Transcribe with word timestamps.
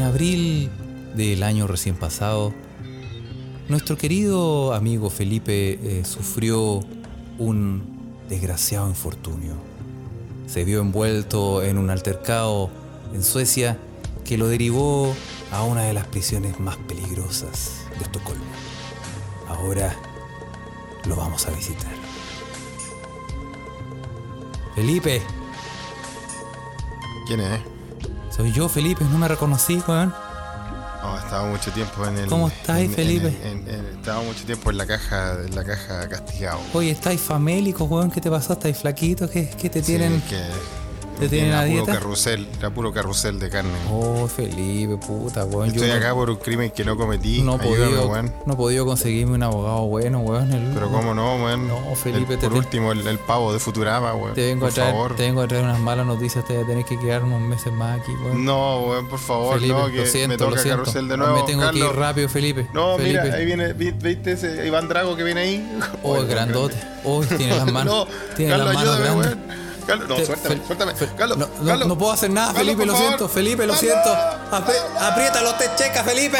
En 0.00 0.06
abril 0.06 0.70
del 1.14 1.42
año 1.42 1.66
recién 1.66 1.94
pasado, 1.94 2.54
nuestro 3.68 3.98
querido 3.98 4.72
amigo 4.72 5.10
Felipe 5.10 5.72
eh, 5.72 6.06
sufrió 6.06 6.80
un 7.36 7.82
desgraciado 8.26 8.88
infortunio. 8.88 9.56
Se 10.46 10.64
vio 10.64 10.80
envuelto 10.80 11.62
en 11.62 11.76
un 11.76 11.90
altercado 11.90 12.70
en 13.12 13.22
Suecia 13.22 13.76
que 14.24 14.38
lo 14.38 14.48
derivó 14.48 15.14
a 15.52 15.64
una 15.64 15.82
de 15.82 15.92
las 15.92 16.06
prisiones 16.06 16.58
más 16.58 16.78
peligrosas 16.78 17.82
de 17.98 18.04
Estocolmo. 18.04 18.42
Ahora 19.48 19.94
lo 21.04 21.14
vamos 21.14 21.46
a 21.46 21.50
visitar. 21.50 21.92
Felipe, 24.74 25.20
¿Quién 27.26 27.40
es? 27.40 27.69
Soy 28.40 28.52
yo 28.52 28.68
Felipe, 28.68 29.04
no 29.04 29.18
me 29.18 29.28
reconocí, 29.28 29.82
weón. 29.86 30.14
No, 31.02 31.16
estaba 31.18 31.46
mucho 31.48 31.70
tiempo 31.72 32.06
en 32.06 32.18
el. 32.18 32.26
¿Cómo 32.28 32.48
estáis, 32.48 32.88
en- 32.90 32.94
Felipe? 32.94 33.28
en- 33.44 33.68
en- 33.68 33.86
estaba 33.98 34.22
mucho 34.22 34.44
tiempo 34.44 34.70
en 34.70 34.76
la 34.78 34.86
caja, 34.86 35.32
en 35.46 35.54
la 35.54 35.64
caja 35.64 36.08
castigado. 36.08 36.60
Oye, 36.74 36.90
estáis 36.90 37.20
famélicos, 37.20 37.88
weón, 37.90 38.10
¿qué 38.10 38.20
te 38.20 38.30
pasó? 38.30 38.52
¿Estáis 38.54 38.78
flaquitos? 38.78 39.30
¿Qué, 39.30 39.48
qué 39.48 39.68
te 39.70 39.80
Sí, 39.80 39.86
tienen? 39.86 40.20
que 40.22 40.40
¿Te 41.20 41.28
tienen 41.28 41.48
era 41.50 41.60
a 41.60 41.64
puro 41.64 41.74
dieta? 41.76 41.92
carrusel, 41.92 42.48
era 42.58 42.70
puro 42.70 42.92
carrusel 42.92 43.38
de 43.38 43.50
carne. 43.50 43.70
Oh, 43.90 44.26
Felipe, 44.26 44.96
puta, 44.96 45.44
weón. 45.44 45.68
yo 45.68 45.74
Estoy 45.74 45.88
no- 45.90 45.94
acá 45.94 46.14
por 46.14 46.30
un 46.30 46.36
crimen 46.36 46.70
que 46.70 46.84
no 46.84 46.96
cometí. 46.96 47.42
no 47.42 47.56
he 47.56 47.58
podido, 47.58 48.08
weón. 48.08 48.32
no 48.46 48.56
podido 48.56 48.86
conseguirme 48.86 49.34
un 49.34 49.42
abogado 49.42 49.82
bueno, 49.86 50.20
weón. 50.20 50.52
el- 50.52 50.72
Pero 50.74 50.90
cómo 50.90 51.14
no, 51.14 51.36
weón. 51.44 51.68
No, 51.68 51.78
Felipe, 51.94 52.34
El- 52.34 52.38
te- 52.40 52.46
por 52.48 52.52
te- 52.54 52.58
último, 52.58 52.92
el, 52.92 53.06
el 53.06 53.18
pavo 53.18 53.52
de 53.52 53.58
Futurama, 53.58 54.14
weón. 54.14 54.34
Te 54.34 54.46
vengo, 54.46 54.60
por 54.60 54.70
a 54.70 54.74
traer, 54.74 54.92
favor. 54.92 55.16
te 55.16 55.22
vengo 55.22 55.40
a 55.42 55.48
traer 55.48 55.64
unas 55.64 55.78
malas 55.80 56.06
noticias, 56.06 56.44
te 56.46 56.54
voy 56.54 56.64
a 56.64 56.66
tener 56.66 56.84
que 56.84 56.98
quedar 56.98 57.22
unos 57.24 57.40
meses 57.40 57.72
más 57.72 58.00
aquí, 58.00 58.12
weón. 58.24 58.44
No, 58.44 58.80
weón, 58.86 59.08
por 59.08 59.18
favor, 59.18 59.54
Felipe, 59.60 59.74
no, 59.78 59.86
que 59.90 59.96
lo 59.98 60.06
siento, 60.06 60.28
me 60.28 60.36
toca 60.38 60.50
lo 60.56 60.56
siento. 60.62 60.78
carrusel 60.82 61.08
de 61.08 61.16
nuevo. 61.16 61.34
Me 61.36 61.42
tengo 61.42 61.70
que 61.70 61.78
ir 61.78 61.84
rápido, 61.86 62.28
Felipe. 62.28 62.66
No, 62.72 62.96
Felipe. 62.96 63.22
mira, 63.22 63.34
ahí 63.36 63.44
viene, 63.46 63.72
vi- 63.72 63.90
¿viste 63.92 64.32
ese 64.32 64.66
Iván 64.66 64.88
Drago 64.88 65.16
que 65.16 65.22
viene 65.24 65.40
ahí? 65.40 65.78
Oh, 66.02 66.14
grandote. 66.28 66.76
Oh, 67.04 67.22
tiene 67.24 67.56
las 67.56 67.70
manos. 67.72 67.94
No, 67.94 68.06
tiene 68.36 68.50
Carlos, 68.52 68.66
las 68.66 68.74
manos 68.84 68.94
ayúdame, 69.00 69.20
grandes. 69.22 69.48
weón. 69.48 69.59
Carlos, 69.90 70.08
no, 70.08 70.24
suéltame, 70.24 70.60
suéltame. 70.66 70.92
Carlos, 71.16 71.38
no, 71.38 71.46
no- 71.60 71.66
Carlos. 71.66 71.88
no 71.88 71.98
puedo 71.98 72.12
hacer 72.12 72.30
nada, 72.30 72.52
Carlos, 72.54 72.64
Felipe, 72.64 72.86
lo 72.86 72.92
favor. 72.92 73.08
siento. 73.08 73.28
Felipe, 73.28 73.66
lo 73.66 73.74
siento. 73.74 74.10
Apri- 74.52 74.96
apriétalo, 75.00 75.54
te 75.54 75.64
checa, 75.76 76.04
Felipe. 76.04 76.38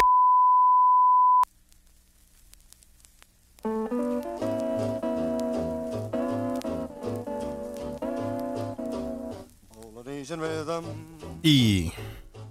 Y 11.41 11.91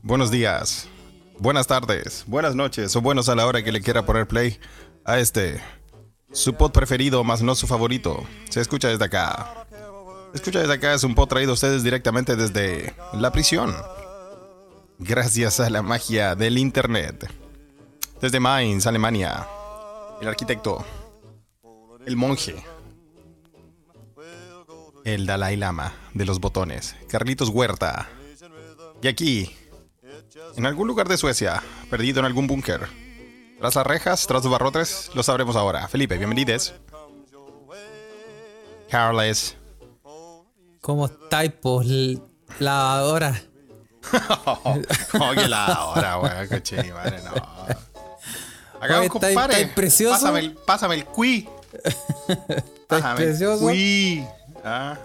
buenos 0.03 0.31
días, 0.31 0.89
buenas 1.39 1.67
tardes, 1.67 2.25
buenas 2.27 2.55
noches 2.55 2.95
o 2.97 3.01
buenos 3.01 3.29
a 3.29 3.35
la 3.37 3.47
hora 3.47 3.63
que 3.63 3.71
le 3.73 3.81
quiera 3.81 4.05
poner 4.05 4.27
play 4.27 4.59
a 5.05 5.19
este, 5.19 5.61
su 6.33 6.55
pod 6.55 6.73
preferido, 6.73 7.23
más 7.23 7.43
no 7.43 7.55
su 7.55 7.67
favorito. 7.67 8.25
Se 8.49 8.61
escucha 8.61 8.89
desde 8.89 9.05
acá. 9.05 9.60
Escucha 10.35 10.61
desde 10.61 10.75
acá, 10.75 10.95
es 10.95 11.05
un 11.05 11.15
pod 11.15 11.29
traído 11.29 11.51
a 11.51 11.55
ustedes 11.55 11.83
directamente 11.83 12.37
desde 12.37 12.95
la 13.13 13.33
prisión. 13.33 13.75
Gracias 14.99 15.61
a 15.61 15.71
la 15.71 15.83
magia 15.83 16.35
del 16.35 16.59
internet. 16.59 17.29
Desde 18.21 18.39
Mainz, 18.39 18.87
Alemania. 18.87 19.47
El 20.21 20.29
arquitecto. 20.29 20.85
El 22.07 22.17
monje. 22.17 22.63
El 25.05 25.27
Dalai 25.27 25.57
Lama 25.57 25.95
de 26.15 26.27
los 26.27 26.41
botones, 26.41 26.95
Carlitos 27.09 27.49
Huerta. 27.49 28.09
Y 29.03 29.09
aquí, 29.09 29.57
en 30.57 30.67
algún 30.67 30.87
lugar 30.87 31.09
de 31.09 31.17
Suecia, 31.17 31.63
perdido 31.89 32.21
en 32.21 32.27
algún 32.27 32.47
búnker. 32.47 32.87
Tras 33.59 33.75
las 33.75 33.87
rejas, 33.87 34.27
tras 34.27 34.45
los 34.45 34.53
barrotes, 34.53 35.11
lo 35.15 35.23
sabremos 35.23 35.57
ahora. 35.57 35.89
Felipe, 35.89 36.19
bienvenidos. 36.19 36.75
Carles. 38.91 39.57
¿Cómo 40.81 41.07
estáis, 41.07 41.53
pues, 41.61 41.87
lavadora? 42.59 43.41
oh, 44.47 44.79
qué 45.35 45.47
la 45.47 45.85
hora, 45.87 46.19
weón, 46.19 46.49
coche, 46.49 46.93
madre, 46.93 47.21
no. 47.23 47.33
Acá, 48.81 49.07
compadre, 49.09 49.67
precioso. 49.75 50.15
Pásame 50.15 50.39
el, 50.41 50.53
pásame 50.55 50.95
el 50.95 51.07
el 52.91 53.15
precioso? 53.17 53.69
Ah. 54.65 54.97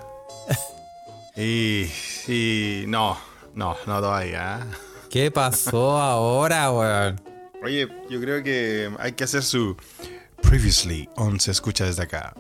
Y, 1.35 1.91
y, 2.27 2.85
no, 2.87 3.17
no, 3.53 3.75
no 3.85 3.99
todavía. 3.99 4.55
¿ah? 4.55 4.67
¿Qué 5.09 5.29
pasó 5.29 5.97
ahora, 5.97 6.71
weón? 6.71 7.21
Oye, 7.61 7.89
yo 8.09 8.21
creo 8.21 8.41
que 8.41 8.91
hay 8.99 9.11
que 9.11 9.25
hacer 9.25 9.43
su 9.43 9.75
Previously 10.41 11.09
on 11.15 11.39
se 11.39 11.51
escucha 11.51 11.85
desde 11.85 12.03
acá. 12.03 12.33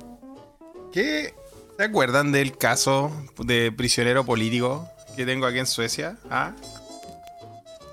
¿Qué? 0.93 1.33
¿Se 1.77 1.83
acuerdan 1.83 2.31
del 2.31 2.57
caso 2.57 3.11
de 3.37 3.71
prisionero 3.71 4.25
político 4.25 4.89
que 5.15 5.25
tengo 5.25 5.45
aquí 5.45 5.59
en 5.59 5.65
Suecia? 5.65 6.17
¿Ah? 6.29 6.53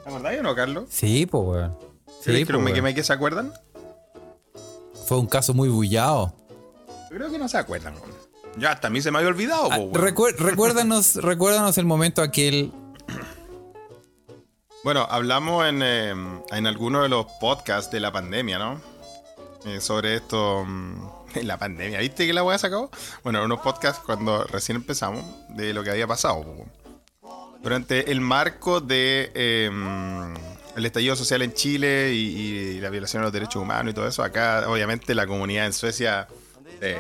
¿Te 0.05 0.09
acordás 0.09 0.39
o 0.39 0.43
no, 0.43 0.55
Carlos? 0.55 0.85
Sí, 0.89 1.27
pues, 1.27 1.43
weón. 1.45 1.79
¿Sí, 2.21 2.45
pues, 2.45 2.83
me, 2.83 2.95
que, 2.95 3.03
se 3.03 3.13
acuerdan? 3.13 3.53
Fue 5.07 5.19
un 5.19 5.27
caso 5.27 5.53
muy 5.53 5.69
bullado. 5.69 6.33
Yo 7.11 7.17
creo 7.17 7.31
que 7.31 7.39
no 7.39 7.49
se 7.49 7.59
acuerdan. 7.59 7.95
weón. 7.95 8.13
Ya, 8.57 8.73
hasta 8.73 8.87
a 8.87 8.91
mí 8.91 9.03
se 9.03 9.11
me 9.11 9.19
había 9.19 9.31
olvidado. 9.31 9.69
Ah, 9.73 9.77
po, 9.77 9.83
weón. 9.83 9.95
recuérdanos, 10.39 11.17
recuérdanos 11.17 11.77
el 11.77 11.85
momento 11.85 12.23
aquel. 12.23 12.73
Bueno, 14.85 15.07
hablamos 15.11 15.67
en, 15.67 15.83
eh, 15.83 16.11
en 16.51 16.67
alguno 16.67 17.03
de 17.03 17.09
los 17.09 17.27
podcasts 17.41 17.91
de 17.91 17.99
la 18.01 18.13
pandemia, 18.13 18.59
¿no? 18.59 18.81
Eh, 19.65 19.81
sobre 19.81 20.17
esto, 20.17 20.65
mm, 20.65 21.22
en 21.41 21.47
la 21.47 21.59
pandemia. 21.59 21.99
¿Viste 22.01 22.27
que 22.27 22.33
la 22.33 22.43
weá 22.43 22.59
sacó? 22.59 22.91
Bueno, 23.23 23.39
en 23.41 23.45
unos 23.47 23.61
podcasts 23.61 24.03
cuando 24.05 24.45
recién 24.45 24.77
empezamos 24.77 25.25
de 25.51 25.73
lo 25.75 25.83
que 25.83 25.91
había 25.91 26.07
pasado. 26.07 26.45
Durante 27.63 28.11
el 28.11 28.21
marco 28.21 28.81
de 28.81 29.31
eh, 29.35 29.71
el 30.77 30.87
estallido 30.87 31.15
social 31.15 31.43
en 31.43 31.53
Chile 31.55 32.13
y, 32.13 32.19
y 32.77 32.81
la 32.81 32.91
violación 32.91 33.23
de 33.23 33.27
los 33.27 33.33
derechos 33.33 33.63
humanos 33.63 33.93
y 33.93 33.95
todo 33.95 34.09
eso, 34.09 34.23
acá 34.25 34.65
obviamente 34.69 35.15
la 35.15 35.27
comunidad 35.27 35.67
en 35.67 35.73
Suecia 35.73 36.27
se, 36.81 36.99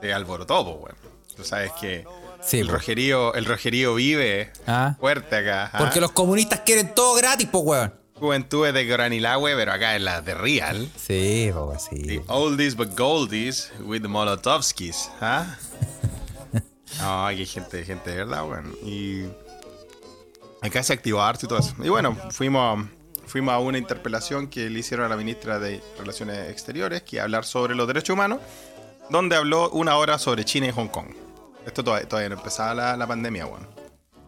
se 0.00 0.12
alborotó, 0.12 0.64
po, 0.64 0.70
weón. 0.84 0.96
Tú 1.36 1.44
sabes 1.44 1.72
que 1.80 2.04
Sí, 2.42 2.60
el, 2.60 2.68
po. 2.68 2.72
rojerío, 2.74 3.34
el 3.34 3.44
rojerío 3.44 3.94
vive 3.94 4.50
Ah. 4.66 4.96
fuerte 4.98 5.36
acá. 5.36 5.70
¿ah? 5.74 5.78
Porque 5.78 6.00
los 6.00 6.12
comunistas 6.12 6.60
quieren 6.60 6.94
todo 6.94 7.14
gratis, 7.14 7.46
pues, 7.52 7.62
weón. 7.64 7.99
Juventudes 8.20 8.74
de 8.74 8.84
Granilagüe, 8.84 9.56
pero 9.56 9.72
acá 9.72 9.96
en 9.96 10.04
la 10.04 10.20
de 10.20 10.34
Real. 10.34 10.90
Sí, 10.94 11.50
pues, 11.52 11.88
sí. 11.90 12.02
The 12.02 12.22
oldies 12.28 12.76
but 12.76 12.96
goldies 12.96 13.72
with 13.80 14.02
the 14.02 14.08
Molotovskis, 14.08 15.10
¿ah? 15.20 15.56
No, 16.98 17.26
aquí 17.26 17.40
hay 17.40 17.46
gente, 17.46 17.82
gente 17.82 18.10
de 18.10 18.16
verdad, 18.16 18.46
weón. 18.46 18.76
Y 18.84 19.24
acá 20.60 20.82
se 20.82 20.92
activó 20.92 21.22
harto 21.22 21.46
y 21.46 21.48
todo 21.48 21.60
eso. 21.60 21.74
Y 21.82 21.88
bueno, 21.88 22.14
fuimos, 22.30 22.86
fuimos 23.26 23.54
a 23.54 23.58
una 23.58 23.78
interpelación 23.78 24.48
que 24.48 24.68
le 24.68 24.80
hicieron 24.80 25.06
a 25.06 25.08
la 25.08 25.16
ministra 25.16 25.58
de 25.58 25.82
Relaciones 25.98 26.50
Exteriores, 26.50 27.02
que 27.02 27.16
iba 27.16 27.22
a 27.22 27.24
hablar 27.24 27.46
sobre 27.46 27.74
los 27.74 27.86
derechos 27.86 28.12
humanos, 28.12 28.40
donde 29.08 29.36
habló 29.36 29.70
una 29.70 29.96
hora 29.96 30.18
sobre 30.18 30.44
China 30.44 30.66
y 30.66 30.72
Hong 30.72 30.88
Kong. 30.88 31.08
Esto 31.64 31.82
todavía, 31.82 32.06
todavía 32.06 32.28
no 32.28 32.36
empezaba 32.36 32.74
la, 32.74 32.96
la 32.98 33.06
pandemia, 33.06 33.46
weón. 33.46 33.66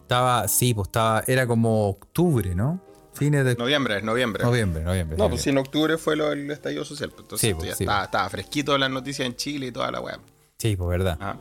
Estaba, 0.00 0.48
sí, 0.48 0.72
pues 0.72 0.88
estaba, 0.88 1.24
era 1.26 1.46
como 1.46 1.88
octubre, 1.88 2.54
¿no? 2.54 2.80
Fines 3.14 3.44
de 3.44 3.54
Noviembre, 3.56 4.00
noviembre. 4.02 4.44
noviembre, 4.44 4.82
noviembre. 4.82 5.18
No, 5.18 5.28
pues 5.28 5.42
si 5.42 5.50
en 5.50 5.58
octubre 5.58 5.98
fue 5.98 6.16
lo 6.16 6.30
del 6.30 6.50
estallido 6.50 6.84
social. 6.84 7.10
pues, 7.10 7.22
entonces 7.24 7.48
Sí, 7.48 7.54
pues, 7.54 7.68
ya 7.68 7.74
sí, 7.76 7.84
estaba, 7.84 7.98
pues. 8.00 8.06
estaba 8.08 8.30
fresquito 8.30 8.78
las 8.78 8.90
noticias 8.90 9.26
en 9.26 9.36
Chile 9.36 9.66
y 9.66 9.72
toda 9.72 9.90
la 9.90 10.00
weá. 10.00 10.18
Sí, 10.58 10.76
pues 10.76 10.88
verdad. 10.88 11.18
Ajá. 11.20 11.36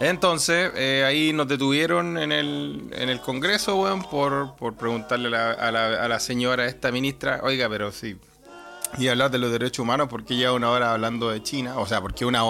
Entonces, 0.00 0.72
eh, 0.74 1.04
ahí 1.06 1.32
nos 1.32 1.46
detuvieron 1.48 2.18
en 2.18 2.32
el, 2.32 2.88
en 2.92 3.08
el 3.08 3.20
Congreso, 3.20 3.76
weón, 3.76 4.02
por, 4.02 4.56
por 4.56 4.74
preguntarle 4.74 5.28
a 5.28 5.30
la, 5.30 5.52
a, 5.52 5.70
la, 5.70 6.04
a 6.04 6.08
la 6.08 6.18
señora, 6.18 6.66
esta 6.66 6.90
ministra, 6.90 7.40
oiga, 7.44 7.68
pero 7.68 7.92
sí, 7.92 8.16
y 8.98 9.08
hablar 9.08 9.30
de 9.30 9.38
los 9.38 9.50
derechos 9.52 9.78
humanos, 9.78 10.08
¿por 10.08 10.24
qué 10.24 10.36
lleva 10.36 10.52
una 10.52 10.70
hora 10.70 10.92
hablando 10.92 11.30
de 11.30 11.42
China? 11.42 11.78
O 11.78 11.86
sea, 11.86 12.00
¿por 12.00 12.14
qué 12.14 12.24
una, 12.26 12.42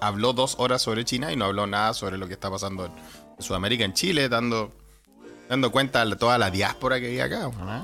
habló 0.00 0.32
dos 0.32 0.54
horas 0.58 0.80
sobre 0.80 1.04
China 1.04 1.32
y 1.32 1.36
no 1.36 1.44
habló 1.46 1.66
nada 1.66 1.92
sobre 1.92 2.16
lo 2.18 2.26
que 2.26 2.34
está 2.34 2.50
pasando 2.50 2.86
en 2.86 2.92
Sudamérica, 3.42 3.84
en 3.84 3.92
Chile, 3.92 4.28
dando, 4.28 4.70
dando 5.52 5.70
cuenta 5.70 6.04
de 6.04 6.16
toda 6.16 6.38
la 6.38 6.50
diáspora 6.50 6.98
que 6.98 7.08
hay 7.08 7.20
acá? 7.20 7.46
¿eh? 7.48 7.82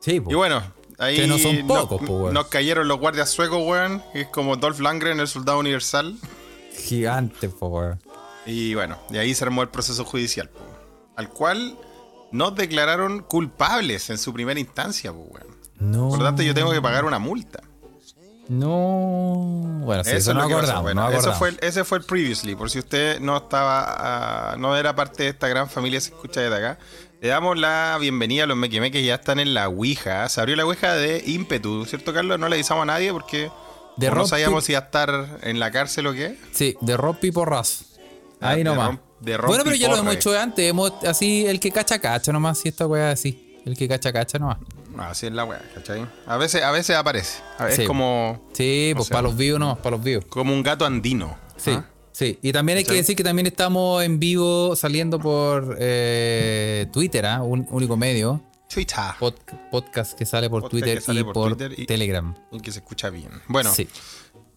Sí, 0.00 0.20
pues. 0.20 0.32
Y 0.32 0.36
bueno, 0.36 0.62
ahí 0.98 1.14
Que 1.16 1.26
no 1.28 1.38
son 1.38 1.64
nos- 1.66 1.80
pocos, 1.82 2.02
po, 2.06 2.12
weón. 2.24 2.34
nos 2.34 2.48
cayeron 2.48 2.88
los 2.88 2.98
guardias 2.98 3.30
suecos, 3.30 3.62
weón, 3.64 4.02
es 4.14 4.26
como 4.28 4.56
Dolph 4.56 4.80
Lundgren, 4.80 5.20
el 5.20 5.28
soldado 5.28 5.58
universal. 5.60 6.16
Gigante, 6.76 7.48
pues, 7.48 7.72
weón. 7.72 8.02
Y 8.46 8.74
bueno, 8.74 8.98
de 9.10 9.20
ahí 9.20 9.32
se 9.34 9.44
armó 9.44 9.62
el 9.62 9.68
proceso 9.68 10.04
judicial, 10.04 10.48
po, 10.48 10.60
al 11.16 11.28
cual 11.28 11.78
nos 12.32 12.54
declararon 12.56 13.20
culpables 13.22 14.10
en 14.10 14.18
su 14.18 14.32
primera 14.32 14.58
instancia, 14.58 15.12
po, 15.12 15.18
weón. 15.20 15.46
No. 15.78 16.08
Por 16.08 16.18
lo 16.18 16.24
tanto, 16.24 16.42
yo 16.42 16.52
tengo 16.54 16.72
que 16.72 16.82
pagar 16.82 17.04
una 17.04 17.18
multa. 17.20 17.62
No. 18.52 19.80
Bueno, 19.84 20.04
sí, 20.04 20.10
eso, 20.10 20.18
Eso, 20.18 20.34
no 20.34 20.40
pasó. 20.40 20.52
acordamos. 20.56 20.82
Bueno, 20.82 21.10
no 21.10 21.18
eso 21.18 21.32
fue 21.34 21.50
el- 21.50 21.58
ese 21.62 21.84
fue 21.84 21.98
el 21.98 22.04
previously. 22.04 22.54
Por 22.54 22.70
si 22.70 22.78
usted 22.78 23.18
no 23.20 23.36
estaba, 23.38 23.84
ah, 24.52 24.56
no 24.58 24.76
era 24.76 24.94
parte 24.94 25.24
de 25.24 25.28
esta 25.30 25.48
gran 25.48 25.68
familia, 25.68 26.00
se 26.00 26.10
escucha 26.10 26.40
desde 26.40 26.56
acá. 26.56 26.78
Le 27.20 27.28
damos 27.28 27.56
la 27.58 27.96
bienvenida 28.00 28.44
a 28.44 28.46
los 28.46 28.56
mequemeques 28.56 29.00
que 29.00 29.06
ya 29.06 29.14
están 29.16 29.38
en 29.38 29.54
la 29.54 29.68
Ouija. 29.68 30.28
Se 30.28 30.40
abrió 30.40 30.56
la 30.56 30.64
Ouija 30.64 30.94
de 30.94 31.22
ímpetu, 31.26 31.84
¿cierto, 31.86 32.12
Carlos? 32.12 32.38
No 32.38 32.48
le 32.48 32.56
avisamos 32.56 32.82
a 32.82 32.86
nadie 32.86 33.12
porque 33.12 33.50
De 33.96 34.10
no 34.10 34.26
sabíamos 34.26 34.64
si 34.64 34.72
iba 34.72 34.80
a 34.80 34.84
estar 34.84 35.38
en 35.42 35.58
la 35.60 35.70
cárcel 35.70 36.06
o 36.08 36.12
qué. 36.12 36.36
Sí, 36.52 36.76
de 36.80 36.96
Rob 36.96 37.16
y 37.22 37.30
Porrazo. 37.30 37.84
Ah, 38.40 38.50
Ahí 38.50 38.58
de 38.58 38.64
nomás. 38.64 38.98
De 39.20 39.36
Rom 39.36 39.48
bueno, 39.48 39.62
pero 39.64 39.76
ya 39.76 39.88
lo 39.88 39.96
hemos 39.98 40.14
hecho 40.14 40.36
antes. 40.38 40.68
Hemos, 40.68 40.92
así, 41.06 41.46
el 41.46 41.60
que 41.60 41.70
cacha, 41.70 42.00
cacha 42.00 42.32
nomás. 42.32 42.58
Si 42.58 42.68
esta 42.68 42.86
weá 42.86 43.12
así. 43.12 43.60
El 43.64 43.76
que 43.76 43.86
cacha, 43.86 44.12
cacha 44.12 44.38
nomás. 44.38 44.58
Así 44.98 45.26
es 45.26 45.32
la 45.32 45.44
weá, 45.44 45.62
¿cachai? 45.74 46.06
A 46.26 46.36
veces, 46.36 46.62
a 46.62 46.70
veces 46.70 46.96
aparece. 46.96 47.42
A 47.58 47.64
veces 47.64 47.76
Sí. 47.76 47.82
Es 47.82 47.88
como, 47.88 48.48
Sí, 48.52 48.92
pues 48.94 49.08
sea, 49.08 49.16
para 49.16 49.28
los 49.28 49.36
vivos 49.36 49.58
nomás, 49.60 49.78
para 49.78 49.96
los 49.96 50.04
vivos. 50.04 50.24
como 50.26 50.52
un 50.52 50.62
gato 50.62 50.84
andino. 50.84 51.36
Sí, 51.56 51.70
¿ah? 51.72 51.84
sí. 52.12 52.38
Y 52.42 52.52
también 52.52 52.78
hay 52.78 52.84
que 52.84 52.94
decir 52.94 53.16
que 53.16 53.24
también 53.24 53.46
estamos 53.46 54.02
en 54.04 54.18
vivo 54.18 54.74
saliendo 54.76 55.18
por 55.18 55.76
eh, 55.80 56.86
Twitter, 56.92 57.26
¿ah? 57.26 57.42
un 57.42 57.66
único 57.70 57.96
medio. 57.96 58.42
Twitter. 58.72 58.96
Pod- 59.20 59.34
podcast 59.70 60.16
que 60.18 60.24
sale 60.24 60.48
por 60.48 60.62
Podcast 60.62 60.70
Twitter 60.70 61.02
sale 61.02 61.20
y 61.20 61.24
por 61.24 61.34
por, 61.34 61.48
Twitter 61.56 61.78
y- 61.78 61.84
Telegram. 61.86 62.34
Y 62.50 62.60
que 62.60 62.72
se 62.72 62.78
escucha 62.78 63.10
bien. 63.10 63.30
Bueno, 63.48 63.72
Sí. 63.72 63.86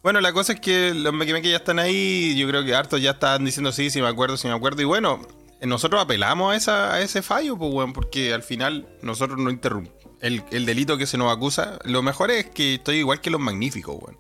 Bueno, 0.03 0.21
la 0.21 0.31
cosa 0.33 0.53
es 0.53 0.59
que 0.59 0.93
los 0.93 1.11
mequimeques 1.13 1.49
ya 1.49 1.57
están 1.57 1.79
ahí. 1.79 2.35
Yo 2.37 2.47
creo 2.47 2.63
que 2.63 2.75
hartos 2.75 3.01
ya 3.01 3.11
están 3.11 3.43
diciendo 3.43 3.71
sí, 3.71 3.89
sí 3.89 4.01
me 4.01 4.07
acuerdo, 4.07 4.37
sí 4.37 4.47
me 4.47 4.53
acuerdo. 4.53 4.81
Y 4.81 4.85
bueno, 4.85 5.19
eh, 5.59 5.65
nosotros 5.65 5.99
apelamos 6.01 6.53
a, 6.53 6.55
esa, 6.55 6.93
a 6.93 7.01
ese 7.01 7.21
fallo, 7.23 7.57
pues, 7.57 7.73
weón, 7.73 7.91
porque 7.91 8.31
al 8.33 8.43
final 8.43 8.87
nosotros 9.01 9.39
no 9.39 9.49
interrumpimos. 9.49 10.04
El, 10.21 10.43
el 10.51 10.65
delito 10.65 10.97
que 10.97 11.05
se 11.07 11.17
nos 11.17 11.35
acusa, 11.35 11.79
lo 11.83 12.01
mejor 12.01 12.31
es 12.31 12.47
que 12.47 12.75
estoy 12.75 12.97
igual 12.97 13.21
que 13.21 13.29
los 13.29 13.41
magníficos, 13.41 13.95
weón. 13.99 14.17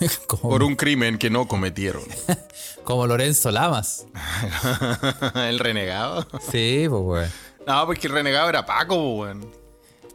Por 0.42 0.62
un 0.62 0.76
crimen 0.76 1.18
que 1.18 1.30
no 1.30 1.46
cometieron. 1.46 2.02
como 2.84 3.06
Lorenzo 3.06 3.50
Lamas. 3.50 4.06
el 5.34 5.58
renegado. 5.58 6.26
Sí, 6.50 6.86
pues 6.88 7.02
weón. 7.02 7.30
No, 7.66 7.84
porque 7.86 8.06
el 8.06 8.12
renegado 8.12 8.48
era 8.48 8.64
Paco, 8.64 8.94
pues, 8.94 9.36
weón. 9.36 9.50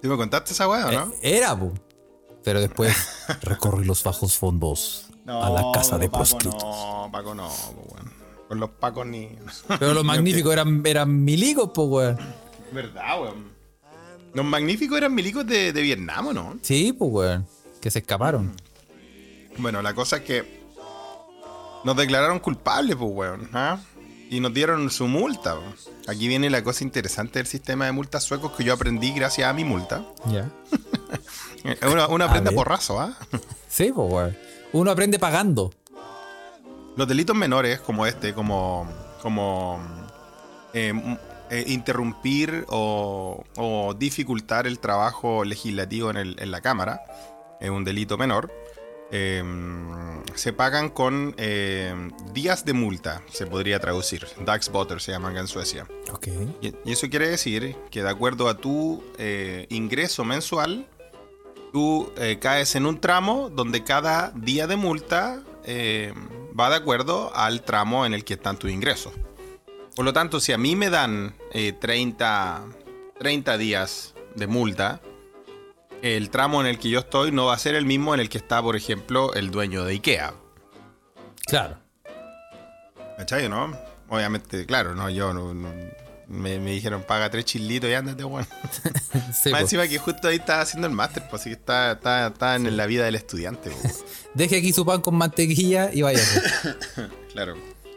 ¿Tú 0.01 0.07
me 0.07 0.17
contaste 0.17 0.53
esa 0.53 0.67
weá, 0.67 0.88
o 0.88 0.91
no? 0.91 1.13
Eh, 1.21 1.38
Era, 1.38 1.55
pues. 1.57 1.73
Pero 2.43 2.59
después 2.59 2.95
recorre 3.43 3.85
los 3.85 4.03
bajos 4.03 4.35
fondos 4.35 5.07
a 5.27 5.49
la 5.49 5.71
casa 5.73 5.99
de 5.99 6.09
proscritos. 6.09 6.63
No, 6.63 7.09
Paco 7.11 7.35
no, 7.35 7.47
pues, 7.47 7.88
weón. 7.93 8.13
Con 8.47 8.59
los 8.59 8.69
Pacos 8.71 9.05
ni. 9.05 9.29
Pero 9.79 9.93
los 9.93 10.03
magníficos 10.03 10.51
eran, 10.51 10.81
eran 10.85 11.23
milicos, 11.23 11.69
pues 11.73 11.88
weón. 11.88 12.17
¿Verdad, 12.71 13.21
weón? 13.21 13.51
Los 14.33 14.45
magníficos 14.45 14.98
eran 14.98 15.13
milicos 15.13 15.45
de, 15.45 15.74
de 15.74 15.81
Vietnam, 15.81 16.28
¿o 16.28 16.33
no? 16.33 16.57
Sí, 16.62 16.94
pues 16.94 17.12
weón. 17.12 17.48
Que 17.81 17.92
se 17.92 18.00
escaparon. 18.00 18.51
Bueno, 19.57 19.81
la 19.81 19.94
cosa 19.94 20.18
es 20.18 20.24
que 20.24 20.62
nos 21.83 21.95
declararon 21.98 22.39
culpables, 22.39 22.95
pues, 22.95 23.12
weón. 23.12 23.50
¿ah? 23.54 23.80
Y 24.30 24.39
nos 24.39 24.54
dieron 24.54 24.89
su 24.89 25.07
multa. 25.07 25.56
weón. 25.56 25.75
Aquí 26.07 26.28
viene 26.28 26.50
la 26.50 26.63
cosa 26.63 26.83
interesante 26.83 27.39
del 27.39 27.48
sistema 27.48 27.86
de 27.86 27.92
multas 27.92 28.24
suecos 28.24 28.54
que 28.54 28.63
yo 28.63 28.74
aprendí 28.74 29.12
gracias 29.12 29.50
a 29.50 29.54
mi 29.54 29.63
multa. 29.66 30.06
Ya. 30.28 30.50
Uno, 31.92 32.07
uno 32.10 32.25
aprende 32.25 32.50
ver. 32.50 32.56
por 32.56 32.68
razo, 32.68 33.00
¿ah? 33.00 33.13
Sí, 33.68 33.92
pues 33.94 34.12
weón. 34.12 34.38
Uno 34.74 34.89
aprende 34.92 35.19
pagando. 35.19 35.72
Los 36.95 37.07
delitos 37.07 37.36
menores 37.36 37.80
como 37.80 38.06
este, 38.06 38.34
como, 38.34 38.88
como 39.22 39.80
eh, 40.74 40.92
eh, 41.51 41.65
interrumpir 41.68 42.65
o, 42.69 43.44
o 43.57 43.94
dificultar 43.94 44.65
el 44.65 44.80
trabajo 44.80 45.44
legislativo 45.44 46.09
en, 46.09 46.18
el- 46.18 46.36
en 46.39 46.50
la 46.50 46.62
Cámara, 46.62 47.01
es 47.59 47.69
un 47.69 47.83
delito 47.83 48.18
menor, 48.18 48.51
eh, 49.12 49.44
se 50.36 50.53
pagan 50.53 50.89
con 50.89 51.36
eh, 51.38 51.94
días 52.33 52.63
de 52.65 52.71
multa, 52.74 53.21
se 53.30 53.45
podría 53.45 53.80
traducir. 53.80 54.25
Dagsbotter 54.45 55.01
se 55.01 55.12
llaman 55.12 55.36
en 55.38 55.48
Suecia. 55.48 55.86
Ok. 56.13 56.27
Y, 56.62 56.69
y 56.86 56.92
eso 56.94 57.09
quiere 57.09 57.27
decir 57.30 57.75
que 57.92 58.01
de 58.03 58.09
acuerdo 58.09 58.48
a 58.48 58.56
tu 58.56 59.03
eh, 59.18 59.68
ingreso 59.69 60.24
mensual, 60.24 60.88
tú 61.74 62.12
eh, 62.18 62.38
caes 62.39 62.74
en 62.75 62.86
un 62.86 63.00
tramo 63.00 63.50
donde 63.50 63.83
cada 63.83 64.31
día 64.31 64.65
de 64.68 64.77
multa 64.77 65.42
eh, 65.65 66.13
va 66.57 66.69
de 66.69 66.77
acuerdo 66.77 67.31
al 67.36 67.63
tramo 67.63 68.06
en 68.06 68.13
el 68.13 68.24
que 68.24 68.36
están 68.36 68.57
tus 68.57 68.71
ingresos. 68.71 69.13
Por 69.95 70.05
lo 70.05 70.13
tanto, 70.13 70.39
si 70.39 70.53
a 70.53 70.57
mí 70.57 70.75
me 70.75 70.89
dan 70.89 71.35
eh, 71.51 71.73
30, 71.73 72.63
30 73.19 73.57
días 73.57 74.13
de 74.35 74.47
multa, 74.47 75.01
el 76.01 76.29
tramo 76.29 76.61
en 76.61 76.67
el 76.67 76.79
que 76.79 76.89
yo 76.89 76.99
estoy 76.99 77.31
no 77.31 77.45
va 77.47 77.53
a 77.53 77.59
ser 77.59 77.75
el 77.75 77.85
mismo 77.85 78.13
en 78.13 78.19
el 78.19 78.29
que 78.29 78.38
está, 78.38 78.61
por 78.61 78.75
ejemplo, 78.75 79.33
el 79.33 79.51
dueño 79.51 79.83
de 79.83 79.93
IKEA. 79.93 80.33
Claro. 81.45 81.77
¿Cachai, 83.17 83.49
no? 83.49 83.77
Obviamente, 84.09 84.65
claro, 84.65 84.95
no, 84.95 85.09
yo 85.09 85.33
no, 85.33 85.53
no- 85.53 85.71
me, 86.27 86.59
me 86.59 86.71
dijeron 86.71 87.03
paga 87.03 87.29
tres 87.29 87.43
chilitos 87.45 87.89
y 87.89 87.93
ándate, 87.93 88.23
weón. 88.23 88.47
Sí, 89.33 89.49
Más 89.51 89.61
encima 89.61 89.88
que 89.88 89.97
justo 89.97 90.29
ahí 90.29 90.38
estaba 90.38 90.61
haciendo 90.61 90.88
el 90.88 90.93
máster, 90.93 91.23
pues 91.29 91.41
así 91.41 91.49
que 91.49 91.55
está, 91.55 91.91
está, 91.93 92.27
está 92.27 92.55
en 92.55 92.77
la 92.77 92.85
vida 92.85 93.03
del 93.03 93.15
estudiante. 93.15 93.69
Deje 94.33 94.57
aquí 94.57 94.71
su 94.71 94.85
pan 94.85 95.01
con 95.01 95.15
mantequilla 95.15 95.89
y 95.93 96.01
váyase. 96.01 96.41
claro. 97.33 97.55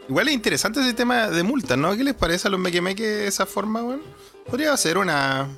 Igual 0.09 0.29
es 0.29 0.35
interesante 0.35 0.81
ese 0.81 0.93
tema 0.95 1.29
de 1.29 1.43
multas, 1.43 1.79
¿no? 1.79 1.97
¿Qué 1.97 2.05
les 2.05 2.15
parece 2.15 2.49
a 2.49 2.51
los 2.51 2.61
mequemeques 2.61 3.07
de 3.07 3.27
esa 3.27 3.47
forma, 3.47 3.83
weón? 3.83 4.03
Podría 4.49 4.77
ser 4.77 4.99
una, 4.99 5.49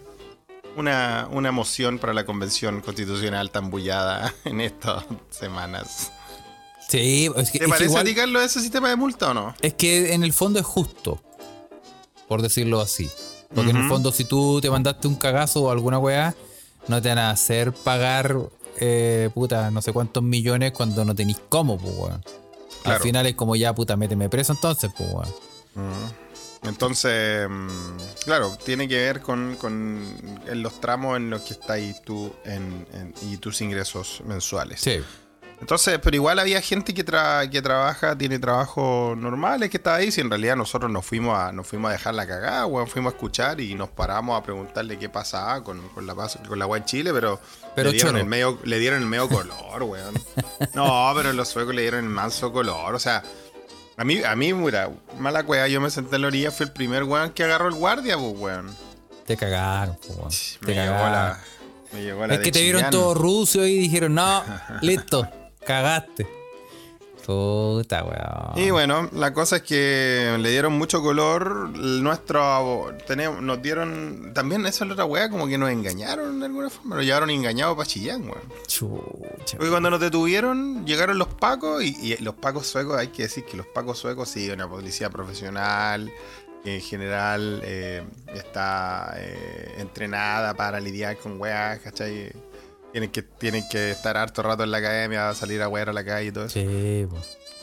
una, 0.77 1.29
una 1.33 1.51
moción 1.51 1.99
para 1.99 2.15
la 2.15 2.25
convención 2.25 2.81
constitucional 2.81 3.51
tan 3.51 3.71
bullada 3.71 4.33
en 4.45 4.61
estas 4.61 5.05
semanas. 5.31 6.13
Sí, 6.89 7.29
es 7.37 7.51
que, 7.51 7.59
¿Te 7.59 7.65
es 7.65 7.71
parece 7.71 7.87
igual- 7.87 8.03
a 8.03 8.05
ti, 8.05 8.15
Carlos, 8.15 8.43
ese 8.45 8.61
sistema 8.61 8.89
de 8.89 8.95
multa 8.97 9.31
o 9.31 9.35
no? 9.35 9.55
es 9.61 9.75
que 9.75 10.15
en 10.15 10.23
el 10.23 10.33
fondo 10.33 10.61
es 10.61 10.67
justo. 10.67 11.21
Por 12.29 12.43
decirlo 12.43 12.81
así. 12.81 13.09
Porque 13.55 13.71
en 13.71 13.77
el 13.77 13.89
fondo, 13.89 14.11
si 14.13 14.25
tú 14.25 14.61
te 14.61 14.69
mandaste 14.71 15.07
un 15.07 15.15
cagazo 15.15 15.63
o 15.63 15.71
alguna 15.71 15.99
weá, 15.99 16.35
no 16.89 17.01
te 17.01 17.09
van 17.09 17.19
a 17.19 17.31
hacer 17.31 17.73
pagar, 17.73 18.37
eh, 18.81 19.31
puta, 19.33 19.71
no 19.71 19.81
sé 19.81 19.93
cuántos 19.93 20.23
millones 20.25 20.73
cuando 20.73 21.05
no 21.05 21.15
tenéis 21.15 21.39
cómo, 21.49 21.79
pues, 21.79 21.95
weón. 21.97 22.25
Al 22.95 23.01
final 23.01 23.27
es 23.27 23.35
como 23.35 23.57
ya, 23.57 23.75
puta, 23.75 23.97
méteme 23.97 24.29
preso 24.29 24.53
entonces, 24.53 24.91
pues, 24.97 25.11
weón. 25.13 25.29
Entonces, 26.63 27.47
mm, 27.49 27.69
claro, 28.25 28.57
tiene 28.65 28.89
que 28.89 28.97
ver 28.97 29.21
con, 29.21 29.57
con 29.57 30.03
los 30.55 30.81
tramos 30.81 31.17
en 31.17 31.31
los 31.31 31.43
que 31.43 31.53
estáis 31.55 32.03
tú 32.03 32.33
en- 32.45 32.87
en- 32.93 33.15
y 33.31 33.37
tus 33.37 33.61
ingresos 33.61 34.23
mensuales. 34.25 34.81
Sí. 34.81 35.01
Entonces, 35.61 35.99
pero 36.03 36.15
igual 36.17 36.39
había 36.39 36.61
gente 36.61 36.93
que, 36.93 37.05
tra- 37.05 37.49
que 37.49 37.63
trabaja, 37.63 38.17
tiene 38.17 38.39
trabajos 38.39 39.17
normales 39.17 39.71
que 39.71 39.79
estaba 39.79 39.97
ahí. 39.97 40.13
Si 40.13 40.21
en 40.21 40.29
realidad 40.29 40.55
nosotros 40.55 40.91
nos 40.91 41.05
fuimos 41.05 41.37
a, 41.39 41.51
nos 41.51 41.67
fuimos 41.67 41.89
a 41.89 41.93
dejar 41.93 42.15
la 42.15 42.27
cagada, 42.27 42.67
weón, 42.67 42.87
fuimos 42.87 43.13
a 43.13 43.17
escuchar 43.17 43.59
y 43.61 43.75
nos 43.75 43.89
paramos 43.89 44.39
a 44.39 44.43
preguntarle 44.43 44.99
qué 44.99 45.09
pasaba 45.09 45.65
con, 45.65 45.81
con 45.89 46.07
la 46.07 46.15
con 46.15 46.59
la 46.59 46.67
weá 46.67 46.79
en 46.81 46.85
Chile, 46.85 47.11
pero, 47.13 47.41
Pero 47.75 47.87
le, 47.91 47.95
dieron 47.95 48.11
choro. 48.13 48.21
el 48.23 48.27
medio, 48.29 48.59
le 48.65 48.79
dieron 48.79 49.01
el 49.03 49.09
medio 49.09 49.29
color, 49.29 49.83
weón. 49.83 50.15
No, 50.75 51.13
pero 51.17 51.33
los 51.33 51.49
suecos 51.49 51.75
le 51.75 51.83
dieron 51.83 52.05
el 52.05 52.11
manso 52.11 52.53
color. 52.53 52.95
O 52.95 52.99
sea, 52.99 53.23
a 53.97 54.05
mí, 54.05 54.23
a 54.23 54.37
mí, 54.37 54.53
mira, 54.53 54.91
mala 55.19 55.45
cueva, 55.45 55.67
yo 55.69 55.81
me 55.81 55.89
senté 55.91 56.17
en 56.17 56.23
la 56.23 56.29
orilla, 56.29 56.51
fui 56.51 56.67
el 56.67 56.73
primer 56.73 57.05
weón 57.05 57.31
que 57.31 57.45
agarró 57.45 57.69
el 57.69 57.75
guardia, 57.75 58.19
pues, 58.19 58.35
weón. 58.37 58.77
Te 59.27 59.37
cagaron, 59.39 59.97
pues, 59.97 60.11
weón. 60.19 60.29
Me 60.61 60.67
Te 60.67 60.75
llegó 60.75 60.93
cagaron. 60.93 61.13
la. 61.13 61.41
Me 61.93 62.03
llegó 62.03 62.27
la 62.27 62.35
Es 62.35 62.41
de 62.41 62.45
que 62.45 62.53
te 62.53 62.63
vieron 62.63 62.91
todo 62.91 63.15
rucio 63.15 63.67
y 63.67 63.79
dijeron, 63.79 64.15
no, 64.15 64.45
listo, 64.83 65.27
cagaste. 65.67 66.27
Puta, 67.27 68.05
weón. 68.05 68.53
Y 68.57 68.71
bueno, 68.71 69.11
la 69.13 69.35
cosa 69.35 69.57
es 69.57 69.63
que 69.63 70.37
le 70.39 70.51
dieron 70.51 70.75
mucho 70.75 71.03
color. 71.03 71.71
Nuestro 71.77 72.95
tenemos, 73.05 73.43
nos 73.43 73.61
dieron. 73.61 74.31
También 74.33 74.65
esa 74.65 74.85
es 74.85 74.89
la 74.89 74.93
otra 74.95 75.05
weá, 75.07 75.29
como 75.29 75.49
que 75.49 75.59
nos 75.59 75.71
engañaron 75.71 76.39
de 76.39 76.47
alguna 76.47 76.71
forma. 76.71 76.95
Nos 76.95 77.05
llevaron 77.05 77.31
engañados 77.31 77.77
para 77.77 77.89
Chillán, 77.89 78.23
weón. 78.23 78.43
Chucha. 78.69 79.57
Porque 79.57 79.71
cuando 79.71 79.91
nos 79.91 79.99
detuvieron, 79.99 80.87
llegaron 80.87 81.19
los 81.19 81.27
pacos. 81.27 81.83
Y, 81.83 81.97
y 82.01 82.17
los 82.19 82.37
pacos 82.37 82.69
suecos, 82.69 82.97
hay 82.97 83.09
que 83.09 83.25
decir 83.25 83.45
que 83.45 83.57
los 83.57 83.67
pacos 83.67 83.99
suecos, 83.99 84.29
sí, 84.29 84.49
una 84.49 84.69
policía 84.69 85.11
profesional. 85.11 86.13
en 86.65 86.81
general 86.81 87.61
eh, 87.65 88.05
está 88.35 89.15
eh, 89.17 89.75
entrenada 89.79 90.55
para 90.55 90.81
lidiar 90.81 91.17
con 91.17 91.41
weas, 91.41 91.81
¿cachai? 91.81 92.33
Tienen 92.97 93.11
que, 93.11 93.21
tienen 93.21 93.63
que 93.69 93.91
estar 93.91 94.17
harto 94.17 94.43
rato 94.43 94.65
en 94.65 94.71
la 94.71 94.79
academia, 94.79 95.35
salir 95.35 95.61
a 95.61 95.69
wear 95.69 95.91
a 95.91 95.93
la 95.93 96.03
calle 96.03 96.29
y 96.29 96.33
todo 96.33 96.47
eso. 96.47 96.59
Sí, 96.59 97.07
po. 97.11 97.19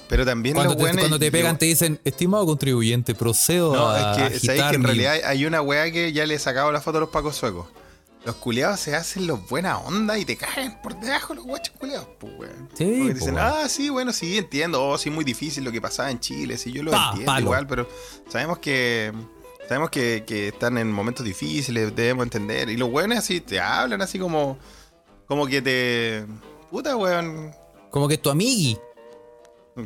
Pero 0.08 0.26
también 0.28 0.54
Cuando 0.54 0.78
te, 0.78 0.84
weones- 0.84 1.00
cuando 1.00 1.18
te 1.18 1.32
pegan 1.32 1.54
yo- 1.56 1.58
te 1.58 1.66
dicen, 1.66 2.00
estimado 2.04 2.46
contribuyente, 2.46 3.16
procedo 3.16 3.74
No, 3.74 3.90
a 3.90 4.28
es 4.28 4.34
que 4.42 4.46
sabéis 4.46 4.64
que 4.66 4.76
en 4.76 4.82
mi-". 4.82 4.86
realidad 4.86 5.16
hay 5.26 5.46
una 5.48 5.64
weá 5.64 5.92
que 5.92 6.14
ya 6.14 6.28
le 6.28 6.36
he 6.36 6.40
sacado 6.40 6.72
la 6.72 6.82
foto 6.82 7.00
a 7.00 7.02
los 7.02 7.10
pacos 7.10 7.36
suecos. 7.36 7.66
Los 8.26 8.36
culiados 8.36 8.80
se 8.80 8.96
hacen 8.96 9.26
los 9.26 9.50
buena 9.50 9.80
onda 9.80 10.20
y 10.20 10.24
te 10.24 10.38
caen 10.38 10.80
por 10.84 11.00
debajo 11.00 11.34
los 11.34 11.46
guachos 11.46 11.76
culiados, 11.80 12.08
pues 12.20 12.32
weón. 12.38 12.70
Sí, 12.78 12.86
Porque 12.86 13.14
po, 13.14 13.20
dicen, 13.20 13.34
weón. 13.34 13.48
ah, 13.56 13.68
sí, 13.68 13.90
bueno, 13.90 14.14
sí, 14.14 14.38
entiendo. 14.38 14.84
Oh, 14.88 15.00
sí, 15.00 15.10
muy 15.10 15.26
difícil 15.26 15.64
lo 15.64 15.72
que 15.72 15.82
pasaba 15.82 16.12
en 16.12 16.20
Chile, 16.20 16.60
sí, 16.60 16.72
yo 16.72 16.84
lo 16.84 16.92
Pa, 16.92 17.06
entiendo 17.08 17.26
palo. 17.32 17.46
igual, 17.46 17.66
pero 17.66 17.90
sabemos 18.30 18.60
que. 18.60 19.12
Sabemos 19.68 19.90
que, 19.90 20.26
que 20.28 20.50
están 20.50 20.78
en 20.78 20.92
momentos 20.92 21.26
difíciles, 21.26 21.96
debemos 21.96 22.24
entender. 22.26 22.70
Y 22.70 22.78
los 22.78 22.92
buenos 22.92 23.18
así 23.18 23.42
te 23.42 23.60
hablan 23.60 24.00
así 24.04 24.20
como. 24.20 24.60
Como 25.34 25.48
que 25.48 25.64
te. 25.64 26.26
Puta, 26.70 26.96
weón. 26.96 27.52
Como 27.90 28.08
que 28.08 28.20
tu 28.20 28.30
amigui. 28.30 28.78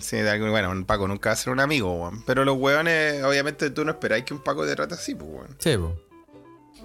Sí, 0.01 0.17
bueno, 0.21 0.71
un 0.71 0.83
Paco 0.83 1.07
nunca 1.07 1.29
va 1.29 1.33
a 1.33 1.37
ser 1.37 1.53
un 1.53 1.61
amigo, 1.61 1.93
weón. 1.93 2.21
Pero 2.25 2.43
los 2.43 2.57
weones, 2.57 3.23
obviamente 3.23 3.69
tú 3.69 3.85
no 3.85 3.91
esperáis 3.91 4.25
que 4.25 4.33
un 4.33 4.41
Paco 4.43 4.65
te 4.65 4.75
trate 4.75 4.95
así, 4.95 5.15
pues, 5.15 5.29
weón. 5.31 5.55
Sí, 5.57 5.77
po. 5.77 5.95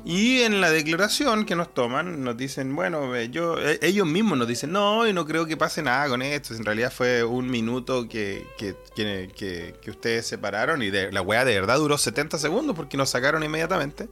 Y 0.05 0.43
en 0.43 0.61
la 0.61 0.71
declaración 0.71 1.45
que 1.45 1.57
nos 1.57 1.75
toman, 1.75 2.23
nos 2.23 2.37
dicen, 2.37 2.75
bueno, 2.77 3.21
yo, 3.23 3.59
eh, 3.61 3.81
ellos 3.83 4.07
mismos 4.07 4.39
nos 4.39 4.47
dicen, 4.47 4.71
no, 4.71 5.07
y 5.09 5.13
no 5.13 5.27
creo 5.27 5.45
que 5.47 5.57
pase 5.57 5.83
nada 5.83 6.09
con 6.09 6.23
esto. 6.23 6.55
En 6.55 6.65
realidad 6.65 6.93
fue 6.93 7.25
un 7.25 7.51
minuto 7.51 8.09
que, 8.09 8.47
que, 8.57 8.77
que, 8.95 9.29
que- 9.37 9.75
que 9.83 9.91
ustedes 9.91 10.25
separaron 10.27 10.83
y 10.83 10.91
de, 10.91 11.11
la 11.11 11.21
weá 11.23 11.45
de 11.45 11.55
verdad 11.59 11.79
duró 11.79 11.99
70 11.99 12.39
segundos 12.39 12.77
porque 12.77 12.97
nos 12.97 13.11
sacaron 13.11 13.43
inmediatamente. 13.43 14.09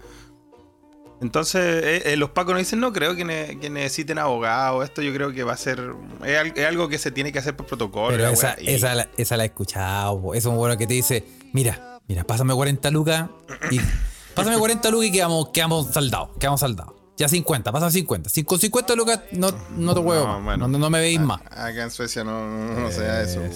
Entonces, 1.21 1.61
eh, 1.85 2.13
eh, 2.13 2.17
los 2.17 2.31
pacos 2.31 2.53
nos 2.55 2.61
dicen, 2.61 2.81
no 2.81 2.93
creo 2.93 3.15
que, 3.15 3.25
ne- 3.25 3.59
que 3.61 3.69
necesiten 3.71 4.19
abogado. 4.19 4.83
Esto 4.83 5.03
yo 5.03 5.13
creo 5.13 5.33
que 5.33 5.45
va 5.45 5.53
a 5.53 5.57
ser, 5.57 5.93
es, 6.25 6.39
al- 6.39 6.53
es 6.57 6.67
algo 6.67 6.89
que 6.89 6.99
se 6.99 7.11
tiene 7.11 7.31
que 7.33 7.39
hacer 7.39 7.55
por 7.57 7.67
protocolo. 7.67 8.17
Pero 8.17 8.29
esa. 8.31 8.57
Y- 8.61 8.71
esa, 8.71 8.95
la- 8.95 9.09
esa 9.17 9.37
la 9.37 9.45
he 9.45 9.47
escuchado. 9.47 10.33
es 10.35 10.45
un 10.47 10.57
bueno 10.57 10.77
que 10.79 10.87
te 10.87 10.95
dice, 10.95 11.25
mira, 11.53 12.01
mira, 12.09 12.25
pásame 12.25 12.55
40 12.55 12.91
lucas 12.91 13.29
y 13.71 13.79
pásame 14.35 14.57
40 14.59 14.91
lucas 14.91 15.09
y 15.09 15.13
quedamos, 15.13 15.49
quedamos 15.51 15.89
saldados, 15.93 16.31
quedamos 16.39 16.61
saldados. 16.61 16.95
Ya 17.19 17.29
50, 17.29 17.71
pasa 17.71 17.91
50. 17.91 18.31
Si 18.31 18.45
con 18.45 18.59
50 18.59 18.95
lucas 18.95 19.21
no, 19.33 19.51
no 19.77 19.93
te 19.93 20.01
huevo, 20.01 20.27
no, 20.27 20.43
bueno. 20.43 20.69
no, 20.69 20.79
no 20.79 20.89
me 20.89 21.01
veis 21.01 21.21
más. 21.21 21.43
Acá 21.51 21.83
en 21.83 21.91
Suecia 21.91 22.25
no, 22.25 22.47
no 22.81 22.91
se 22.91 23.03
da 23.03 23.21
eso, 23.21 23.41
weón, 23.41 23.51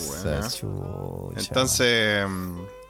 ¿eh? 1.34 1.38
Entonces, 1.38 2.26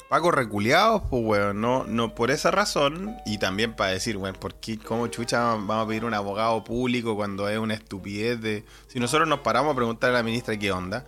Paco 0.08 0.30
reculeados, 0.30 1.02
pues, 1.10 1.22
weón, 1.24 1.60
no, 1.60 1.84
no 1.84 2.14
por 2.14 2.30
esa 2.30 2.50
razón, 2.50 3.16
y 3.26 3.38
también 3.38 3.74
para 3.74 3.90
decir, 3.90 4.16
weón, 4.16 4.36
¿por 4.36 4.54
qué, 4.54 4.78
cómo 4.78 5.06
chucha 5.08 5.40
vamos 5.42 5.84
a 5.84 5.88
pedir 5.88 6.04
un 6.04 6.14
abogado 6.14 6.62
público 6.62 7.16
cuando 7.16 7.48
es 7.48 7.58
una 7.58 7.74
estupidez 7.74 8.40
de... 8.40 8.64
Si 8.86 9.00
nosotros 9.00 9.28
nos 9.28 9.40
paramos 9.40 9.72
a 9.72 9.76
preguntar 9.76 10.10
a 10.10 10.12
la 10.12 10.22
ministra 10.22 10.56
qué 10.58 10.70
onda, 10.70 11.04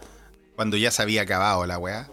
cuando 0.56 0.76
ya 0.76 0.90
se 0.90 1.02
había 1.02 1.22
acabado 1.22 1.66
la 1.66 1.78
weá. 1.78 2.08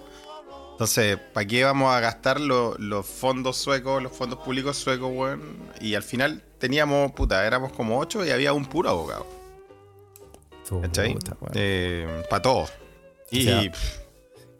Entonces, 0.73 1.17
¿para 1.33 1.47
qué 1.47 1.63
vamos 1.63 1.93
a 1.93 1.99
gastar 1.99 2.39
lo- 2.41 2.75
los 2.77 3.05
fondos 3.05 3.57
suecos, 3.57 4.03
los 4.03 4.11
fondos 4.11 4.39
públicos 4.39 4.75
suecos, 4.77 5.09
weón? 5.13 5.41
Y 5.79 5.95
al 5.95 6.03
final 6.03 6.43
teníamos, 6.59 7.11
puta, 7.13 7.45
éramos 7.47 7.71
como 7.71 7.97
ocho 7.99 8.25
y 8.25 8.31
había 8.31 8.53
un 8.53 8.65
puro 8.65 8.89
abogado. 8.89 9.25
¿Cachai? 10.81 11.17
Eh, 11.53 12.23
para 12.29 12.41
todo. 12.41 12.65
Y... 13.31 13.47
O 13.47 13.61
sea, 13.61 13.71
pff, 13.71 13.71
Que 13.71 13.83
se 13.95 14.02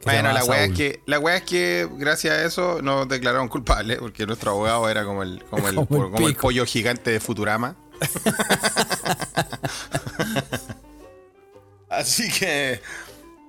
bueno, 0.04 0.32
la 0.32 0.44
weá, 0.44 0.64
es 0.64 0.72
que, 0.72 1.00
la 1.06 1.18
weá 1.18 1.36
es 1.36 1.42
que 1.42 1.88
gracias 1.96 2.34
a 2.38 2.44
eso 2.44 2.80
nos 2.82 3.08
declararon 3.08 3.48
culpables, 3.48 3.98
porque 3.98 4.26
nuestro 4.26 4.50
abogado 4.52 4.88
era 4.88 5.04
como 5.04 5.22
el, 5.22 5.42
como 5.50 5.68
el, 5.68 5.74
Como 5.86 6.04
el 6.04 6.10
como 6.10 6.18
el 6.26 6.32
pico. 6.32 6.40
pollo 6.42 6.64
gigante 6.66 7.10
de 7.10 7.20
Futurama. 7.20 7.76
Así 11.88 12.30
que 12.30 12.80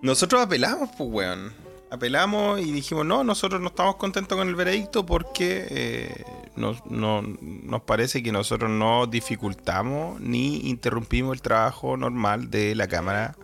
nosotros 0.02 0.42
apelamos, 0.42 0.90
pues 0.98 1.10
weón. 1.12 1.54
Apelamos 1.92 2.60
y 2.60 2.72
dijimos, 2.72 3.06
no, 3.06 3.24
nosotros 3.24 3.62
no 3.62 3.68
estamos 3.68 3.96
contentos 3.96 4.38
con 4.38 4.48
el 4.50 4.56
veredicto 4.56 5.06
porque 5.06 5.66
eh, 5.70 6.24
nos, 6.56 6.84
no- 6.88 7.22
nos 7.22 7.82
parece 7.84 8.22
que 8.22 8.32
nosotros 8.32 8.70
no 8.70 9.06
dificultamos 9.08 10.20
ni 10.20 10.68
interrumpimos 10.70 11.34
el 11.36 11.42
trabajo 11.42 11.96
normal 11.96 12.50
de 12.52 12.76
la 12.76 12.88
Cámara 12.88 13.36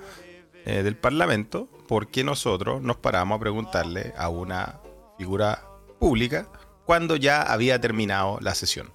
eh, 0.65 0.83
del 0.83 0.95
Parlamento 0.97 1.67
porque 1.87 2.23
nosotros 2.23 2.81
nos 2.81 2.97
paramos 2.97 3.37
a 3.37 3.39
preguntarle 3.39 4.13
a 4.17 4.29
una 4.29 4.79
figura 5.17 5.63
pública 5.99 6.47
cuando 6.85 7.15
ya 7.15 7.41
había 7.41 7.79
terminado 7.81 8.39
la 8.41 8.55
sesión. 8.55 8.91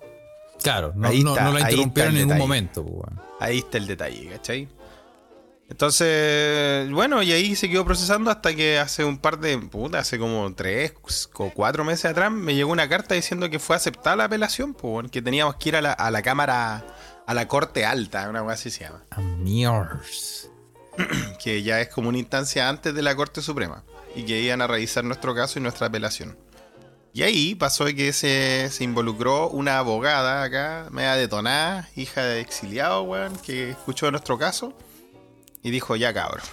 Claro, 0.63 0.93
no, 0.97 1.09
ahí 1.09 1.23
no- 1.23 1.33
está, 1.33 1.45
no 1.45 1.53
la 1.53 1.61
interrumpieron 1.61 2.13
en 2.13 2.19
ningún 2.19 2.29
detalle. 2.31 2.43
momento. 2.43 2.83
weón. 2.83 3.21
Ahí 3.41 3.59
está 3.59 3.79
el 3.79 3.87
detalle, 3.87 4.29
¿cachai? 4.31 4.69
Entonces, 5.69 6.91
bueno, 6.93 7.23
y 7.23 7.33
ahí 7.33 7.57
se 7.57 7.69
quedó 7.69 7.85
procesando 7.85 8.31
hasta 8.31 8.55
que 8.55 8.79
hace 8.79 9.05
un 9.05 9.19
par 9.19 9.39
de, 9.41 9.59
puta, 9.59 9.99
hace 9.99 10.17
como 10.19 10.55
tres 10.55 10.95
o 11.35 11.51
cuatro 11.51 11.85
meses 11.85 12.05
atrás 12.07 12.31
me 12.31 12.55
llegó 12.55 12.71
una 12.71 12.89
carta 12.89 13.15
diciendo 13.17 13.51
que 13.51 13.59
fue 13.59 13.75
aceptada 13.77 14.17
la 14.17 14.25
apelación, 14.25 14.75
pues, 14.75 15.11
que 15.11 15.21
teníamos 15.21 15.57
que 15.57 15.71
ir 15.71 15.77
a 15.77 15.83
la, 15.83 15.93
a 15.93 16.11
la 16.13 16.23
Cámara, 16.23 16.87
a 17.27 17.35
la 17.35 17.49
Corte 17.49 17.85
Alta, 17.85 18.29
una 18.31 18.41
cosa 18.43 18.53
así 18.55 18.71
se 18.71 18.85
llama, 18.85 19.05
Amiors. 19.11 20.51
que 21.43 21.63
ya 21.63 21.81
es 21.81 21.89
como 21.89 22.09
una 22.09 22.19
instancia 22.19 22.69
antes 22.69 22.95
de 22.95 23.03
la 23.03 23.15
Corte 23.15 23.43
Suprema, 23.43 23.85
y 24.15 24.25
que 24.25 24.41
iban 24.41 24.63
a 24.63 24.67
revisar 24.67 25.05
nuestro 25.05 25.35
caso 25.35 25.59
y 25.59 25.63
nuestra 25.63 25.87
apelación. 25.89 26.37
Y 27.13 27.23
ahí 27.23 27.55
pasó 27.55 27.87
que 27.87 28.13
se, 28.13 28.69
se 28.71 28.85
involucró 28.85 29.49
una 29.49 29.79
abogada 29.79 30.43
acá, 30.43 30.89
media 30.91 31.15
detonada, 31.15 31.89
hija 31.97 32.23
de 32.23 32.41
exiliado, 32.41 33.05
weón, 33.05 33.39
que 33.39 33.71
escuchó 33.71 34.11
nuestro 34.11 34.37
caso 34.37 34.77
y 35.63 35.71
dijo, 35.71 35.97
ya 35.97 36.13
cabrón, 36.13 36.45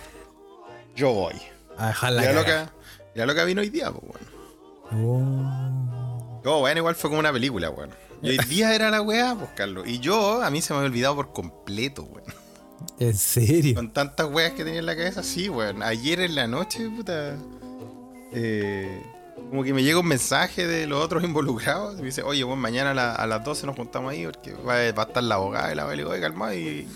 yo 0.95 1.11
voy. 1.11 1.35
A 1.77 1.87
dejar 1.87 2.13
la 2.13 2.23
Ya 2.23 2.31
lo, 2.31 2.45
que, 2.45 2.65
ya 3.13 3.25
lo 3.25 3.35
que 3.35 3.43
vino 3.43 3.59
hoy 3.59 3.69
día, 3.69 3.91
pues, 3.91 4.03
weón. 4.03 5.03
Oh. 5.05 6.41
Oh, 6.45 6.59
bueno, 6.59 6.79
igual 6.79 6.95
fue 6.95 7.09
como 7.09 7.19
una 7.19 7.33
película, 7.33 7.69
weón. 7.69 7.89
Y 8.21 8.29
hoy 8.29 8.37
día 8.47 8.73
era 8.73 8.89
la 8.89 9.01
weá, 9.01 9.35
pues, 9.35 9.49
Carlos. 9.57 9.85
Y 9.85 9.99
yo, 9.99 10.41
a 10.41 10.49
mí 10.49 10.61
se 10.61 10.71
me 10.71 10.77
había 10.77 10.89
olvidado 10.89 11.15
por 11.17 11.33
completo, 11.33 12.03
weón. 12.03 12.42
¿En 12.99 13.17
serio? 13.17 13.75
Con 13.75 13.91
tantas 13.91 14.27
weas 14.31 14.53
que 14.53 14.63
tenía 14.63 14.79
en 14.79 14.85
la 14.85 14.95
cabeza, 14.95 15.23
sí, 15.23 15.49
weón. 15.49 15.83
Ayer 15.83 16.19
en 16.21 16.35
la 16.35 16.47
noche, 16.47 16.87
puta. 16.89 17.35
eh, 18.31 19.01
como 19.49 19.63
que 19.63 19.73
me 19.73 19.83
llega 19.83 19.99
un 19.99 20.07
mensaje 20.07 20.67
de 20.67 20.87
los 20.87 21.03
otros 21.03 21.23
involucrados. 21.23 21.97
Me 21.97 22.03
dice, 22.05 22.23
oye, 22.23 22.43
weón, 22.43 22.59
mañana 22.59 22.91
a, 22.91 22.93
la- 22.93 23.15
a 23.15 23.27
las 23.27 23.43
12 23.43 23.65
nos 23.65 23.75
juntamos 23.75 24.11
ahí 24.11 24.25
porque 24.25 24.53
va, 24.53 24.75
a- 24.75 24.87
estar 24.89 25.23
la 25.23 25.35
abogada 25.35 25.71
y 25.71 25.75
la 25.75 25.87
le 25.87 25.97
digo, 25.97 26.09
oye, 26.11 26.21
calma. 26.21 26.53
Y, 26.55 26.87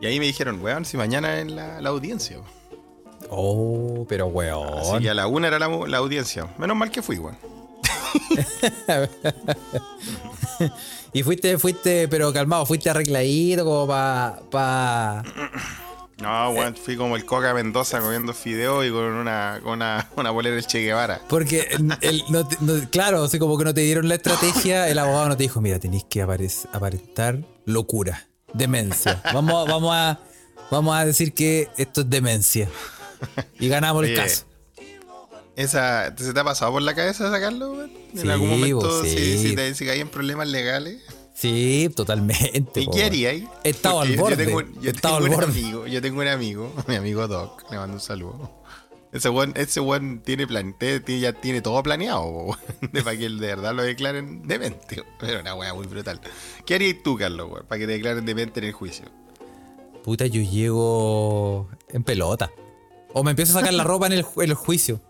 y 0.00 0.06
ahí 0.06 0.18
me 0.18 0.26
dijeron, 0.26 0.60
weón, 0.62 0.84
si 0.84 0.96
mañana 0.96 1.38
es 1.38 1.50
la, 1.50 1.80
la 1.80 1.88
audiencia. 1.90 2.38
weón. 2.38 2.50
Oh, 3.30 4.04
pero 4.08 4.26
Así 4.26 4.34
weón. 4.90 5.02
que 5.02 5.10
a 5.10 5.14
la 5.14 5.26
una 5.26 5.48
era 5.48 5.58
la, 5.58 5.68
la 5.68 5.98
audiencia. 5.98 6.46
Menos 6.58 6.76
mal 6.76 6.90
que 6.90 7.02
fui, 7.02 7.18
weón. 7.18 7.36
Y 11.14 11.22
fuiste, 11.22 11.58
fuiste, 11.58 12.08
pero 12.08 12.32
calmado, 12.32 12.64
fuiste 12.64 12.88
arregladito 12.90 13.64
como 13.64 13.86
para. 13.86 14.40
Pa... 14.50 15.22
No, 16.20 16.50
weón, 16.50 16.76
fui 16.76 16.96
como 16.96 17.16
el 17.16 17.24
Coca 17.24 17.52
Mendoza 17.52 18.00
comiendo 18.00 18.32
fideo 18.32 18.84
y 18.84 18.90
con 18.90 19.02
una, 19.04 19.58
con 19.62 19.72
una, 19.74 20.08
una 20.16 20.30
bolera 20.30 20.54
del 20.54 20.64
Che 20.66 20.78
Guevara. 20.80 21.20
Porque, 21.28 21.68
el, 22.00 22.22
no 22.30 22.46
te- 22.46 22.56
no- 22.60 22.88
claro, 22.90 23.24
así 23.24 23.38
como 23.40 23.58
que 23.58 23.64
no 23.64 23.74
te 23.74 23.80
dieron 23.80 24.08
la 24.08 24.14
estrategia, 24.14 24.88
el 24.88 24.98
abogado 25.00 25.30
no 25.30 25.36
te 25.36 25.42
dijo, 25.42 25.60
mira, 25.60 25.78
tenéis 25.80 26.04
que 26.08 26.22
aparentar 26.22 27.40
locura, 27.64 28.28
demencia. 28.54 29.20
Vamos, 29.34 29.54
a- 29.68 29.70
vamos, 29.72 29.90
a, 29.94 30.20
vamos 30.70 30.94
a 30.96 31.04
decir 31.04 31.34
que 31.34 31.68
esto 31.76 32.02
es 32.02 32.10
demencia. 32.10 32.68
Y 33.58 33.68
ganamos 33.68 34.04
el 34.04 34.14
caso. 34.16 34.44
Esa, 35.56 36.14
¿Se 36.16 36.32
te 36.32 36.40
ha 36.40 36.44
pasado 36.44 36.72
por 36.72 36.82
la 36.82 36.94
cabeza 36.94 37.30
sacarlo, 37.30 37.72
weón? 37.72 37.90
En 38.14 38.20
Sí, 38.22 38.28
algún 38.28 38.48
momento, 38.50 38.76
vos, 38.76 39.02
si, 39.06 39.10
sí. 39.16 39.48
si 39.48 39.54
te 39.56 39.74
si 39.74 39.84
caí 39.86 40.00
en 40.00 40.08
problemas 40.08 40.48
legales. 40.48 41.02
Sí, 41.34 41.90
totalmente. 41.94 42.80
¿Y 42.80 42.86
qué 42.88 43.04
haría 43.04 43.30
ahí? 43.30 43.48
He 43.64 43.70
estado 43.70 43.96
Porque 43.98 44.12
al 44.12 44.18
borde. 44.18 44.36
Yo 44.36 44.44
tengo, 44.44 44.58
un- 44.58 44.80
yo 44.80 44.90
he 44.90 44.92
estado 44.94 45.14
tengo 45.16 45.26
al 45.26 45.30
un 45.30 45.36
borde. 45.46 45.60
amigo, 45.60 45.86
yo 45.86 46.02
tengo 46.02 46.20
un 46.20 46.28
amigo, 46.28 46.72
mi 46.88 46.94
amigo 46.96 47.28
Doc, 47.28 47.64
le 47.70 47.76
mando 47.78 47.94
un 47.94 48.00
saludo. 48.00 48.50
Ese 49.12 49.28
weón, 49.28 49.52
ese 49.56 49.80
weón 49.80 50.20
tiene 50.24 50.46
plan, 50.46 50.74
tiene- 50.78 51.20
ya 51.20 51.34
tiene 51.34 51.60
todo 51.60 51.82
planeado, 51.82 52.22
weón, 52.24 52.58
de 52.92 53.02
para 53.02 53.16
que 53.18 53.28
de 53.28 53.46
verdad 53.46 53.74
lo 53.74 53.82
declaren 53.82 54.42
demente. 54.46 55.02
Pero 55.20 55.40
una 55.40 55.54
weá 55.54 55.74
muy 55.74 55.86
brutal. 55.86 56.18
¿Qué 56.64 56.76
harías 56.76 56.96
tú, 57.04 57.18
Carlos, 57.18 57.50
weón, 57.50 57.66
para 57.66 57.78
que 57.78 57.86
te 57.86 57.92
declaren 57.92 58.24
demente 58.24 58.60
en 58.60 58.66
el 58.66 58.72
juicio? 58.72 59.04
Puta, 60.02 60.26
yo 60.26 60.40
llego 60.42 61.68
en 61.90 62.04
pelota. 62.04 62.50
O 63.14 63.22
me 63.22 63.30
empiezo 63.32 63.52
a 63.56 63.60
sacar 63.60 63.74
la 63.74 63.84
ropa 63.84 64.06
en 64.06 64.12
el, 64.14 64.24
ju- 64.24 64.42
en 64.42 64.48
el 64.50 64.54
juicio. 64.56 65.00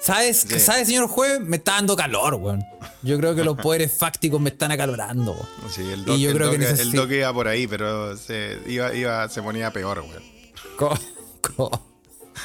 ¿Sabes, 0.00 0.46
Sí. 0.48 0.60
¿Sabes, 0.60 0.86
señor 0.86 1.08
juez? 1.08 1.40
Me 1.40 1.56
está 1.56 1.72
dando 1.72 1.96
calor, 1.96 2.34
weón. 2.34 2.64
Yo 3.02 3.16
creo 3.18 3.34
que 3.34 3.44
los 3.44 3.56
poderes 3.62 3.92
fácticos 3.92 4.40
me 4.40 4.50
están 4.50 4.70
acalorando, 4.70 5.32
weón. 5.32 5.72
Sí, 5.72 5.82
el 5.82 6.00
Y 6.00 6.04
Doc, 6.04 6.16
yo 6.18 6.30
el 6.30 6.36
creo 6.36 6.50
que 6.50 6.58
Doc- 6.58 6.66
el 6.66 6.76
necesito- 6.76 6.96
Doc 7.02 7.10
iba 7.12 7.32
por 7.32 7.48
ahí, 7.48 7.66
pero 7.66 8.16
se, 8.16 8.58
iba, 8.66 8.94
iba, 8.94 9.28
se 9.28 9.42
ponía 9.42 9.72
peor, 9.72 10.00
weón. 10.00 10.22
¿Cómo? 10.76 10.98
¿Cómo? 11.56 11.88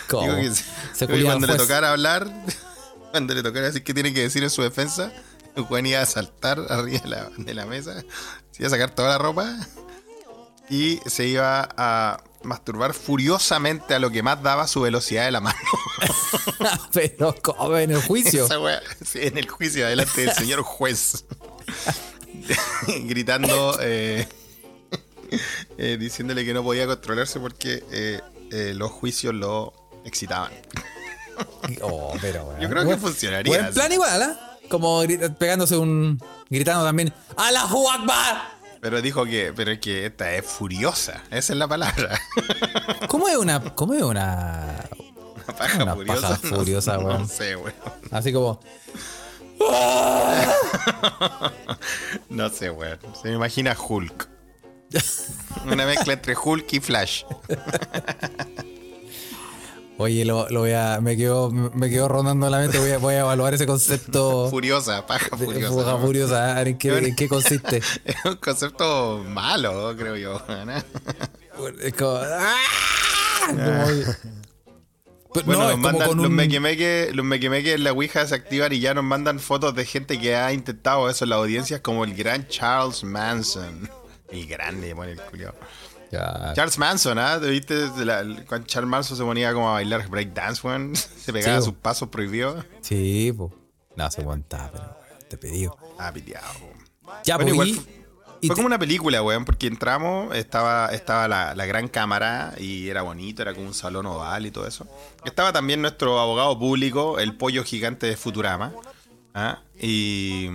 ¿Cómo? 0.10 0.36
Digo 0.36 0.36
que, 0.36 0.56
Se 0.56 1.06
que 1.06 1.14
culiaba 1.14 1.32
cuando 1.34 1.46
el 1.46 1.52
le 1.52 1.58
juez. 1.58 1.68
tocara 1.68 1.92
hablar, 1.92 2.28
cuando 3.12 3.34
le 3.36 3.44
tocara 3.44 3.68
decir 3.68 3.84
qué 3.84 3.94
tiene 3.94 4.14
que 4.14 4.22
decir 4.22 4.44
en 4.44 4.50
su 4.50 4.62
defensa, 4.64 5.12
el 5.56 5.64
Juan 5.64 5.86
iba 5.86 6.02
a 6.02 6.06
saltar 6.08 6.60
arriba 6.70 7.00
de 7.04 7.08
la, 7.10 7.30
de 7.38 7.54
la 7.54 7.66
mesa, 7.68 8.02
se 8.52 8.64
iba 8.64 8.68
a 8.68 8.70
sacar 8.72 8.90
toda 8.96 9.10
la 9.10 9.18
ropa 9.20 9.56
y 10.70 11.00
se 11.06 11.28
iba 11.28 11.70
a 11.78 12.18
masturbar 12.44 12.94
furiosamente 12.94 13.94
a 13.94 14.00
lo 14.00 14.12
que 14.12 14.22
más 14.24 14.42
daba 14.44 14.68
su 14.68 14.82
velocidad 14.82 15.26
de 15.26 15.32
la 15.32 15.42
mano. 15.42 15.58
Pero, 16.94 17.36
¿cómo? 17.42 17.78
En 17.78 17.92
el 17.92 18.02
juicio. 18.02 18.46
Esa 18.46 18.60
wea, 18.60 18.82
sí, 19.06 19.20
en 19.22 19.38
el 19.38 19.50
juicio 19.50 19.88
delante 19.88 20.22
del 20.22 20.34
señor 20.34 20.62
juez. 20.62 21.26
Gritando, 23.06 23.78
eh, 23.82 24.28
eh, 25.78 25.98
diciéndole 26.00 26.46
que 26.46 26.54
no 26.54 26.64
podía 26.64 26.86
controlarse 26.86 27.40
porque 27.40 27.84
eh, 27.92 28.22
eh, 28.52 28.74
los 28.76 28.92
juicios 28.92 29.34
lo 29.34 29.74
excitaban. 30.06 30.52
Oh, 31.82 32.14
pero, 32.22 32.44
weón. 32.46 32.60
Yo 32.62 32.70
creo 32.70 32.88
que 32.88 32.98
funcionaría 32.98 33.50
Buen 33.52 33.66
así. 33.66 33.74
plan 33.74 33.92
igual, 33.92 34.22
¿ah? 34.22 34.58
Como 34.70 35.04
pegándose 35.40 35.78
un. 35.78 36.22
Gritando 36.50 36.86
también. 36.86 37.14
¡Allahu 37.38 37.90
Akbar! 37.90 38.54
Pero 38.84 39.02
dijo 39.02 39.24
que, 39.26 39.54
pero 39.56 39.72
es 39.72 39.80
que 39.80 40.06
esta 40.06 40.34
es 40.34 40.46
furiosa, 40.46 41.24
esa 41.32 41.54
es 41.54 41.58
la 41.58 41.68
palabra. 41.70 42.20
¿Cómo 43.08 43.30
es 43.30 43.38
una. 43.38 43.62
¿Cómo 43.76 43.94
es 43.94 44.02
una. 44.04 44.76
Una 45.48 45.56
paja 45.58 45.84
Una 45.84 45.96
furiosa. 45.96 46.22
paja 46.30 46.40
no- 46.44 46.56
furiosa, 46.58 46.98
no, 46.98 47.06
weón. 47.06 47.28
sé, 47.30 47.56
weón. 47.56 47.74
Así 48.12 48.34
como. 48.34 48.60
No 52.30 52.50
sé, 52.50 52.70
weón. 52.70 53.00
Se 53.22 53.30
me 53.30 53.36
imagina 53.36 53.74
Hulk. 53.80 54.28
Una 55.66 55.86
mezcla 55.86 56.12
entre 56.14 56.36
Hulk 56.36 56.74
y 56.74 56.80
Flash. 56.82 57.24
Oye, 59.98 60.26
lo, 60.26 60.50
lo 60.50 60.62
voy 60.62 60.72
a. 60.72 61.00
Me 61.02 61.16
quedo, 61.16 61.52
me 61.52 61.90
quedo 61.90 62.08
rondando 62.08 62.50
la 62.50 62.60
mente. 62.60 62.80
Voy 62.80 62.92
a, 62.92 62.98
voy 62.98 63.14
a 63.16 63.20
evaluar 63.22 63.54
ese 63.54 63.66
concepto. 63.68 64.50
Furiosa, 64.52 65.06
paja 65.06 65.38
furiosa. 65.38 65.98
furiosa. 65.98 66.62
¿En 66.64 66.78
qué, 66.78 66.98
en 66.98 67.16
qué 67.16 67.28
consiste? 67.28 67.78
Es 68.06 68.16
un 68.26 68.36
concepto 68.38 69.24
malo, 69.28 69.96
creo 69.96 70.16
yo. 70.16 70.42
¿no? 70.66 71.72
Es 71.82 71.94
como. 71.94 72.18
¡ah! 72.24 72.56
Como- 73.48 73.66
Pero 75.34 75.46
Bueno, 75.48 75.62
no, 75.64 75.70
nos 75.70 75.80
mandan, 75.80 76.18
los 76.18 76.30
mequemeque, 76.30 77.10
los 77.14 77.26
mequemeque 77.26 77.74
en 77.74 77.84
la 77.84 77.92
Ouija 77.92 78.26
se 78.28 78.36
activan 78.36 78.72
y 78.72 78.80
ya 78.80 78.94
nos 78.94 79.04
mandan 79.04 79.40
fotos 79.40 79.74
de 79.74 79.84
gente 79.86 80.20
que 80.20 80.36
ha 80.36 80.54
intentado 80.54 81.10
eso 81.10 81.26
en 81.26 81.30
las 81.32 81.38
audiencias, 81.40 81.82
como 81.82 82.04
el 82.04 82.14
gran 82.14 82.48
Charles 82.48 83.04
Manson. 83.04 83.90
El 84.30 84.46
grande, 84.48 84.94
bueno, 84.94 85.12
el 85.14 85.22
culiao. 85.22 85.54
Ya. 86.14 86.54
Charles 86.56 86.78
Manson, 86.78 87.18
¿ah? 87.18 87.40
¿Te 87.40 87.50
¿Viste? 87.50 87.88
La- 88.06 88.24
cuando 88.48 88.68
Charles 88.68 88.90
Manson 88.90 89.18
se 89.18 89.24
ponía 89.24 89.54
como 89.54 89.70
a 89.70 89.74
bailar 89.74 90.08
breakdance, 90.10 90.66
weón. 90.66 90.96
Se 91.24 91.34
pegaba 91.34 91.60
Sí, 91.60 91.66
sus 91.66 91.74
pasos 91.76 92.10
prohibidos. 92.10 92.64
Sí, 92.82 93.34
po. 93.36 93.52
No 93.96 94.10
se 94.12 94.22
aguanta, 94.22 94.70
pero 94.72 94.98
te 95.30 95.38
pedí. 95.38 95.68
Ah, 95.98 96.12
piteado. 96.14 96.48
Ya, 97.24 97.36
Bueno, 97.38 97.56
pues, 97.56 97.68
igual 97.68 97.68
y- 97.70 97.74
fue- 97.74 98.04
y 98.42 98.48
Fue 98.48 98.56
te- 98.56 98.60
como 98.60 98.66
una 98.68 98.78
película, 98.80 99.22
weón, 99.24 99.46
porque 99.46 99.68
entramos, 99.68 100.36
estaba, 100.36 100.88
estaba 100.88 101.28
la, 101.30 101.56
la 101.56 101.66
gran 101.66 101.88
cámara 101.88 102.54
y 102.58 102.90
era 102.90 103.02
bonito, 103.02 103.42
era 103.42 103.54
como 103.54 103.66
un 103.68 103.74
salón 103.74 104.06
oval 104.06 104.46
y 104.46 104.52
todo 104.52 104.68
eso. 104.68 104.86
Estaba 105.24 105.54
también 105.54 105.82
nuestro 105.82 106.20
abogado 106.20 106.60
público, 106.60 107.20
el 107.20 107.38
pollo 107.38 107.64
gigante 107.64 108.06
de 108.06 108.18
Futurama. 108.18 108.74
¿ah? 109.34 109.60
Y, 109.80 110.50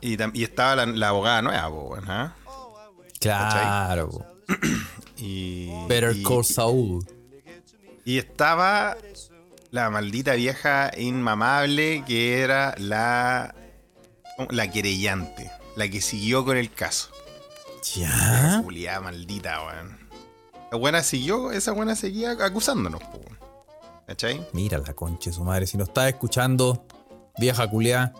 y, 0.00 0.42
estaba 0.44 0.76
la, 0.76 0.86
la 0.86 1.08
abogada 1.08 1.42
nueva, 1.42 1.68
weón, 1.68 2.04
¿ah? 2.10 2.36
Claro. 3.20 4.24
Y, 5.16 5.70
Better 5.86 6.16
y- 6.16 6.22
Call 6.22 6.44
Saul. 6.44 7.04
Y 8.04 8.18
estaba 8.18 8.96
la 9.70 9.88
maldita 9.90 10.34
vieja 10.34 10.90
inmamable 10.98 12.02
que 12.06 12.40
era 12.40 12.74
la, 12.78 13.54
la 14.50 14.70
querellante, 14.70 15.50
la 15.76 15.88
que 15.88 16.00
siguió 16.00 16.44
con 16.44 16.56
el 16.56 16.72
caso. 16.72 17.10
Ya. 17.94 18.60
Juliá 18.64 19.00
maldita, 19.00 19.64
weón. 19.64 19.98
La 20.72 20.78
buena 20.78 21.02
siguió, 21.02 21.52
esa 21.52 21.70
buena 21.72 21.94
seguía 21.94 22.32
acusándonos, 22.32 23.00
weón. 23.12 23.38
¿Cachai? 24.06 24.44
Mira 24.52 24.78
la 24.78 24.94
concha 24.94 25.30
de 25.30 25.36
su 25.36 25.44
madre. 25.44 25.66
Si 25.68 25.76
no 25.76 25.84
estás 25.84 26.08
escuchando, 26.08 26.84
vieja 27.38 27.68
culiá. 27.68 28.12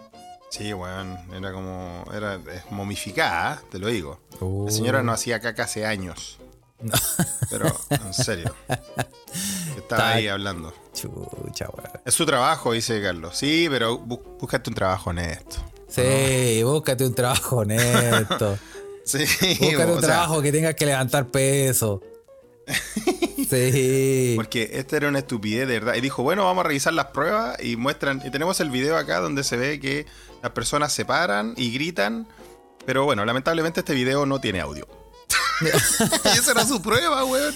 Sí, 0.52 0.72
weón. 0.74 1.18
Era 1.34 1.50
como. 1.52 2.04
Era 2.14 2.38
momificada, 2.70 3.62
te 3.70 3.78
lo 3.78 3.88
digo. 3.88 4.20
La 4.66 4.70
señora 4.70 5.02
no 5.02 5.12
hacía 5.12 5.40
caca 5.40 5.64
hace 5.64 5.86
años. 5.86 6.38
Pero, 7.50 7.74
en 7.90 8.12
serio. 8.12 8.54
Estaba 9.76 10.10
ahí 10.12 10.28
hablando. 10.28 10.74
Chucha, 10.92 11.68
weón. 11.70 11.90
Es 12.04 12.12
su 12.14 12.26
trabajo, 12.26 12.72
dice 12.72 13.00
Carlos. 13.00 13.36
Sí, 13.38 13.66
pero 13.70 13.98
bú- 13.98 14.20
búscate 14.38 14.68
un 14.68 14.74
trabajo 14.74 15.10
honesto. 15.10 15.58
Sí, 15.88 16.62
búscate 16.62 17.04
un 17.06 17.14
trabajo 17.14 17.56
honesto. 17.58 18.58
Sí, 19.04 19.18
Búscate 19.60 19.92
un 19.92 20.00
sea, 20.00 20.08
trabajo 20.08 20.40
que 20.40 20.50
tengas 20.50 20.74
que 20.74 20.86
levantar 20.86 21.26
peso. 21.26 22.00
Sí. 23.56 24.32
Porque 24.36 24.70
esta 24.74 24.96
era 24.96 25.08
una 25.08 25.18
estupidez, 25.20 25.66
de 25.68 25.78
verdad. 25.80 25.94
Y 25.94 26.00
dijo, 26.00 26.22
bueno, 26.22 26.44
vamos 26.44 26.64
a 26.64 26.68
revisar 26.68 26.92
las 26.92 27.06
pruebas 27.06 27.62
y 27.62 27.76
muestran. 27.76 28.22
Y 28.24 28.30
tenemos 28.30 28.60
el 28.60 28.70
video 28.70 28.96
acá 28.96 29.20
donde 29.20 29.44
se 29.44 29.56
ve 29.56 29.78
que 29.80 30.06
las 30.42 30.52
personas 30.52 30.92
se 30.92 31.04
paran 31.04 31.54
y 31.56 31.72
gritan. 31.72 32.26
Pero 32.86 33.04
bueno, 33.04 33.24
lamentablemente 33.24 33.80
este 33.80 33.94
video 33.94 34.26
no 34.26 34.40
tiene 34.40 34.60
audio. 34.60 34.86
y 35.62 36.28
esa 36.38 36.52
era 36.52 36.64
su 36.66 36.80
prueba, 36.82 37.24
weón. 37.24 37.54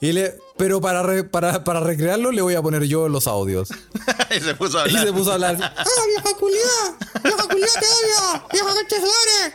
Y 0.00 0.10
le, 0.12 0.34
pero 0.56 0.80
para, 0.80 1.02
re- 1.04 1.22
para, 1.22 1.62
para 1.62 1.78
recrearlo 1.78 2.32
le 2.32 2.42
voy 2.42 2.54
a 2.56 2.62
poner 2.62 2.82
yo 2.84 3.08
los 3.08 3.28
audios. 3.28 3.68
y 4.36 4.40
se 4.40 4.54
puso 4.56 4.78
a 4.78 4.82
Y 4.82 4.88
hablar. 4.88 5.06
se 5.06 5.12
puso 5.12 5.30
a 5.30 5.34
hablar. 5.34 5.56
¡Ah, 5.76 5.84
vieja 6.08 6.36
culiá! 6.38 7.22
¡Vieja 7.22 7.42
culiá 7.48 7.66
te 7.78 7.86
odio! 7.86 8.44
¡Vieja 8.52 8.68
su 8.88 8.96
madre! 8.96 9.54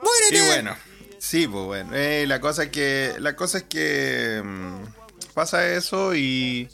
Y 0.00 0.04
¡Muérete! 0.04 0.46
bueno, 0.48 0.76
sí, 1.18 1.46
pues 1.46 1.64
bueno. 1.64 1.90
eh, 1.94 2.26
la 2.26 2.40
cosa 2.40 2.64
es 2.64 2.70
que. 2.70 3.14
La 3.18 3.36
cosa 3.36 3.58
es 3.58 3.64
que. 3.64 4.42
mm, 4.44 5.32
pasa 5.34 5.68
eso 5.74 6.14
y. 6.14 6.68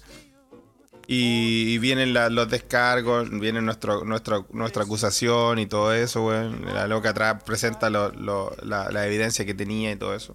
Y, 1.07 1.74
y 1.74 1.78
vienen 1.78 2.14
los 2.14 2.48
descargos, 2.48 3.28
viene 3.28 3.61
nuestro, 3.61 4.04
nuestro, 4.04 4.46
nuestra 4.52 4.85
acusación 4.85 5.59
y 5.59 5.66
todo 5.66 5.92
eso, 5.92 6.24
weón. 6.24 6.64
La 6.72 6.87
loca 6.87 7.11
atrás 7.11 7.42
presenta 7.44 7.90
la, 7.90 8.11
la 8.62 9.07
evidencia 9.07 9.44
que 9.44 9.52
tenía 9.52 9.92
y 9.92 9.96
todo 9.96 10.14
eso. 10.14 10.35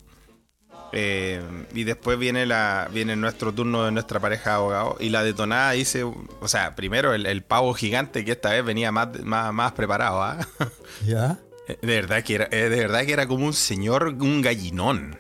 Eh, 0.91 1.41
y 1.73 1.83
después 1.83 2.17
viene 2.17 2.45
la 2.47 2.89
viene 2.91 3.15
nuestro 3.15 3.53
turno 3.53 3.83
de 3.83 3.91
nuestra 3.91 4.19
pareja 4.19 4.55
de. 4.55 4.95
Y 4.99 5.09
la 5.09 5.23
detonada 5.23 5.71
dice, 5.71 6.03
o 6.03 6.47
sea, 6.47 6.75
primero 6.75 7.13
el, 7.13 7.25
el 7.25 7.43
pavo 7.43 7.73
gigante 7.73 8.25
que 8.25 8.31
esta 8.31 8.49
vez 8.49 8.63
venía 8.65 8.91
más, 8.91 9.19
más, 9.23 9.53
más 9.53 9.73
preparado, 9.73 10.23
¿ah? 10.23 10.37
¿Ya? 11.05 11.39
De 11.82 11.95
verdad 12.01 12.23
que 12.23 12.36
era, 12.36 12.47
eh, 12.51 12.69
de 12.69 12.79
verdad 12.79 13.05
que 13.05 13.13
era 13.13 13.27
como 13.27 13.45
un 13.45 13.53
señor, 13.53 14.08
un 14.19 14.41
gallinón. 14.41 15.17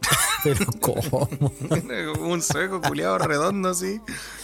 Pero 0.44 0.66
¿cómo? 0.80 1.28
Como 2.14 2.28
un 2.32 2.42
sueco 2.42 2.80
culiado 2.80 3.18
redondo 3.18 3.68
así. 3.70 4.00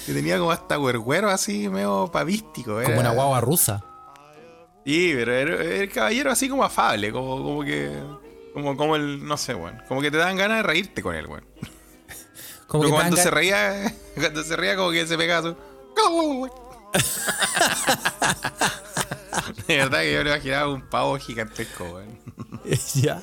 Que 0.07 0.13
tenía 0.13 0.39
como 0.39 0.53
hasta 0.53 0.79
huerguero 0.79 1.29
así, 1.29 1.69
medio 1.69 2.09
pavístico. 2.13 2.75
Como 2.75 2.81
era- 2.81 3.01
una 3.01 3.11
guagua 3.11 3.41
rusa. 3.41 3.85
Sí, 4.87 5.13
pero 5.15 5.35
era, 5.35 5.55
era 5.63 5.83
el 5.83 5.91
caballero 5.91 6.31
así 6.31 6.49
como 6.49 6.63
afable, 6.65 7.11
como, 7.13 7.43
como 7.43 7.65
que. 7.65 7.91
Como, 8.55 8.77
como 8.77 8.95
el. 8.97 9.27
No 9.27 9.37
sé, 9.37 9.55
weón. 9.55 9.83
Como 9.89 10.01
que 10.01 10.11
te 10.11 10.17
dan 10.17 10.37
ganas 10.37 10.59
de 10.59 10.63
reírte 10.63 11.03
con 11.03 11.15
él, 11.17 11.27
weón. 11.27 11.45
Como 12.69 12.85
Pero 12.85 12.95
que 12.95 13.01
cuando 13.01 13.17
se 13.17 13.31
reía, 13.31 13.93
cuando 14.15 14.43
se 14.45 14.57
reía 14.57 14.77
como 14.77 14.91
que 14.93 15.07
se 15.07 15.19
pegaba 15.19 15.49
su. 15.51 15.57
De 19.66 19.77
verdad 19.77 20.01
que 20.01 20.12
yo 20.14 20.24
me 20.24 20.31
imaginaba 20.31 20.72
un 20.72 20.83
pavo 20.83 21.18
gigantesco, 21.18 21.85
weón. 21.85 22.18
ya. 22.94 23.22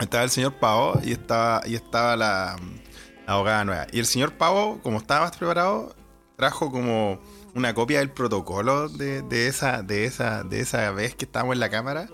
Estaba 0.00 0.24
el 0.24 0.30
señor 0.30 0.54
Pavo 0.54 1.00
y 1.02 1.12
estaba, 1.12 1.60
y 1.66 1.74
estaba 1.74 2.16
la, 2.16 2.56
la 3.26 3.32
abogada 3.32 3.64
nueva. 3.64 3.86
Y 3.92 3.98
el 3.98 4.06
señor 4.06 4.32
Pavo, 4.34 4.80
como 4.82 4.98
estaba 4.98 5.22
más 5.26 5.36
preparado, 5.36 5.94
trajo 6.36 6.70
como 6.70 7.20
una 7.54 7.74
copia 7.74 7.98
del 7.98 8.10
protocolo 8.10 8.88
de, 8.88 9.22
de 9.22 9.48
esa, 9.48 9.82
de, 9.82 10.04
esa, 10.04 10.44
de 10.44 10.60
esa 10.60 10.92
vez 10.92 11.16
que 11.16 11.24
estábamos 11.24 11.54
en 11.54 11.60
la 11.60 11.70
cámara. 11.70 12.08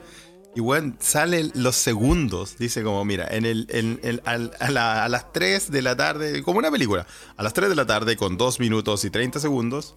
Y 0.56 0.60
bueno, 0.60 0.94
sale 1.00 1.50
los 1.54 1.76
segundos. 1.76 2.56
Dice 2.56 2.82
como, 2.82 3.04
mira, 3.04 3.26
en 3.30 3.44
el, 3.44 3.66
en 3.68 4.22
al- 4.24 4.52
a, 4.60 4.70
la- 4.70 5.04
a 5.04 5.08
las 5.10 5.30
3 5.32 5.70
de 5.70 5.82
la 5.82 5.94
tarde, 5.94 6.42
como 6.42 6.58
una 6.60 6.70
película, 6.70 7.06
a 7.37 7.42
las 7.42 7.52
3 7.52 7.68
de 7.68 7.74
la 7.74 7.84
tarde 7.87 8.16
con 8.16 8.38
2 8.38 8.60
minutos 8.60 9.04
y 9.04 9.10
30 9.10 9.40
segundos, 9.40 9.94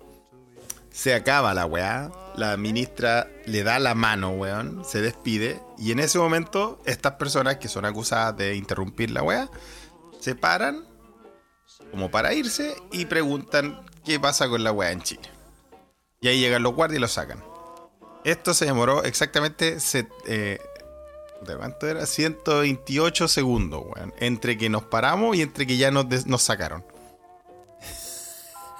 se 0.98 1.14
acaba 1.14 1.54
la 1.54 1.68
weá. 1.68 2.12
La 2.36 2.58
ministra 2.58 3.28
le 3.46 3.62
da 3.64 3.78
la 3.78 3.94
mano, 3.94 4.32
weón. 4.32 4.84
Se 4.84 5.00
despide. 5.00 5.62
Y 5.78 5.92
en 5.92 6.00
ese 6.00 6.18
momento, 6.18 6.82
estas 6.86 7.14
personas 7.14 7.58
que 7.58 7.68
son 7.68 7.86
acusadas 7.86 8.36
de 8.36 8.56
interrumpir 8.56 9.12
la 9.12 9.22
weá, 9.22 9.48
se 10.20 10.34
paran 10.34 10.84
como 11.92 12.10
para 12.10 12.34
irse 12.34 12.76
y 12.92 13.06
preguntan 13.06 13.80
qué 14.04 14.20
pasa 14.20 14.50
con 14.50 14.64
la 14.64 14.72
weá 14.72 14.92
en 14.92 15.04
Chile. 15.04 15.30
Y 16.20 16.30
ahí 16.30 16.40
llegan 16.40 16.64
los 16.64 16.74
guardias 16.74 16.98
y 16.98 17.02
lo 17.02 17.08
sacan. 17.08 17.44
Esto 18.24 18.56
se 18.56 18.66
demoró 18.66 19.04
exactamente. 19.04 19.80
se- 19.80 20.08
eh, 20.26 20.60
¿de 21.46 21.56
cuánto 21.58 21.88
era? 21.88 22.08
128 22.08 23.28
segundos, 23.28 23.84
weón. 23.86 24.16
Entre 24.18 24.58
que 24.58 24.68
nos 24.70 24.82
paramos 24.84 25.36
y 25.38 25.44
entre 25.44 25.68
que 25.68 25.78
ya 25.78 25.92
nos, 25.92 26.26
nos 26.26 26.42
sacaron. 26.42 26.84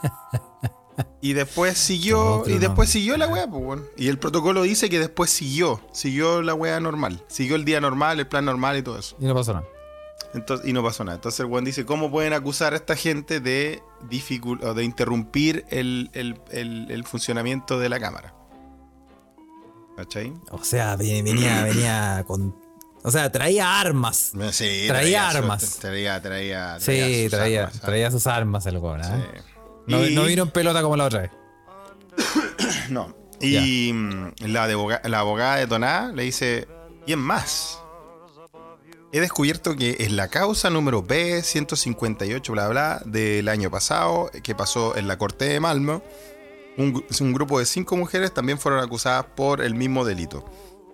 Y 1.22 1.34
después 1.34 1.78
siguió. 1.78 2.44
Y 2.48 2.58
después 2.58 2.90
siguió 2.90 3.18
la 3.18 3.28
weá, 3.28 3.48
pues, 3.48 3.64
weón. 3.64 3.86
Y 3.98 4.08
el 4.08 4.18
protocolo 4.18 4.64
dice 4.64 4.90
que 4.90 5.00
después 5.00 5.30
siguió. 5.30 5.80
Siguió 5.92 6.42
la 6.42 6.54
weá 6.54 6.80
normal. 6.80 7.24
Siguió 7.28 7.56
el 7.56 7.66
día 7.66 7.80
normal, 7.82 8.20
el 8.20 8.28
plan 8.28 8.46
normal 8.46 8.78
y 8.78 8.82
todo 8.82 8.98
eso. 8.98 9.16
Y 9.20 9.26
no 9.26 9.36
pasó 9.36 9.54
nada. 9.54 9.66
Entonces, 10.34 10.68
y 10.68 10.74
no 10.74 10.84
pasó 10.84 11.04
nada. 11.04 11.16
Entonces 11.16 11.40
el 11.40 11.46
weón 11.46 11.66
dice, 11.66 11.86
¿cómo 11.86 12.10
pueden 12.12 12.34
acusar 12.34 12.74
a 12.74 12.76
esta 12.78 12.96
gente 12.96 13.40
de 13.40 13.82
de 14.10 14.84
interrumpir 14.84 15.66
el, 15.70 16.10
el- 16.14 16.40
el- 16.52 16.88
el 16.92 17.04
funcionamiento 17.06 17.80
de 17.80 17.90
la 17.90 18.00
cámara? 18.00 18.34
¿Cachai? 19.96 20.34
O 20.52 20.64
sea, 20.64 20.96
venía, 20.96 21.24
venía, 21.24 21.64
venía 21.70 22.24
con. 22.28 22.56
O 23.04 23.12
sea, 23.12 23.32
traía 23.32 23.80
armas. 23.80 24.34
Sí, 24.52 24.86
Traía 24.88 25.30
armas. 25.30 25.78
Traía, 25.80 26.22
traía, 26.22 26.80
Sí, 26.80 27.24
sus 27.24 27.32
traía, 27.32 27.62
armas, 27.64 27.80
¿ah? 27.82 27.86
traía 27.86 28.12
sus 28.12 28.28
armas 28.28 28.66
el 28.66 28.78
weón, 28.80 29.02
¿eh? 29.02 29.04
Sí. 29.36 29.44
No, 29.88 30.06
Y- 30.06 30.14
no 30.14 30.24
vino 30.26 30.44
en 30.44 30.52
pelota 30.52 30.82
como 30.82 30.96
la 30.96 31.06
otra 31.06 31.22
vez. 31.22 31.32
No. 32.90 33.16
Y 33.40 33.92
mm, 33.94 34.34
la, 34.48 34.68
de 34.68 35.00
la 35.04 35.20
abogada 35.20 35.58
de 35.58 35.68
Toná 35.68 36.12
le 36.14 36.24
dice, 36.24 36.68
¿quién 37.06 37.20
más? 37.20 37.80
he 39.14 39.20
descubierto 39.22 39.76
que 39.76 39.96
es 40.00 40.12
la 40.12 40.28
causa 40.28 40.70
número 40.70 41.02
B158, 41.04 42.52
bla, 42.52 42.68
bla, 42.68 43.02
del 43.06 43.48
año 43.48 43.72
pasado, 43.72 44.30
que 44.44 44.54
pasó 44.54 44.96
en 44.98 45.08
la 45.08 45.18
Corte 45.18 45.46
de 45.46 45.60
Malmo. 45.60 46.04
Un, 46.78 47.04
un 47.22 47.34
grupo 47.34 47.58
de 47.60 47.66
cinco 47.66 47.96
mujeres 47.98 48.34
también 48.34 48.60
fueron 48.60 48.84
acusadas 48.84 49.26
por 49.36 49.62
el 49.62 49.74
mismo 49.76 50.06
delito. 50.06 50.46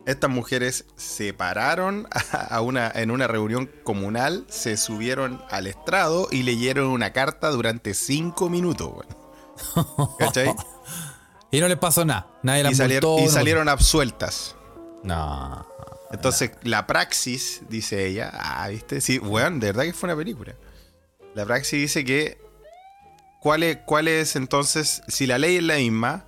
Estas 0.06 0.30
mujeres 0.30 0.86
se 0.98 1.34
pararon 1.34 2.08
a 2.50 2.62
una, 2.62 2.92
en 2.94 3.10
una 3.12 3.28
reunión 3.28 3.70
comunal, 3.84 4.46
se 4.50 4.76
subieron 4.78 5.42
al 5.50 5.68
estrado 5.68 6.28
y 6.32 6.44
leyeron 6.44 6.88
una 6.88 7.14
carta 7.14 7.50
durante 7.52 7.94
cinco 7.94 8.50
minutos. 8.50 8.92
¿Cachai? 10.20 10.54
Y 11.52 11.60
no 11.62 11.68
les 11.68 11.78
pasó 11.78 12.04
nada. 12.04 12.28
Nadie 12.42 12.62
Y, 12.62 12.64
las 12.64 12.78
salier- 12.80 13.02
multó, 13.04 13.20
y 13.20 13.26
no- 13.26 13.32
salieron 13.32 13.70
absueltas. 13.70 14.56
No. 15.04 15.66
Entonces, 16.12 16.52
la 16.64 16.86
praxis, 16.86 17.62
dice 17.70 18.06
ella, 18.06 18.32
ah, 18.34 18.68
¿viste? 18.68 19.02
Sí, 19.02 19.20
weón, 19.20 19.60
de 19.60 19.68
verdad 19.68 19.84
que 19.84 19.94
fue 19.94 20.08
una 20.08 20.18
película. 20.18 20.54
La 21.34 21.46
praxis 21.46 21.80
dice 21.80 22.04
que, 22.06 22.38
¿cuál 23.42 23.64
es, 23.64 23.78
cuál 23.86 24.08
es 24.08 24.36
entonces, 24.36 25.02
si 25.08 25.26
la 25.28 25.38
ley 25.40 25.58
es 25.58 25.64
la 25.64 25.76
misma, 25.78 26.26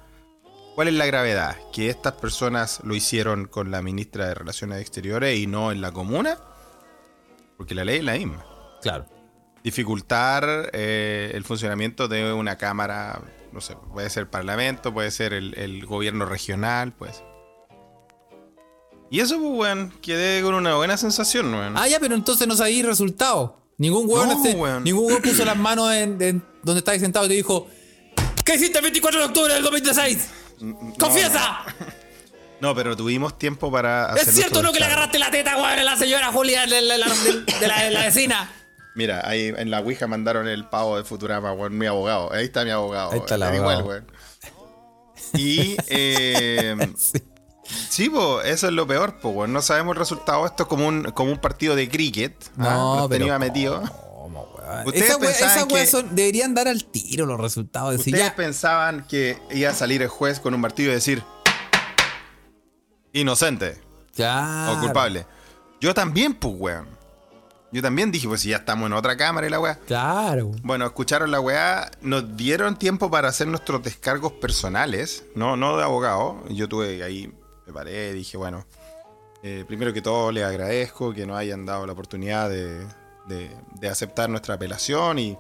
cuál 0.76 0.88
es 0.90 0.94
la 0.94 1.06
gravedad? 1.06 1.56
¿Que 1.74 1.90
estas 1.90 2.14
personas 2.14 2.82
lo 2.84 2.94
hicieron 2.96 3.46
con 3.48 3.72
la 3.72 3.82
ministra 3.82 4.28
de 4.28 4.36
Relaciones 4.36 4.82
Exteriores 4.82 5.38
y 5.40 5.48
no 5.48 5.72
en 5.72 5.82
la 5.82 5.92
comuna? 5.92 6.38
Porque 7.58 7.74
la 7.76 7.86
ley 7.86 7.98
es 8.00 8.04
la 8.04 8.14
misma. 8.14 8.46
Claro. 8.82 9.06
Dificultar 9.64 10.70
eh, 10.74 11.32
el 11.34 11.44
funcionamiento 11.44 12.08
de 12.08 12.32
una 12.34 12.58
cámara, 12.58 13.22
no 13.52 13.62
sé, 13.62 13.76
puede 13.94 14.10
ser 14.10 14.30
parlamento, 14.30 14.94
puede 14.94 15.10
ser 15.12 15.34
el, 15.34 15.54
el 15.58 15.86
gobierno 15.86 16.26
regional, 16.26 16.92
pues. 16.94 17.24
Y 19.10 19.20
eso, 19.22 19.38
pues, 19.40 19.52
weón, 19.54 19.94
quedé 20.02 20.42
con 20.44 20.54
una 20.56 20.76
buena 20.76 20.98
sensación, 20.98 21.54
weón. 21.54 21.78
Ah, 21.78 21.88
ya, 21.88 22.00
pero 22.00 22.16
entonces 22.16 22.48
no 22.48 22.56
sabía 22.56 22.86
resultado. 22.86 23.62
Ningún 23.78 24.08
weón, 24.10 24.30
No, 24.30 24.34
este- 24.44 24.56
weón. 24.58 24.84
ningún 24.84 25.06
weón 25.08 25.22
puso 25.22 25.46
las 25.46 25.58
manos 25.58 25.92
en, 25.94 26.22
en 26.22 26.44
donde 26.64 26.80
estabas 26.80 27.02
sentado 27.02 27.26
y 27.26 27.30
te 27.30 27.36
dijo: 27.36 27.68
¿Qué 28.44 28.56
hiciste 28.56 28.78
el 28.78 28.84
24 28.84 29.20
de 29.20 29.26
octubre 29.26 29.54
del 29.54 29.64
2016? 29.64 30.30
¡Confiesa! 31.00 31.64
No, 32.62 32.74
pero 32.74 32.96
tuvimos 32.96 33.38
tiempo 33.38 33.72
para 33.72 34.12
hacer 34.12 34.30
¿Es 34.30 34.36
cierto 34.36 34.64
no 34.64 34.72
que 34.72 34.80
le 34.80 34.86
agarraste 34.86 35.20
la 35.20 35.30
teta, 35.30 35.56
weón, 35.58 35.80
a 35.80 35.84
la 35.84 35.98
señora 35.98 36.32
Julia 36.32 36.66
de 36.66 36.82
la, 36.82 36.94
de 36.94 36.98
la- 37.00 37.08
de 37.60 37.68
la- 37.68 37.84
de 37.84 37.92
la 37.92 38.02
vecina? 38.06 38.52
Mira, 38.96 39.22
ahí 39.28 39.54
en 39.56 39.70
la 39.70 39.82
Ouija 39.82 40.08
mandaron 40.08 40.48
el 40.48 40.66
pavo 40.70 40.98
de 40.98 41.04
Futurama, 41.04 41.52
weón, 41.52 41.78
mi 41.78 41.86
abogado. 41.86 42.32
Ahí 42.32 42.46
está 42.46 42.64
mi 42.64 42.72
abogado. 42.72 43.12
Ahí 43.12 43.20
está 43.20 43.36
el 43.36 43.42
digo 43.52 43.70
abogado. 43.70 43.80
él, 43.82 43.86
weón. 43.88 44.12
Y, 45.34 45.76
eh, 45.88 46.76
Sí. 46.98 47.22
sí, 47.90 48.10
po, 48.10 48.42
eso 48.42 48.68
es 48.68 48.74
lo 48.74 48.88
peor, 48.88 49.20
po, 49.20 49.30
weón. 49.30 49.52
No 49.52 49.62
sabemos 49.62 49.94
el 49.96 50.00
resultado. 50.00 50.46
Esto 50.46 50.64
es 50.64 50.70
como 50.70 50.88
un, 50.88 51.04
como 51.12 51.32
un 51.32 51.40
partido 51.40 51.76
de 51.76 51.90
cricket. 51.90 52.34
No, 52.56 52.94
¿ah? 52.94 53.00
Los 53.02 53.10
pero 53.10 53.20
tenía 53.26 53.38
metido. 53.40 53.84
Esa 54.94 55.18
wea- 55.18 55.30
Esas 55.32 55.66
weas 55.72 55.86
que- 55.86 55.86
son- 55.88 56.16
deberían 56.16 56.54
dar 56.54 56.68
al 56.68 56.86
tiro 56.86 57.26
los 57.26 57.40
resultados. 57.40 57.92
Decir, 57.92 58.14
Ustedes 58.14 58.32
ya, 58.32 58.36
pensaban 58.36 59.06
que 59.08 59.38
iba 59.52 59.70
a 59.70 59.74
salir 59.74 60.02
el 60.02 60.08
juez 60.08 60.40
con 60.40 60.54
un 60.54 60.62
martillo 60.62 60.92
y 60.92 60.94
decir 60.96 61.24
inocente 63.14 63.80
claro. 64.16 64.74
o 64.74 64.82
culpable. 64.82 65.26
Yo 65.80 65.94
también, 65.94 66.34
pues, 66.34 66.54
weón. 66.58 66.96
Yo 67.72 67.82
también 67.82 68.10
dije, 68.12 68.28
pues 68.28 68.42
si 68.42 68.50
ya 68.50 68.58
estamos 68.58 68.86
en 68.88 68.94
otra 68.94 69.18
cámara 69.18 69.48
y 69.48 69.50
la 69.50 69.60
weá. 69.60 69.76
Claro. 69.86 70.52
Bueno, 70.64 70.86
escucharon 70.86 71.30
la 71.30 71.42
weá, 71.42 71.92
nos 72.02 72.38
dieron 72.38 72.78
tiempo 72.78 73.12
para 73.12 73.28
hacer 73.28 73.48
nuestros 73.48 73.84
descargos 73.84 74.32
personales, 74.34 75.26
no, 75.36 75.58
no 75.58 75.76
de 75.76 75.84
abogado. 75.84 76.42
Yo 76.50 76.70
tuve 76.70 77.04
ahí, 77.04 77.34
me 77.68 77.74
paré, 77.74 78.14
dije, 78.14 78.38
bueno, 78.38 78.66
eh, 79.44 79.66
primero 79.68 79.92
que 79.92 80.02
todo 80.02 80.32
les 80.32 80.46
agradezco 80.46 81.14
que 81.14 81.26
nos 81.26 81.38
hayan 81.38 81.66
dado 81.66 81.86
la 81.86 81.92
oportunidad 81.92 82.50
de, 82.50 82.86
de- 83.28 83.56
de 83.80 83.88
aceptar 83.90 84.30
nuestra 84.30 84.56
apelación 84.56 85.20
y 85.20 85.38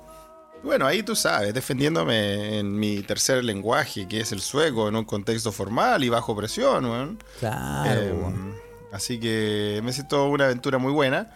bueno, 0.63 0.87
ahí 0.87 1.03
tú 1.03 1.15
sabes, 1.15 1.53
defendiéndome 1.53 2.57
en 2.59 2.79
mi 2.79 3.01
tercer 3.03 3.43
lenguaje, 3.43 4.07
que 4.07 4.21
es 4.21 4.31
el 4.31 4.41
sueco, 4.41 4.87
en 4.87 4.95
un 4.95 5.05
contexto 5.05 5.51
formal 5.51 6.03
y 6.03 6.09
bajo 6.09 6.35
presión, 6.35 6.85
weón. 6.85 7.23
Claro. 7.39 8.01
Eh, 8.01 8.11
weón. 8.11 8.55
así 8.91 9.19
que 9.19 9.79
me 9.83 9.93
siento 9.93 10.27
una 10.27 10.45
aventura 10.45 10.79
muy 10.79 10.91
buena. 10.91 11.29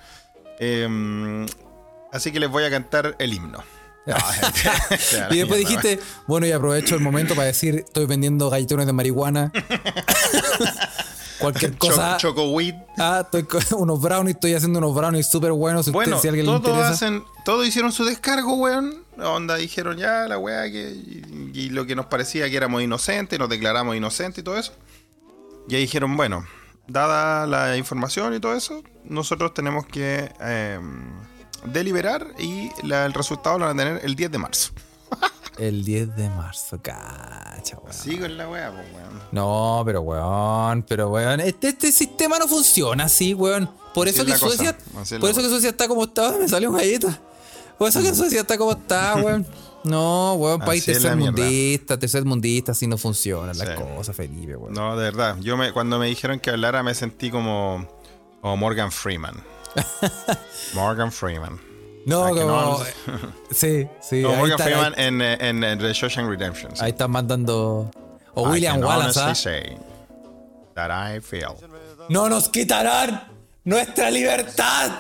Eh, 0.60 1.46
así 2.12 2.32
que 2.32 2.40
les 2.40 2.50
voy 2.50 2.64
a 2.64 2.72
cantar 2.72 3.16
el 3.20 3.34
himno. 3.34 3.64
No, 4.08 4.16
Y 5.30 5.38
después 5.38 5.60
dijiste, 5.60 6.00
bueno, 6.26 6.48
y 6.48 6.52
aprovecho 6.52 6.96
el 6.96 7.02
momento 7.02 7.36
para 7.36 7.46
decir, 7.48 7.76
estoy 7.86 8.08
vendiendo 8.08 8.50
galletones 8.50 8.88
de 8.88 8.94
marihuana. 8.94 9.52
Cualquier 11.40 11.78
cosa. 11.78 12.18
Choco, 12.18 12.42
Choco 12.42 12.52
Weed. 12.52 12.76
Ah, 12.98 13.22
estoy 13.24 13.44
con 13.44 13.62
unos 13.80 14.02
brownies, 14.02 14.36
estoy 14.36 14.54
haciendo 14.54 14.80
unos 14.80 14.94
brownies 14.96 15.28
súper 15.30 15.52
buenos. 15.54 15.86
Si, 15.86 15.92
usted- 15.92 15.96
Bueno, 16.06 16.20
si 16.20 16.28
a 16.28 16.32
alguien 16.32 16.46
le 16.46 16.52
todos 16.52 16.68
interesa. 16.70 16.90
hacen, 16.92 17.24
todos 17.46 17.66
hicieron 17.68 17.92
su 17.92 18.06
descargo, 18.06 18.56
weón. 18.56 19.04
Onda 19.18 19.56
dijeron 19.56 19.98
ya 19.98 20.28
la 20.28 20.38
weá 20.38 20.64
que 20.72 20.92
y, 20.92 21.52
y 21.54 21.70
lo 21.72 21.86
que 21.86 21.96
nos 21.96 22.06
parecía 22.06 22.50
que 22.50 22.56
éramos 22.56 22.82
inocentes, 22.82 23.38
nos 23.38 23.50
declaramos 23.50 23.96
inocentes 23.96 24.40
y 24.40 24.44
todo 24.44 24.58
eso. 24.58 24.74
Y 25.68 25.76
ahí 25.76 25.82
dijeron, 25.82 26.16
bueno, 26.16 26.46
dada 26.88 27.46
la 27.46 27.76
información 27.78 28.34
y 28.34 28.40
todo 28.40 28.56
eso, 28.56 28.82
nosotros 29.04 29.54
tenemos 29.54 29.86
que 29.86 30.32
eh, 30.42 30.80
deliberar 31.66 32.28
y 32.40 32.70
la- 32.84 33.06
el 33.06 33.14
resultado 33.14 33.60
lo 33.60 33.66
van 33.66 33.78
a 33.80 33.84
tener 33.84 34.02
el 34.06 34.16
10 34.16 34.32
de 34.32 34.38
marzo. 34.38 34.72
El 35.60 35.84
10 35.84 36.16
de 36.16 36.30
marzo, 36.30 36.80
cacha, 36.82 37.78
weón. 37.82 37.94
Sigo 37.94 38.26
en 38.26 38.38
la 38.38 38.48
weá, 38.50 38.72
pues, 38.72 38.86
weón. 38.94 39.22
No, 39.32 39.84
pero 39.86 40.02
weón, 40.02 40.84
pero 40.88 41.10
weón, 41.10 41.40
este, 41.42 41.70
este 41.70 41.92
sistema 41.92 42.40
no 42.40 42.48
funciona 42.48 43.04
así, 43.06 43.34
weón. 43.34 43.70
Por 43.94 44.08
Así 44.08 44.16
eso 44.22 44.26
es 44.28 44.34
que 44.34 44.40
Suecia, 44.40 44.70
es 44.70 45.20
por 45.20 45.30
eso 45.30 45.42
que. 45.42 45.50
Suecia 45.50 45.70
está 45.72 45.88
como 45.88 46.04
está, 46.06 46.32
me 46.40 46.48
salió 46.48 46.70
un 46.70 46.78
galleta. 46.78 47.20
Por 47.78 47.90
eso 47.90 48.02
que 48.02 48.14
Suecia 48.16 48.42
está 48.42 48.58
como 48.58 48.72
está, 48.72 49.16
weón. 49.18 49.46
No, 49.84 50.34
weón, 50.36 50.60
país 50.62 50.86
tercermundista, 50.86 51.98
tercermundista, 52.00 52.72
así 52.74 52.88
no 52.88 52.98
funcionan 52.98 53.58
las 53.58 53.68
Sí. 53.68 53.76
cosas, 53.76 54.16
Felipe, 54.16 54.56
weón. 54.56 54.74
No, 54.74 54.96
de 54.96 55.04
verdad. 55.04 55.38
Yo 55.42 55.58
me, 55.58 55.72
cuando 55.74 56.00
me 56.00 56.08
dijeron 56.08 56.40
que 56.40 56.52
hablara 56.52 56.84
me 56.84 56.94
sentí 56.96 57.32
como, 57.32 57.86
como 58.42 58.56
Morgan 58.58 58.92
Freeman. 58.92 59.44
Morgan 60.74 61.12
Freeman. 61.12 61.60
No, 62.06 62.30
como. 62.30 62.46
no, 62.46 62.80
sí, 63.52 63.88
sí. 64.02 64.22
No, 64.22 64.30
ahí, 64.32 64.38
Morgan 64.38 64.58
Freeman 64.60 64.94
ahí, 64.98 65.06
en, 65.06 65.22
eh, 65.22 65.38
en, 65.42 65.64
en 65.64 65.80
The 65.80 65.94
Shawshank 65.94 66.30
Redemption. 66.30 66.76
sí. 66.76 66.84
ahí 66.84 66.92
están 66.92 67.12
mandando. 67.12 67.92
O 68.36 68.48
I 68.48 68.52
William 68.52 68.80
Wallace, 68.82 69.20
¿ah? 69.20 69.36
say 69.36 69.78
that 70.76 70.90
I 70.92 71.20
feel. 71.22 71.50
No 72.10 72.30
nos 72.30 72.50
quitarán 72.50 73.28
nuestra 73.64 74.10
libertad. 74.10 74.92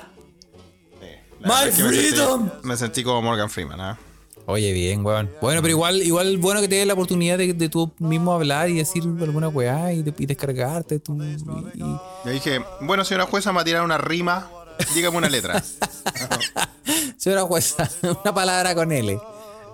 My 1.41 1.47
me 1.65 1.71
sentí- 1.71 1.87
freedom. 1.87 2.49
Me 2.63 2.75
sentí 2.77 3.03
como 3.03 3.21
Morgan 3.21 3.49
Freeman, 3.49 3.79
¿ah? 3.79 3.97
Oye, 4.45 4.73
bien, 4.73 5.05
weón. 5.05 5.29
Bueno, 5.41 5.61
pero 5.61 5.71
igual, 5.71 6.01
igual 6.01 6.37
bueno 6.37 6.59
que 6.59 6.67
te 6.67 6.75
des 6.75 6.87
la 6.87 6.93
oportunidad 6.95 7.37
de, 7.37 7.53
de 7.53 7.69
tú 7.69 7.91
mismo 7.99 8.33
hablar 8.33 8.67
y 8.69 8.73
decir 8.77 9.03
alguna 9.21 9.47
weá 9.47 9.93
y, 9.93 10.01
de- 10.01 10.13
y 10.17 10.25
descargarte. 10.25 10.99
Tú, 10.99 11.17
y, 11.23 11.35
y- 11.75 11.79
Yo 12.25 12.31
dije, 12.31 12.59
bueno, 12.81 13.05
señora 13.05 13.25
jueza, 13.27 13.51
me 13.51 13.57
va 13.57 13.61
a 13.61 13.65
tirar 13.65 13.83
una 13.83 13.97
rima. 13.99 14.49
Dígame 14.93 15.17
una 15.17 15.29
letra. 15.29 15.63
Señora 17.17 17.43
jueza, 17.43 17.89
una 18.01 18.33
palabra 18.33 18.75
con 18.75 18.91
L. 18.91 19.19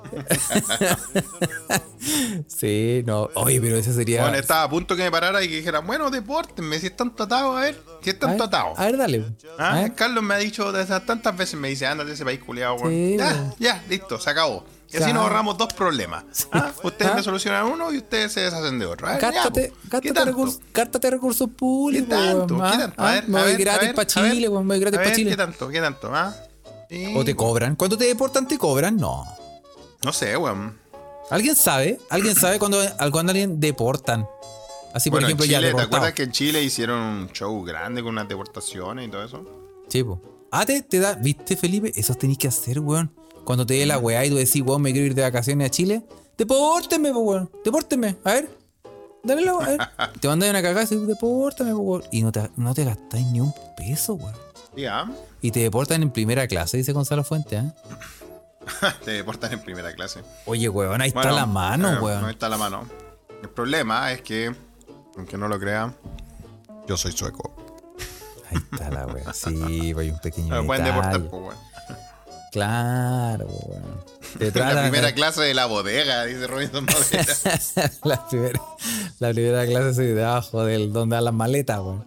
sí, 2.47 3.03
no. 3.05 3.29
Oye, 3.35 3.59
pero 3.61 3.77
ese 3.77 3.93
sería. 3.93 4.21
Bueno, 4.21 4.37
estaba 4.37 4.63
a 4.63 4.69
punto 4.69 4.95
que 4.95 5.03
me 5.03 5.11
parara 5.11 5.43
y 5.43 5.49
que 5.49 5.57
dijera, 5.57 5.79
bueno, 5.79 6.09
depórtenme, 6.09 6.79
si 6.79 6.87
están 6.87 7.15
tratados, 7.15 7.57
a 7.57 7.61
ver, 7.61 7.81
si 8.01 8.09
a 8.09 8.13
están 8.13 8.37
tratados. 8.37 8.77
A 8.77 8.85
ver, 8.85 8.97
dale. 8.97 9.25
¿Ah? 9.57 9.71
A 9.71 9.81
ver. 9.81 9.95
Carlos 9.95 10.23
me 10.23 10.35
ha 10.35 10.37
dicho 10.37 10.71
tantas 11.05 11.35
veces, 11.35 11.59
me 11.59 11.69
dice, 11.69 11.85
ándate 11.85 12.09
de 12.09 12.15
ese 12.15 12.25
país 12.25 12.41
culiado, 12.43 12.77
Sí, 12.87 13.15
ya, 13.17 13.53
ya, 13.59 13.83
listo, 13.89 14.19
se 14.19 14.29
acabó. 14.29 14.65
Y 14.91 14.97
así 14.97 15.11
nos 15.13 15.23
ahorramos 15.23 15.57
dos 15.57 15.73
problemas. 15.73 16.23
¿Ah? 16.51 16.71
Ustedes 16.83 17.11
¿Ah? 17.11 17.15
me 17.15 17.23
solucionan 17.23 17.65
uno 17.65 17.91
y 17.91 17.97
ustedes 17.97 18.31
se 18.31 18.41
deshacen 18.41 18.79
de 18.79 18.85
otro. 18.85 19.07
A 19.07 19.13
ver, 19.13 19.21
ya, 19.21 19.31
Gástate, 19.31 19.73
pues, 19.89 20.25
recursos, 20.25 20.61
recursos 21.01 21.49
públicos. 21.49 22.07
¿Qué 22.07 22.15
tanto? 22.15 22.55
weón, 22.55 22.71
¿Qué 22.71 22.75
¿ah? 22.75 22.79
tanto? 22.79 23.01
A 23.01 23.09
¿Ah? 23.09 23.13
ver, 23.13 23.27
Me 23.27 23.41
voy 23.43 23.55
gratis 23.55 23.93
para 23.93 24.07
Chile, 24.07 24.49
me 24.49 24.63
voy 24.63 24.79
gratis 24.79 24.99
para 24.99 25.11
Chile. 25.15 25.31
¿Qué 25.31 25.37
tanto? 25.37 25.69
¿Qué 25.69 25.81
tanto? 25.81 26.11
¿Ah? 26.13 26.35
¿O 27.15 27.25
te 27.25 27.35
cobran? 27.35 27.75
¿Cuánto 27.75 27.97
te 27.97 28.05
deportan? 28.05 28.47
¿Te 28.47 28.57
cobran? 28.57 28.95
No. 28.97 29.25
No 30.03 30.13
sé, 30.13 30.37
weón. 30.37 30.77
¿Alguien 31.29 31.55
sabe? 31.55 31.99
¿Alguien 32.09 32.35
sabe 32.35 32.59
cuando, 32.59 32.79
cuando 33.11 33.31
alguien 33.31 33.59
deportan? 33.59 34.27
Así, 34.93 35.09
por 35.09 35.17
Bueno, 35.17 35.27
ejemplo, 35.27 35.45
en 35.45 35.51
ya 35.51 35.57
Chile, 35.59 35.73
¿te 35.73 35.81
acuerdas 35.81 36.13
que 36.13 36.23
en 36.23 36.31
Chile 36.31 36.63
hicieron 36.63 36.99
un 37.01 37.29
show 37.31 37.63
grande 37.63 38.01
con 38.01 38.11
unas 38.11 38.29
deportaciones 38.29 39.07
y 39.07 39.11
todo 39.11 39.23
eso? 39.25 39.43
Sí, 39.89 40.03
po. 40.03 40.21
Ah, 40.51 40.65
te, 40.65 40.81
te 40.83 40.99
da, 40.99 41.15
¿viste, 41.15 41.57
Felipe? 41.57 41.91
Eso 41.95 42.13
tenéis 42.15 42.37
que 42.37 42.47
hacer, 42.47 42.79
weón. 42.79 43.11
Cuando 43.45 43.65
te 43.65 43.75
dé 43.75 43.85
la 43.85 43.97
weá 43.99 44.25
y 44.25 44.29
tú 44.29 44.35
decís, 44.35 44.61
weón, 44.61 44.81
me 44.81 44.91
quiero 44.91 45.05
ir 45.07 45.15
de 45.15 45.21
vacaciones 45.21 45.67
a 45.67 45.69
Chile, 45.69 46.03
depórteme, 46.37 47.11
po, 47.13 47.19
weón. 47.19 47.49
Depórteme. 47.63 48.17
A 48.23 48.33
ver. 48.33 48.49
Dale 49.23 49.45
la 49.45 49.55
weá. 49.55 49.67
a 49.67 50.07
ver. 50.07 50.11
Te 50.19 50.27
mandan 50.27 50.49
una 50.49 50.61
cagada 50.61 50.81
y 50.81 50.87
dices, 50.87 51.07
depórtame, 51.07 51.71
po, 51.71 51.77
weón. 51.79 52.03
Y 52.11 52.23
no 52.23 52.31
te, 52.31 52.49
no 52.57 52.73
te 52.73 52.83
gastáis 52.83 53.25
ni 53.27 53.39
un 53.39 53.53
peso, 53.77 54.15
weón. 54.15 54.35
Ya. 54.75 55.09
Y 55.41 55.51
te 55.51 55.59
deportan 55.61 56.01
en 56.01 56.09
primera 56.09 56.47
clase, 56.47 56.77
dice 56.77 56.91
Gonzalo 56.91 57.23
Fuente, 57.23 57.57
¿ah? 57.57 57.73
Te 59.05 59.11
deportan 59.11 59.53
en 59.53 59.59
primera 59.61 59.93
clase. 59.93 60.21
Oye, 60.45 60.67
weón, 60.67 60.99
ahí 61.01 61.11
Bueno, 61.11 61.29
está 61.29 61.39
la 61.39 61.45
mano, 61.45 61.93
eh, 61.93 61.99
weón. 61.99 62.25
Ahí 62.25 62.31
está 62.31 62.49
la 62.49 62.57
mano. 62.57 62.89
El 63.41 63.49
problema 63.49 64.11
es 64.11 64.21
que, 64.21 64.53
aunque 65.15 65.37
no 65.37 65.47
lo 65.47 65.59
crean, 65.59 65.95
yo 66.87 66.97
soy 66.97 67.11
sueco. 67.11 67.55
Ahí 68.49 68.57
está 68.71 68.89
la 68.89 69.05
wea. 69.05 69.33
Sí, 69.33 69.91
pues 69.93 70.05
hay 70.05 70.09
un 70.11 70.19
pequeño. 70.19 70.55
No 70.61 70.65
pueden 70.65 70.83
deportar, 70.83 71.21
pues, 71.21 71.31
weón. 71.43 71.55
Claro, 72.55 73.47
weón. 73.47 73.83
Te 74.39 74.45
La 74.45 74.51
tratan- 74.51 74.89
primera 74.89 75.13
clase 75.13 75.41
de 75.41 75.53
la 75.53 75.65
bodega, 75.65 76.23
dice 76.25 76.47
Robinson 76.47 76.85
Madera. 76.85 77.35
la, 78.05 78.27
primera, 78.29 78.61
la 79.19 79.29
primera 79.33 79.65
clase 79.65 79.87
así 79.89 80.01
de 80.03 80.23
abajo 80.23 80.63
del 80.63 80.93
donde 80.93 81.15
dan 81.17 81.25
las 81.25 81.33
maletas, 81.33 81.79
weón. 81.79 82.05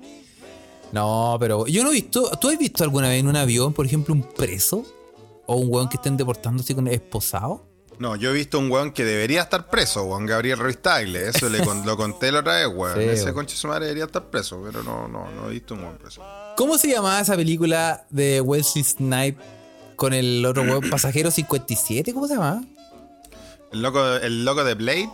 No, 0.93 1.37
pero 1.39 1.67
yo 1.67 1.85
no 1.85 1.91
he 1.91 1.95
visto. 1.95 2.31
¿Tú 2.41 2.49
has 2.49 2.57
visto 2.59 2.83
alguna 2.83 3.09
vez 3.11 3.21
en 3.21 3.29
un 3.29 3.37
avión, 3.37 3.75
por 3.75 3.85
ejemplo, 3.85 4.15
un 4.15 4.23
preso? 4.23 4.85
¿O 5.47 5.57
un 5.57 5.69
weón 5.73 5.89
que 5.91 5.97
estén 5.97 6.17
deportando 6.17 6.63
así 6.63 6.75
con 6.75 6.89
esposado? 6.89 7.67
No, 7.99 8.17
yo 8.17 8.31
he 8.31 8.33
visto 8.33 8.59
un 8.59 8.71
weón 8.71 8.93
que 8.93 9.05
debería 9.05 9.43
estar 9.43 9.69
preso, 9.69 10.05
weón, 10.05 10.25
Gabriel 10.25 10.59
Ruiz 10.59 10.79
Tagle. 10.81 11.29
Eso 11.29 11.49
le 11.51 11.63
con- 11.63 11.85
lo 11.85 11.97
conté 11.99 12.33
la 12.33 12.41
otra 12.41 12.55
vez, 12.57 12.69
weón. 12.75 12.95
Sí, 12.99 13.05
Ese 13.05 13.33
de 13.33 13.49
su 13.49 13.69
madre 13.69 13.85
debería 13.87 14.05
estar 14.07 14.25
preso, 14.31 14.63
pero 14.65 14.83
no, 14.83 15.09
no, 15.09 15.31
no 15.31 15.49
he 15.51 15.53
visto 15.53 15.75
un 15.75 15.81
weón 15.81 15.99
preso. 15.99 16.23
¿Cómo 16.57 16.79
se 16.79 16.89
llamaba 16.89 17.21
esa 17.21 17.37
película 17.37 18.07
de 18.11 18.41
Wesley 18.41 18.83
Snipe 18.85 19.39
con 19.99 20.15
el 20.15 20.47
otro 20.47 20.63
weón, 20.63 20.89
Pasajero 20.89 21.31
57? 21.31 22.15
¿Cómo 22.15 22.27
se 22.29 22.35
llamaba? 22.35 22.63
El 23.73 23.83
loco, 23.83 24.03
el 24.17 24.45
loco 24.47 24.65
de 24.65 24.75
Blade, 24.75 25.11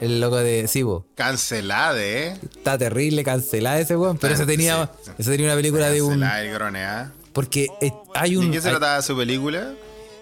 El 0.00 0.20
loco 0.20 0.36
de. 0.38 0.66
Sí, 0.66 0.82
po. 0.82 1.06
cancelade, 1.14 2.28
eh. 2.28 2.38
Está 2.56 2.76
terrible, 2.76 3.22
cancelada 3.22 3.78
ese 3.78 3.96
weón. 3.96 4.18
Pero 4.18 4.34
ese 4.34 4.46
tenía, 4.46 4.86
Sí, 4.86 5.02
sí. 5.06 5.10
ese 5.18 5.30
tenía 5.30 5.46
una 5.46 5.54
película 5.56 5.90
de 5.90 6.02
un. 6.02 6.08
Cancelada 6.20 6.44
y 6.44 6.48
gronea. 6.50 7.12
Porque 7.32 7.68
eh, 7.80 7.92
hay 8.14 8.32
¿De 8.32 8.38
un. 8.38 8.50
qué 8.50 8.60
se 8.60 8.68
hay- 8.68 8.74
trataba 8.74 9.00
su 9.02 9.16
película? 9.16 9.74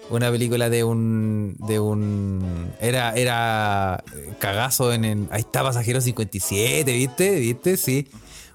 Una 0.09 0.29
película 0.29 0.69
de 0.69 0.83
un. 0.83 1.55
de 1.59 1.79
un. 1.79 2.71
Era. 2.79 3.13
era 3.15 4.03
eh, 4.15 4.33
cagazo 4.37 4.91
en, 4.93 5.05
en- 5.05 5.27
Ahí 5.31 5.39
está 5.41 5.63
Pasajero 5.63 6.01
57, 6.01 6.91
¿viste? 6.91 7.39
¿Viste? 7.39 7.77
Sí. 7.77 8.07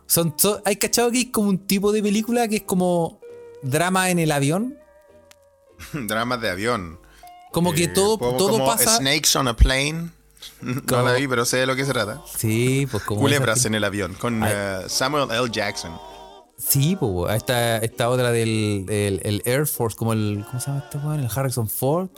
Son, 0.06 0.34
son- 0.36 0.60
hay 0.64 0.76
cachado 0.76 1.10
que 1.10 1.20
es 1.22 1.26
como 1.32 1.48
un 1.48 1.58
tipo 1.58 1.90
de 1.90 2.02
película 2.02 2.46
que 2.48 2.56
es 2.56 2.62
como 2.62 3.18
drama 3.62 4.10
en 4.10 4.18
el 4.20 4.30
avión. 4.30 4.76
Dramas 5.92 6.40
de 6.40 6.50
avión. 6.50 6.98
Como 7.52 7.72
que 7.72 7.84
Eh, 7.84 7.88
todo, 7.88 8.18
como- 8.18 8.36
todo 8.36 8.50
como 8.50 8.66
pasa. 8.66 8.96
Snakes 8.98 9.36
on 9.38 9.48
a 9.48 9.56
plane. 9.56 10.10
No 10.60 11.02
la 11.02 11.12
vi, 11.14 11.26
pero 11.28 11.44
sé 11.44 11.58
de 11.58 11.66
lo 11.66 11.74
que 11.76 11.84
se 11.84 11.92
trata. 11.92 12.20
Sí, 12.36 12.86
pues 12.90 13.02
como. 13.04 13.20
Culebras 13.20 13.64
en 13.64 13.74
el 13.74 13.84
avión, 13.84 14.14
con 14.14 14.42
eh, 14.46 14.82
Samuel 14.88 15.28
L. 15.30 15.48
Jackson. 15.50 15.92
Sí, 16.56 16.96
pues, 16.98 17.34
esta, 17.34 17.78
esta 17.78 18.08
otra 18.08 18.32
del 18.32 18.84
el, 18.88 19.20
el 19.24 19.42
Air 19.44 19.66
Force, 19.66 19.96
como 19.96 20.12
el. 20.12 20.44
¿Cómo 20.46 20.60
se 20.60 20.66
llama 20.70 20.82
este 20.84 20.98
weón? 20.98 21.20
El 21.20 21.28
Harrison 21.34 21.68
Ford. 21.68 22.08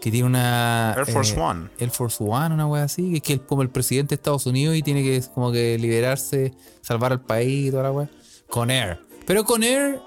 Que 0.00 0.10
tiene 0.10 0.26
una. 0.26 0.94
Air 0.96 1.06
Force 1.06 1.38
One. 1.38 1.70
Air 1.78 1.90
Force 1.90 2.22
One, 2.22 2.54
una 2.54 2.66
wea 2.66 2.84
así. 2.84 3.10
Que 3.10 3.16
es 3.16 3.22
que 3.22 3.32
es 3.34 3.40
como 3.40 3.62
el 3.62 3.70
presidente 3.70 4.10
de 4.10 4.16
Estados 4.16 4.46
Unidos 4.46 4.76
y 4.76 4.82
tiene 4.82 5.02
que 5.02 5.22
como 5.34 5.50
que 5.50 5.78
liberarse, 5.78 6.52
salvar 6.82 7.12
al 7.12 7.22
país 7.22 7.68
y 7.68 7.70
toda 7.70 7.84
la 7.84 7.92
wea. 7.92 8.08
Con 8.48 8.70
Air. 8.70 9.00
Pero 9.26 9.44
con 9.44 9.62
Air, 9.64 10.00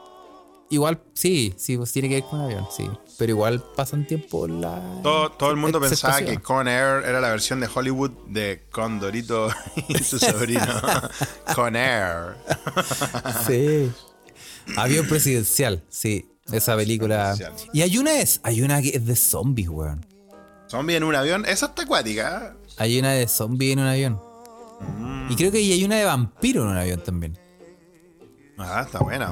igual, 0.69 1.01
sí, 1.13 1.53
sí, 1.57 1.77
pues 1.77 1.91
tiene 1.91 2.09
que 2.09 2.15
ver 2.15 2.23
con 2.23 2.41
avión, 2.41 2.67
sí. 2.75 2.89
Pero 3.17 3.31
igual 3.31 3.63
pasan 3.75 4.05
tiempo 4.05 4.45
en 4.45 4.61
la. 4.61 4.81
Todo, 5.01 5.31
todo 5.31 5.51
el 5.51 5.57
mundo 5.57 5.79
pensaba 5.79 6.21
que 6.21 6.39
Con 6.39 6.67
Air 6.67 7.03
era 7.05 7.19
la 7.19 7.29
versión 7.29 7.59
de 7.59 7.67
Hollywood 7.73 8.11
de 8.27 8.67
Condorito 8.71 9.49
y 9.87 9.97
su 10.03 10.19
sobrino. 10.19 10.65
Con 11.55 11.75
Air. 11.75 12.35
Sí. 13.47 13.91
Avión 14.75 15.07
presidencial, 15.07 15.83
sí. 15.89 16.29
Esa 16.51 16.75
película. 16.75 17.35
Y 17.73 17.81
hay 17.81 17.97
una 17.97 18.19
es, 18.19 18.39
hay 18.43 18.61
una 18.61 18.81
que 18.81 18.89
es 18.89 19.05
de 19.05 19.15
zombies, 19.15 19.69
weón. 19.69 20.05
Zombie 20.69 20.95
en 20.95 21.03
un 21.03 21.15
avión. 21.15 21.45
Esa 21.45 21.67
está 21.67 21.83
acuática. 21.83 22.55
Hay 22.77 22.99
una 22.99 23.11
de 23.11 23.27
zombies 23.27 23.73
en 23.73 23.79
un 23.79 23.87
avión. 23.87 24.21
Y 25.29 25.35
creo 25.35 25.51
que 25.51 25.57
hay 25.57 25.83
una 25.83 25.95
de 25.97 26.05
vampiro 26.05 26.63
en 26.63 26.69
un 26.69 26.77
avión 26.77 27.03
también. 27.03 27.37
Ah, 28.57 28.83
está 28.85 28.99
buena, 28.99 29.31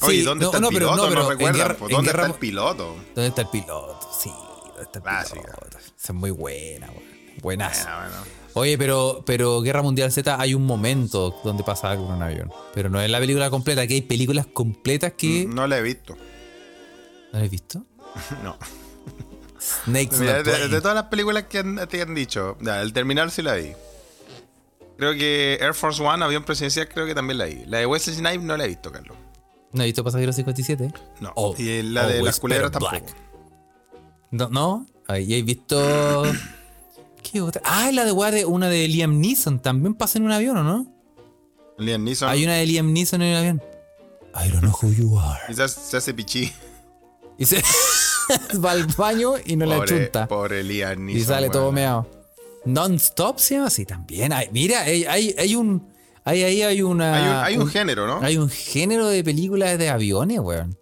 Sí, 0.00 0.06
Oye, 0.06 0.22
¿dónde 0.22 0.44
no, 0.44 0.48
está 0.50 0.56
el 0.58 0.62
no, 0.62 0.68
piloto? 0.70 0.96
no, 0.96 1.02
No, 1.02 1.08
pero 1.08 1.22
en 1.22 1.28
recuerdan. 1.30 1.56
Guerra- 1.60 1.76
pues, 1.78 1.90
en 1.90 1.96
¿Dónde 1.96 2.10
está 2.10 2.26
el 2.26 2.34
piloto? 2.34 2.96
¿Dónde 3.14 3.26
está 3.28 3.42
el 3.42 3.48
piloto? 3.48 3.98
Sí, 4.18 4.30
¿dónde 4.66 4.82
está 4.82 4.98
el 4.98 5.02
Clásica. 5.02 5.40
piloto? 5.42 5.78
Esa 5.78 5.88
es 5.96 6.14
muy 6.14 6.30
buena, 6.30 6.86
weón. 6.88 7.10
Buenazo. 7.42 7.84
Bueno, 7.84 7.98
bueno. 8.00 8.16
Oye, 8.54 8.76
pero, 8.78 9.22
pero 9.24 9.60
Guerra 9.62 9.80
Mundial 9.82 10.10
Z 10.10 10.40
hay 10.40 10.54
un 10.54 10.66
momento 10.66 11.38
donde 11.44 11.62
pasa 11.62 11.90
algo 11.90 12.06
en 12.08 12.14
un 12.14 12.22
avión. 12.22 12.50
Pero 12.74 12.90
no 12.90 13.00
es 13.00 13.08
la 13.10 13.18
película 13.20 13.48
completa, 13.50 13.86
que 13.86 13.94
hay 13.94 14.02
películas 14.02 14.46
completas 14.52 15.12
que. 15.16 15.46
No 15.48 15.66
la 15.66 15.78
he 15.78 15.82
visto. 15.82 16.16
¿No 17.32 17.38
la 17.38 17.44
has 17.44 17.50
visto? 17.50 17.84
No. 18.42 18.58
Snakes 19.60 20.18
Mira, 20.18 20.42
de, 20.42 20.80
todas 20.80 20.94
las 20.94 21.04
películas 21.04 21.44
que 21.44 21.58
han- 21.58 21.86
te 21.88 22.00
han 22.02 22.14
dicho, 22.14 22.56
ya, 22.60 22.80
el 22.80 22.92
terminal 22.92 23.30
sí 23.30 23.42
la 23.42 23.54
vi. 23.54 23.72
Creo 24.96 25.12
que 25.14 25.58
Air 25.60 25.74
Force 25.74 26.02
One, 26.02 26.24
avión 26.24 26.44
presidencial, 26.44 26.88
creo 26.88 27.06
que 27.06 27.14
también 27.14 27.38
la 27.38 27.44
vi. 27.44 27.64
La 27.66 27.78
de 27.78 27.86
Wesley 27.86 28.16
Snipes 28.16 28.42
no 28.42 28.56
la 28.56 28.64
he 28.64 28.68
visto, 28.68 28.90
Carlos. 28.90 29.16
¿No 29.72 29.82
has 29.82 29.86
visto 29.86 30.02
Pasajero 30.04 30.32
57? 30.32 30.92
No. 31.20 31.32
Oh, 31.36 31.54
y 31.56 31.82
la 31.82 32.06
de 32.06 32.20
oh, 32.20 32.24
las 32.24 32.34
it's 32.36 32.40
culebras 32.40 32.70
tampoco. 32.72 32.90
black. 32.92 33.16
No, 34.32 34.48
no. 34.48 34.86
Ahí 35.06 35.34
he 35.34 35.42
visto. 35.42 36.22
¿Qué 37.22 37.40
otra? 37.40 37.62
Ah, 37.64 37.90
la 37.92 38.04
de, 38.04 38.12
weá 38.12 38.30
de 38.30 38.44
una 38.44 38.68
de 38.68 38.88
Liam 38.88 39.20
Neeson. 39.20 39.60
También 39.60 39.94
pasa 39.94 40.18
en 40.18 40.24
un 40.24 40.32
avión, 40.32 40.56
¿o 40.56 40.62
no? 40.64 40.86
Liam 41.78 42.02
Neeson. 42.04 42.28
Hay 42.28 42.44
una 42.44 42.54
de 42.54 42.66
Liam 42.66 42.92
Neeson 42.92 43.22
en 43.22 43.28
el 43.28 43.36
avión. 43.36 43.62
I 44.34 44.48
don't 44.50 44.60
know 44.62 44.74
who 44.82 44.92
you 44.92 45.18
are. 45.18 45.40
Quizás 45.48 45.72
se 45.72 45.96
hace 45.96 46.14
pichí. 46.14 46.52
Y 47.38 47.46
se 47.46 47.62
va 48.64 48.72
al 48.72 48.86
baño 48.86 49.34
y 49.44 49.56
no 49.56 49.66
la 49.66 49.76
Pobre, 49.76 49.88
chunta. 50.04 50.26
pobre 50.28 50.62
Liam 50.64 51.04
Neeson. 51.04 51.20
Y 51.22 51.24
sale 51.24 51.50
todo 51.50 51.70
meado. 51.72 52.08
Non-stop 52.64 53.38
se 53.38 53.54
llama 53.54 53.68
así 53.68 53.84
también. 53.86 54.32
Hay- 54.32 54.48
mira, 54.52 54.82
hay, 54.82 55.04
hay, 55.04 55.34
hay 55.38 55.54
un. 55.56 55.89
Hay, 56.24 56.42
ahí 56.42 56.62
hay 56.62 56.82
una. 56.82 57.14
Hay 57.14 57.22
un, 57.22 57.36
hay 57.44 57.56
un 57.64 57.68
género, 57.70 58.06
¿no? 58.06 58.20
Hay 58.20 58.36
un 58.36 58.48
género 58.48 59.06
de 59.08 59.24
películas 59.24 59.78
de 59.78 59.88
aviones, 59.88 60.38
weón. 60.40 60.76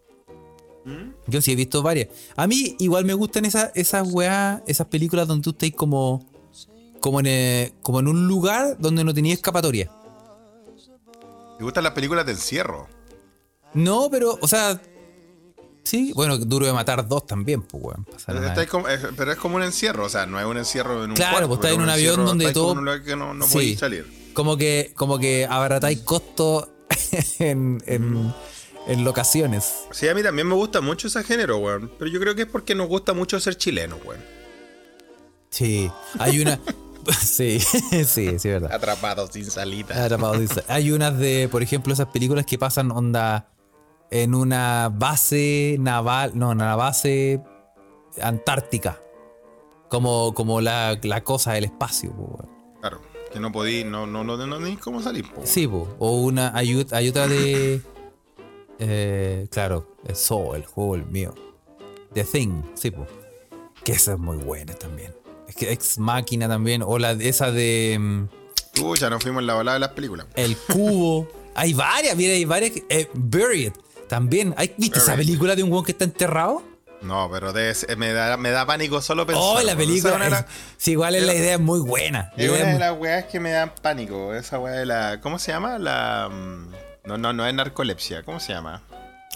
¿Mm? 0.85 1.11
Yo 1.27 1.40
sí 1.42 1.53
he 1.53 1.57
visto 1.57 1.83
varias. 1.83 2.09
A 2.37 2.46
mí 2.46 2.74
igual 2.79 3.05
me 3.05 3.14
gustan 3.14 3.44
esas, 3.44 3.70
esas 3.74 4.07
weas, 4.11 4.62
esas 4.66 4.87
películas 4.88 5.27
donde 5.29 5.44
tú 5.44 5.51
estás 5.51 5.70
como. 5.77 6.27
Como 7.01 7.20
en, 7.20 7.27
eh, 7.29 7.72
como 7.83 8.01
en 8.01 8.09
un 8.09 8.27
lugar 8.27 8.77
donde 8.81 9.05
no 9.05 9.14
tenía 9.14 9.33
escapatoria. 9.33 9.88
¿Te 11.59 11.64
gustan 11.64 11.85
las 11.85 11.92
películas 11.92 12.27
de 12.27 12.33
encierro? 12.33 12.88
No, 13.74 14.09
pero, 14.11 14.38
o 14.40 14.48
sea. 14.48 14.81
Sí, 15.85 16.12
bueno, 16.14 16.37
duro 16.37 16.66
de 16.66 16.72
matar 16.72 17.07
dos 17.09 17.27
también, 17.27 17.62
pues, 17.62 17.83
weón. 17.83 18.07
Estáis 18.44 18.68
como- 18.68 18.88
es- 18.88 19.01
pero 19.16 19.33
es 19.33 19.38
como 19.38 19.57
un 19.57 19.62
encierro, 19.62 20.05
o 20.05 20.09
sea, 20.09 20.27
no 20.27 20.38
es 20.38 20.44
un 20.44 20.59
encierro 20.59 21.03
en 21.05 21.11
un 21.11 21.16
Claro, 21.16 21.33
cuarto, 21.33 21.48
pues 21.48 21.61
pero 21.61 21.68
estáis 21.72 21.77
en 21.79 21.83
un 21.83 21.90
avión 21.90 22.27
donde 22.27 22.44
estáis 22.44 22.55
como 22.55 22.64
todo- 22.66 22.72
en 22.72 22.79
un 22.81 22.85
lugar 22.85 23.03
que 23.05 23.16
no, 23.16 23.33
no 23.35 23.46
Sí. 23.46 23.74
salir. 23.77 24.07
Como 24.38 24.57
que, 24.57 24.92
como 24.94 25.18
que 25.18 25.48
abaratáis 25.51 25.98
costos 26.03 26.68
en, 27.40 27.83
en, 27.87 28.33
en 28.87 29.05
locaciones. 29.05 29.88
Sí, 29.90 30.07
a 30.07 30.14
mí 30.14 30.22
también 30.22 30.46
me 30.46 30.55
gusta 30.55 30.81
mucho 30.81 31.09
ese 31.09 31.24
género, 31.24 31.59
weón. 31.59 31.90
Pero 31.98 32.09
yo 32.09 32.20
creo 32.20 32.37
que 32.37 32.42
es 32.42 32.48
porque 32.48 32.77
nos 32.77 32.87
gusta 32.87 33.14
mucho 33.14 33.40
ser 33.40 33.57
chilenos, 33.57 33.98
weón. 34.05 34.20
Sí. 35.51 35.90
Hay 36.20 36.38
una. 36.38 36.61
sí, 37.20 37.59
sí, 37.59 38.05
sí, 38.05 38.27
es 38.29 38.44
verdad. 38.44 38.70
Atrapados 38.72 39.31
sin 39.33 39.44
salita. 39.44 40.05
Atrapados, 40.05 40.38
dice. 40.38 40.62
Hay 40.68 40.92
unas 40.92 41.18
de, 41.18 41.48
por 41.51 41.64
ejemplo, 41.64 41.92
esas 41.92 42.07
películas 42.07 42.46
que 42.46 42.59
pasan 42.59 42.92
onda 42.92 43.51
en 44.12 44.37
una 44.37 44.88
base 44.88 45.79
naval, 45.81 46.31
no, 46.37 46.53
en 46.53 46.59
una 46.59 46.77
base 46.77 47.42
antártica. 48.22 49.01
Como, 49.88 50.33
como 50.33 50.61
la, 50.61 50.96
la 51.03 51.24
cosa 51.24 51.55
del 51.55 51.64
espacio. 51.64 52.14
Claro, 52.14 52.57
que 53.32 53.40
no 53.40 53.52
podí, 53.52 53.84
no, 53.84 54.06
no, 54.06 54.24
no, 54.24 54.36
no, 54.46 54.60
ni 54.60 54.76
cómo 54.76 55.02
salir, 55.02 55.30
po. 55.30 55.42
Sí, 55.44 55.66
po. 55.66 55.88
o 55.98 56.20
una, 56.22 56.54
hay 56.56 56.74
otra 56.74 57.26
de. 57.28 57.80
eh, 58.78 59.46
claro, 59.50 59.96
el 60.06 60.16
Soul, 60.16 60.56
el 60.56 60.66
juego, 60.66 60.94
el 60.94 61.04
mío. 61.06 61.34
The 62.14 62.24
Thing, 62.24 62.62
sí, 62.74 62.90
po. 62.90 63.06
Que 63.84 63.92
esa 63.92 64.12
es 64.14 64.18
muy 64.18 64.36
buena 64.38 64.74
también. 64.74 65.14
Es 65.46 65.54
que 65.56 65.72
Ex 65.72 65.98
Máquina 65.98 66.48
también. 66.48 66.82
O 66.82 66.98
la 66.98 67.12
esa 67.12 67.50
de. 67.52 67.96
mm, 67.98 68.82
Uy, 68.82 68.98
ya 68.98 69.10
nos 69.10 69.22
fuimos 69.22 69.40
en 69.40 69.46
la 69.46 69.54
balada 69.54 69.74
de 69.74 69.80
las 69.80 69.90
películas. 69.90 70.26
El 70.34 70.56
Cubo. 70.56 71.28
hay 71.54 71.74
varias, 71.74 72.16
mira, 72.16 72.32
hay 72.32 72.44
varias. 72.44 72.72
eh, 72.88 73.08
Buried. 73.14 73.72
También. 74.08 74.54
¿Hay, 74.56 74.74
¿Viste 74.78 74.98
esa 74.98 75.16
película 75.16 75.54
de 75.54 75.62
un 75.62 75.70
weón 75.72 75.84
que 75.84 75.92
está 75.92 76.04
enterrado? 76.04 76.62
No, 77.00 77.28
pero 77.30 77.52
de 77.52 77.74
me, 77.96 78.12
da, 78.12 78.37
me 78.37 78.50
da 78.50 78.66
pánico 78.66 79.00
solo 79.00 79.24
pensar. 79.26 79.44
Oh, 79.44 79.61
la 79.62 79.76
película. 79.76 80.26
Es- 80.26 80.44
sí, 80.78 80.92
igual 80.92 81.14
es 81.14 81.22
la 81.24 81.34
idea 81.34 81.54
es 81.54 81.61
muy 81.61 81.80
buena. 81.80 82.32
La 82.37 82.42
Es 82.44 82.48
una 82.50 82.58
es 82.58 82.64
de 82.66 82.70
muy- 82.72 82.80
las 82.80 82.98
weas 82.98 83.24
que 83.26 83.38
me 83.40 83.50
dan 83.52 83.72
pánico. 83.80 84.34
Esa 84.34 84.58
wea 84.58 84.74
de 84.74 84.87
la. 84.87 85.20
¿Cómo 85.20 85.38
se 85.38 85.52
llama? 85.52 85.78
La. 85.78 86.28
mm, 86.30 86.72
No, 87.04 87.16
no, 87.16 87.32
no 87.32 87.46
es 87.46 87.54
narcolepsia. 87.54 88.22
¿Cómo 88.24 88.38
se 88.40 88.52
llama? 88.52 88.82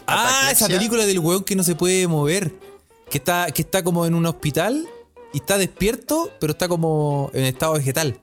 Ah, 0.07 0.49
esa 0.51 0.67
película 0.67 1.07
del 1.07 1.21
weón 1.21 1.45
que 1.45 1.55
no 1.57 1.63
se 1.63 1.75
puede 1.75 2.07
mover. 2.09 2.53
Que 3.09 3.19
está, 3.19 3.47
que 3.53 3.63
está 3.63 3.83
como 3.85 4.05
en 4.07 4.15
un 4.15 4.27
hospital 4.27 4.87
y 5.33 5.39
está 5.39 5.57
despierto, 5.59 6.31
pero 6.41 6.53
está 6.53 6.67
como 6.69 7.31
en 7.33 7.45
estado 7.45 7.75
vegetal. 7.75 8.19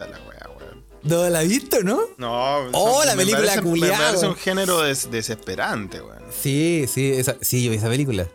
Es 0.00 0.10
la 0.10 0.18
wea, 0.28 0.48
weón. 0.58 0.84
¿No 1.02 1.28
la 1.30 1.38
has 1.40 1.48
visto, 1.48 1.82
no? 1.82 2.00
No, 2.18 2.56
Oh, 2.72 3.02
la 3.04 3.14
película. 3.14 3.56
Me 3.62 3.88
parece 3.90 4.26
un 4.26 4.36
género 4.36 4.80
des- 4.82 5.10
desesperante, 5.10 6.00
weón. 6.00 6.21
Sí, 6.40 6.86
sí, 6.88 7.10
esa, 7.12 7.36
sí, 7.40 7.62
yo 7.64 7.70
vi 7.70 7.76
esa 7.76 7.88
película. 7.88 8.26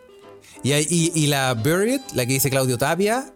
Y, 0.63 0.71
hay- 0.73 0.87
y, 0.89 1.11
y 1.15 1.27
la 1.27 1.53
Buried, 1.53 2.01
la 2.13 2.25
que 2.25 2.33
dice 2.33 2.49
Claudio 2.49 2.77
Tapia, 2.77 3.33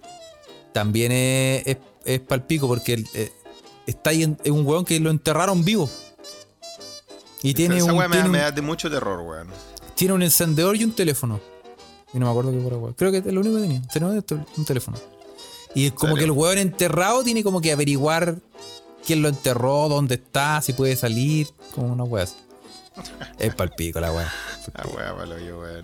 también 0.74 1.12
es, 1.12 1.63
es, 1.67 1.78
es 2.06 2.19
palpico 2.19 2.67
porque 2.67 3.04
eh, 3.13 3.32
está 3.86 4.10
ahí 4.12 4.24
en, 4.24 4.38
en 4.43 4.54
un 4.54 4.65
weón 4.65 4.86
que 4.86 5.00
lo 5.00 5.10
enterraron 5.10 5.63
vivo. 5.63 5.89
Y 7.43 7.54
tiene 7.54 7.78
esa 7.78 7.91
un, 7.91 7.97
weá 8.00 8.08
me, 8.08 8.13
tiene 8.15 8.28
un- 8.28 8.32
me 8.34 8.39
da 8.39 8.52
de 8.52 8.62
mucho 8.62 8.89
terror, 8.89 9.19
weón. 9.21 9.47
tiene 9.95 10.13
un 10.13 10.21
encendedor 10.24 10.76
y 10.76 10.84
un 10.84 10.93
teléfono. 10.93 11.39
Y 12.13 12.19
no 12.19 12.26
me 12.26 12.32
acuerdo 12.32 12.52
qué 12.52 12.58
por 12.58 12.74
weón. 12.74 12.93
Creo 12.93 13.12
que 13.12 13.19
es 13.19 13.26
lo 13.26 13.39
único 13.41 13.56
que 13.56 13.62
tenía. 13.63 13.82
Y 13.95 14.60
un 14.60 14.65
teléfono. 14.65 14.97
Y 15.74 15.86
es 15.88 15.93
como 15.93 16.15
que 16.15 16.26
el 16.26 16.32
weón 16.32 16.58
enterrado 16.58 17.24
tiene 17.24 17.43
como 17.43 17.62
que 17.62 17.71
averiguar 17.71 18.38
quién 19.06 19.21
lo 19.21 19.30
enterró, 19.30 19.88
dónde 19.89 20.15
está, 20.15 20.62
si 20.62 20.74
puede 20.74 20.95
salir. 20.95 21.47
Como 21.74 21.93
una 21.93 22.04
weá 22.04 22.26
así. 22.26 22.36
Es 23.39 23.56
palpico 23.56 23.99
la 23.99 24.12
weá. 24.12 24.32
Ah, 24.73 24.88
weá, 24.88 25.15
palo 25.15 25.38
yo, 25.39 25.60
weón. 25.60 25.84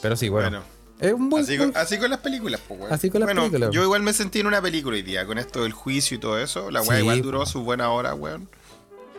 Pero 0.00 0.16
sí, 0.16 0.28
bueno. 0.28 0.50
Bueno. 0.50 0.64
Es 1.00 1.12
un 1.12 1.30
buen. 1.30 1.44
Así 1.44 1.56
con, 1.56 1.72
así 1.76 1.98
con 1.98 2.10
las 2.10 2.20
películas, 2.20 2.60
pues, 2.66 2.80
weón. 2.80 2.92
Así 2.92 3.08
con 3.10 3.20
las 3.20 3.26
bueno, 3.28 3.42
películas. 3.42 3.70
Yo 3.70 3.82
igual 3.82 4.02
me 4.02 4.12
sentí 4.12 4.40
en 4.40 4.46
una 4.46 4.60
película 4.60 4.96
hoy 4.96 5.02
día, 5.02 5.24
con 5.26 5.38
esto 5.38 5.62
del 5.62 5.72
juicio 5.72 6.16
y 6.16 6.20
todo 6.20 6.38
eso. 6.38 6.70
La 6.70 6.82
weá 6.82 6.96
Sí, 6.96 7.02
igual 7.02 7.22
duró 7.22 7.40
po. 7.40 7.46
sus 7.46 7.64
buenas 7.64 7.88
horas, 7.88 8.14
weón. 8.18 8.48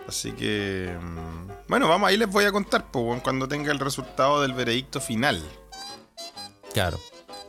Así 0.07 0.31
que. 0.33 0.95
mm, 0.99 1.67
Bueno, 1.67 1.87
vamos, 1.87 2.09
ahí 2.09 2.17
les 2.17 2.29
voy 2.29 2.45
a 2.45 2.51
contar, 2.51 2.91
pues, 2.91 3.05
weón, 3.05 3.19
cuando 3.21 3.47
tenga 3.47 3.71
el 3.71 3.79
resultado 3.79 4.41
del 4.41 4.53
veredicto 4.53 4.99
final. 4.99 5.41
Claro. 6.73 6.99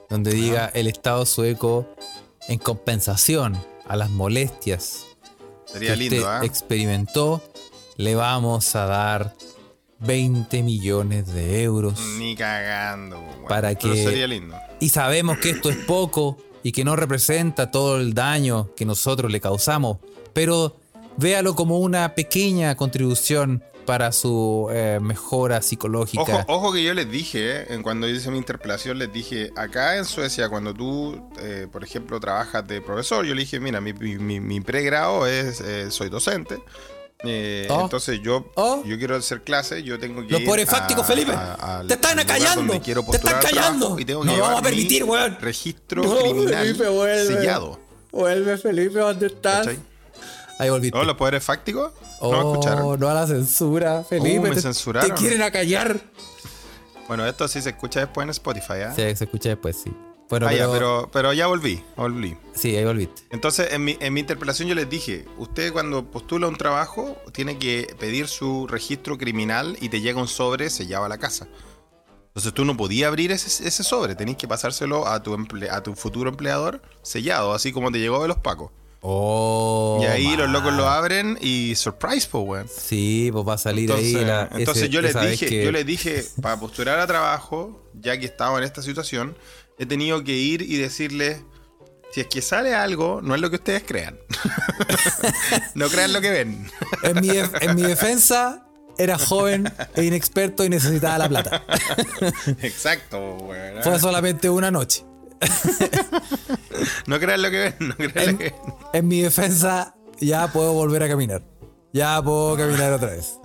Donde 0.08 0.32
diga 0.32 0.70
el 0.74 0.86
Estado 0.86 1.24
sueco 1.26 1.86
en 2.48 2.58
compensación 2.58 3.56
a 3.86 3.96
las 3.96 4.10
molestias 4.10 5.06
Sería 5.66 5.90
que 5.90 5.96
lindo, 5.96 6.16
usted 6.16 6.28
¿ah? 6.28 6.40
experimentó, 6.44 7.42
le 7.96 8.14
vamos 8.16 8.74
a 8.74 8.86
dar 8.86 9.34
20 10.00 10.62
millones 10.62 11.32
de 11.32 11.62
euros. 11.62 11.98
Ni 12.18 12.34
cagando. 12.36 13.18
Para 13.48 13.74
Pero 13.74 13.94
que- 13.94 14.02
sería 14.04 14.26
lindo. 14.26 14.56
Y 14.80 14.88
sabemos 14.88 15.38
que 15.38 15.50
esto 15.50 15.70
es 15.70 15.76
poco 15.76 16.38
y 16.62 16.72
que 16.72 16.84
no 16.84 16.96
representa 16.96 17.70
todo 17.70 17.98
el 17.98 18.14
daño 18.14 18.70
que 18.74 18.84
nosotros 18.84 19.30
le 19.30 19.40
causamos, 19.40 19.98
pero 20.32 20.76
véalo 21.16 21.54
como 21.54 21.78
una 21.78 22.14
pequeña 22.14 22.74
contribución 22.76 23.62
para 23.86 24.12
su 24.12 24.68
eh, 24.70 25.00
mejora 25.02 25.62
psicológica. 25.62 26.22
Ojo, 26.22 26.44
ojo 26.46 26.72
que 26.72 26.82
yo 26.84 26.94
les 26.94 27.10
dije, 27.10 27.62
eh, 27.62 27.66
en 27.70 27.82
cuando 27.82 28.08
hice 28.08 28.30
mi 28.30 28.38
interpelación, 28.38 28.98
les 28.98 29.12
dije, 29.12 29.50
acá 29.56 29.96
en 29.96 30.04
Suecia, 30.04 30.48
cuando 30.48 30.72
tú, 30.74 31.28
eh, 31.40 31.66
por 31.72 31.82
ejemplo, 31.82 32.20
trabajas 32.20 32.66
de 32.68 32.80
profesor, 32.80 33.24
yo 33.26 33.34
le 33.34 33.40
dije, 33.40 33.58
mira, 33.58 33.80
mi, 33.80 33.92
mi- 33.94 34.18
mi- 34.18 34.38
mi 34.40 34.60
pregrado 34.60 35.26
es, 35.26 35.60
eh, 35.60 35.90
soy 35.90 36.08
docente. 36.08 36.58
Eh, 37.24 37.66
Oh. 37.70 37.83
Entonces 37.83 38.20
yo, 38.22 38.50
Oh. 38.54 38.83
yo 38.85 38.96
quiero 38.98 39.16
hacer 39.16 39.42
clase, 39.42 39.83
yo 39.83 39.98
tengo 39.98 40.26
que 40.26 40.38
Los 40.38 40.59
a- 40.59 40.66
fácticos, 40.66 41.06
Felipe. 41.06 41.33
a- 41.33 41.83
Te 41.87 41.94
están 41.94 42.18
acallando. 42.18 42.80
quiero 42.80 43.02
Te 43.04 43.16
están 43.16 43.40
callando. 43.40 43.98
Y 43.98 44.04
tengo 44.04 44.24
No 44.24 44.30
que 44.33 44.37
lo 44.38 44.42
llevar 44.44 44.50
vamos 44.54 44.61
a 44.61 44.64
permitir, 44.70 45.04
mi 45.04 45.11
weón. 45.11 45.37
registro 45.40 46.02
No, 46.02 46.16
criminal 46.18 46.66
Felipe, 46.66 46.88
vuelve. 46.88 47.26
sellado. 47.37 47.80
Vuelve, 48.12 48.59
Felipe, 48.59 48.98
¿dónde 48.98 49.26
estás? 49.26 49.66
¿cachai? 49.66 49.78
Ahí 50.59 50.68
volviste. 50.70 50.98
¿Oh, 50.98 51.04
los 51.04 51.16
poderes 51.16 51.42
fácticos? 51.44 51.92
Oh, 52.20 52.33
¿No 52.33 52.52
escucharon? 52.52 53.00
no 53.00 53.09
a 53.09 53.14
la 53.14 53.26
censura, 53.26 54.04
Felipe. 54.04 54.38
Uh, 54.38 54.42
me 54.42 54.50
te- 54.50 54.61
censuraron. 54.61 55.09
Te 55.11 55.16
quieren 55.16 55.40
acallar. 55.42 56.00
Bueno, 57.09 57.26
esto 57.26 57.48
sí 57.48 57.61
se 57.62 57.70
escucha 57.70 58.00
después 58.00 58.24
en 58.24 58.30
Spotify, 58.30 58.72
¿ah? 58.87 58.92
Sí, 58.94 59.02
se 59.16 59.24
escucha 59.24 59.48
después, 59.48 59.76
sí. 59.83 59.90
Bueno, 60.30 60.46
Ah, 60.46 60.52
ya, 60.52 60.58
pero, 60.70 60.72
pero, 60.72 61.10
pero 61.12 61.32
ya 61.32 61.48
volví, 61.48 61.82
volví. 61.96 62.36
Sí, 62.54 62.76
ahí 62.76 62.84
volviste. 62.84 63.22
Entonces, 63.30 63.72
en 63.72 63.84
mi, 63.84 63.96
en 64.00 64.14
mi 64.14 64.20
interpelación 64.20 64.68
yo 64.68 64.74
les 64.76 64.88
dije, 64.88 65.26
usted 65.38 65.72
cuando 65.72 66.10
postula 66.10 66.46
un 66.48 66.56
trabajo 66.56 67.16
tiene 67.32 67.58
que 67.58 67.94
pedir 67.98 68.28
su 68.28 68.66
registro 68.68 69.18
criminal 69.18 69.76
y 69.80 69.88
te 69.88 70.00
llega 70.00 70.20
un 70.20 70.28
sobre 70.28 70.70
sellado 70.70 71.04
a 71.04 71.08
la 71.08 71.18
casa. 71.18 71.48
Entonces 72.28 72.54
tú 72.54 72.64
no 72.64 72.76
podías 72.76 73.08
abrir 73.08 73.32
ese, 73.32 73.66
ese 73.66 73.82
sobre, 73.82 74.14
tenés 74.14 74.36
que 74.36 74.46
pasárselo 74.46 75.08
a 75.08 75.20
tu, 75.20 75.36
emple- 75.36 75.68
a 75.68 75.82
tu 75.82 75.94
futuro 75.96 76.30
empleador 76.30 76.80
sellado, 77.02 77.52
así 77.52 77.72
como 77.72 77.90
te 77.90 77.98
llegó 77.98 78.22
de 78.22 78.28
los 78.28 78.38
pacos. 78.38 78.70
Oh. 79.02 79.98
y 80.02 80.04
ahí 80.04 80.36
los 80.36 80.50
locos 80.50 80.74
lo 80.74 80.86
abren 80.86 81.38
y 81.40 81.74
surprise, 81.74 82.28
pues, 82.30 82.44
weón. 82.46 82.68
Sí, 82.68 83.30
pues 83.32 83.48
va 83.48 83.54
a 83.54 83.58
salir 83.58 83.90
Entonces, 83.90 84.14
ahí 84.14 84.24
la. 84.26 84.42
entonces 84.52 84.84
ese- 84.84 84.88
yo 84.92 85.00
les 85.00 85.18
dije, 85.18 85.46
que- 85.46 85.64
yo 85.64 85.72
les 85.72 85.86
dije, 85.86 86.22
para 86.42 86.60
postular 86.60 87.00
a 87.00 87.06
trabajo, 87.06 87.82
ya 87.94 88.18
que 88.20 88.26
estaba 88.26 88.58
en 88.58 88.64
esta 88.64 88.82
situación, 88.82 89.36
he 89.80 89.86
tenido 89.86 90.22
que 90.22 90.36
ir 90.36 90.62
y 90.62 90.76
decirles, 90.76 91.42
si 92.12 92.20
es 92.20 92.26
que 92.28 92.42
sale 92.42 92.74
algo, 92.74 93.20
no 93.22 93.34
es 93.34 93.40
lo 93.40 93.48
que 93.50 93.56
ustedes 93.56 93.82
crean. 93.84 94.18
no 95.74 95.88
crean 95.88 96.12
lo 96.12 96.20
que 96.20 96.30
ven. 96.30 96.70
En 97.02 97.20
mi, 97.20 97.30
en 97.30 97.74
mi 97.74 97.82
defensa, 97.82 98.66
era 98.98 99.16
joven 99.18 99.72
e 99.94 100.04
inexperto 100.04 100.64
y 100.64 100.68
necesitaba 100.68 101.16
la 101.18 101.28
plata. 101.28 101.64
Exacto, 102.60 103.36
weón. 103.36 103.82
Fue 103.82 103.98
solamente 103.98 104.48
una 104.50 104.70
noche. 104.70 105.04
No 107.06 107.18
crean 107.18 107.42
lo 107.42 107.50
que 107.50 107.58
ven, 107.58 107.74
no 107.80 107.94
crean 107.96 108.12
lo 108.14 108.22
En, 108.30 108.38
que 108.38 108.44
ven. 108.44 108.54
en 108.94 109.08
mi 109.08 109.20
defensa, 109.20 109.94
ya 110.18 110.46
puedo 110.52 110.72
volver 110.72 111.02
a 111.02 111.08
caminar. 111.08 111.42
Ya 111.92 112.22
puedo 112.22 112.56
caminar 112.56 112.92
otra 112.92 113.08
vez. 113.10 113.38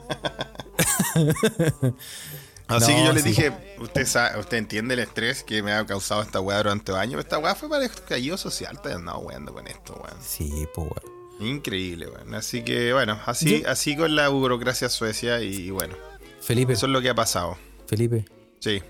Así 2.68 2.92
No, 2.92 2.98
que 2.98 3.06
yo 3.06 3.14
les 3.14 3.24
sí. 3.24 3.30
dije, 3.30 3.76
usted 3.80 4.06
sabe, 4.08 4.40
usted 4.40 4.58
entiende 4.58 4.96
el 4.96 5.02
estrés 5.02 5.44
que 5.44 5.62
me 5.62 5.72
ha 5.74 5.86
causado 5.86 6.22
esta 6.24 6.40
weá 6.42 6.58
durante 6.58 6.92
años. 6.94 7.20
Esta 7.20 7.38
weá 7.38 7.54
fue 7.56 7.70
para 7.70 7.84
el 7.86 7.92
estallido 7.92 8.38
social, 8.38 8.82
te 8.82 8.92
andado 8.92 9.20
weando 9.20 9.54
con 9.54 9.68
esto, 9.68 9.94
weón. 10.04 10.18
Sí, 10.22 10.68
pues, 10.74 10.88
weón. 10.90 11.16
Increíble, 11.52 12.08
weón. 12.10 12.34
Así 12.34 12.64
que 12.64 12.92
bueno, 12.94 13.20
así, 13.26 13.64
así 13.68 13.96
con 13.96 14.16
la 14.16 14.30
burocracia 14.30 14.90
suecia 14.90 15.42
y, 15.42 15.70
bueno, 15.70 15.96
Felipe, 16.42 16.74
eso 16.74 16.86
es 16.88 16.92
lo 16.92 17.02
que 17.02 17.10
ha 17.10 17.16
pasado. 17.16 17.58
Felipe, 17.88 18.26
Sí, 18.60 18.82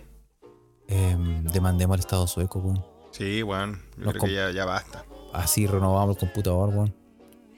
em, 0.88 1.43
demandemos 1.45 1.95
al 1.95 1.99
Estado 1.99 2.27
sueco, 2.27 2.59
weón. 2.59 2.85
sí, 3.11 3.43
weón. 3.43 3.81
Yo 3.97 4.05
Nos 4.05 4.13
creo 4.13 4.25
que 4.25 4.33
ya, 4.33 4.51
ya 4.51 4.65
basta. 4.65 5.03
Así 5.33 5.67
renovamos 5.67 6.15
el 6.15 6.19
computador, 6.19 6.69
weón. 6.69 6.95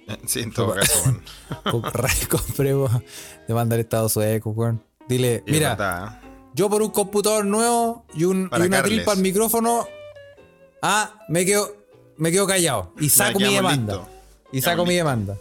Sí, 0.25 0.39
en 0.39 0.53
todo 0.53 0.73
caso, 0.73 0.99
weón. 1.03 1.21
Com- 1.71 1.81
Compremos, 2.29 2.91
demanda 3.47 3.75
al 3.75 3.81
Estado 3.81 4.09
sueco, 4.09 4.49
weón. 4.51 4.81
Dile, 5.07 5.43
mira, 5.47 5.69
verdad, 5.69 6.19
¿eh? 6.23 6.27
yo 6.53 6.69
por 6.69 6.81
un 6.81 6.89
computador 6.89 7.45
nuevo 7.45 8.05
y, 8.13 8.25
un, 8.25 8.49
Para 8.49 8.63
y 8.65 8.67
una 8.67 8.83
tripa 8.83 9.13
al 9.13 9.19
micrófono, 9.19 9.87
ah, 10.81 11.19
me 11.29 11.45
quedo, 11.45 11.75
me 12.17 12.31
quedo 12.31 12.45
callado. 12.47 12.93
Y 12.99 13.09
saco 13.09 13.39
mi 13.39 13.53
demanda. 13.53 14.07
Y 14.51 14.61
saco 14.61 14.85
mi 14.85 14.95
demanda. 14.95 15.37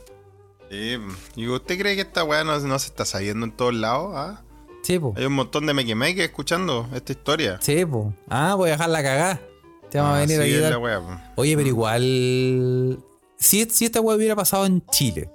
Sí, 0.70 0.96
¿Y 1.36 1.48
usted 1.48 1.78
cree 1.78 1.94
que 1.94 2.02
esta 2.02 2.24
weá 2.24 2.42
no, 2.44 2.58
no 2.58 2.78
se 2.78 2.88
está 2.88 3.04
sabiendo 3.04 3.46
en 3.46 3.52
todos 3.52 3.74
lados? 3.74 4.12
ah? 4.14 4.42
Sí, 4.82 4.98
po. 4.98 5.14
Hay 5.16 5.24
un 5.24 5.32
montón 5.32 5.66
de 5.66 5.74
meque 5.74 6.24
escuchando 6.24 6.88
esta 6.94 7.12
historia. 7.12 7.58
Sí, 7.60 7.84
po. 7.84 8.14
Ah, 8.28 8.54
voy 8.54 8.68
a 8.68 8.72
dejar 8.72 8.90
la 8.90 9.02
cagada. 9.02 9.40
Te 9.90 9.98
vamos 9.98 10.14
a 10.14 10.16
Ah, 10.16 10.20
venir 10.20 10.36
sí, 10.36 10.42
a 10.42 10.44
ayudar. 10.44 11.30
Oye, 11.36 11.56
pero 11.56 11.68
igual. 11.68 12.98
Si, 13.36 13.64
si 13.64 13.84
esta 13.84 14.00
weá 14.00 14.16
hubiera 14.16 14.36
pasado 14.36 14.66
en 14.66 14.84
Chile. 14.86 15.30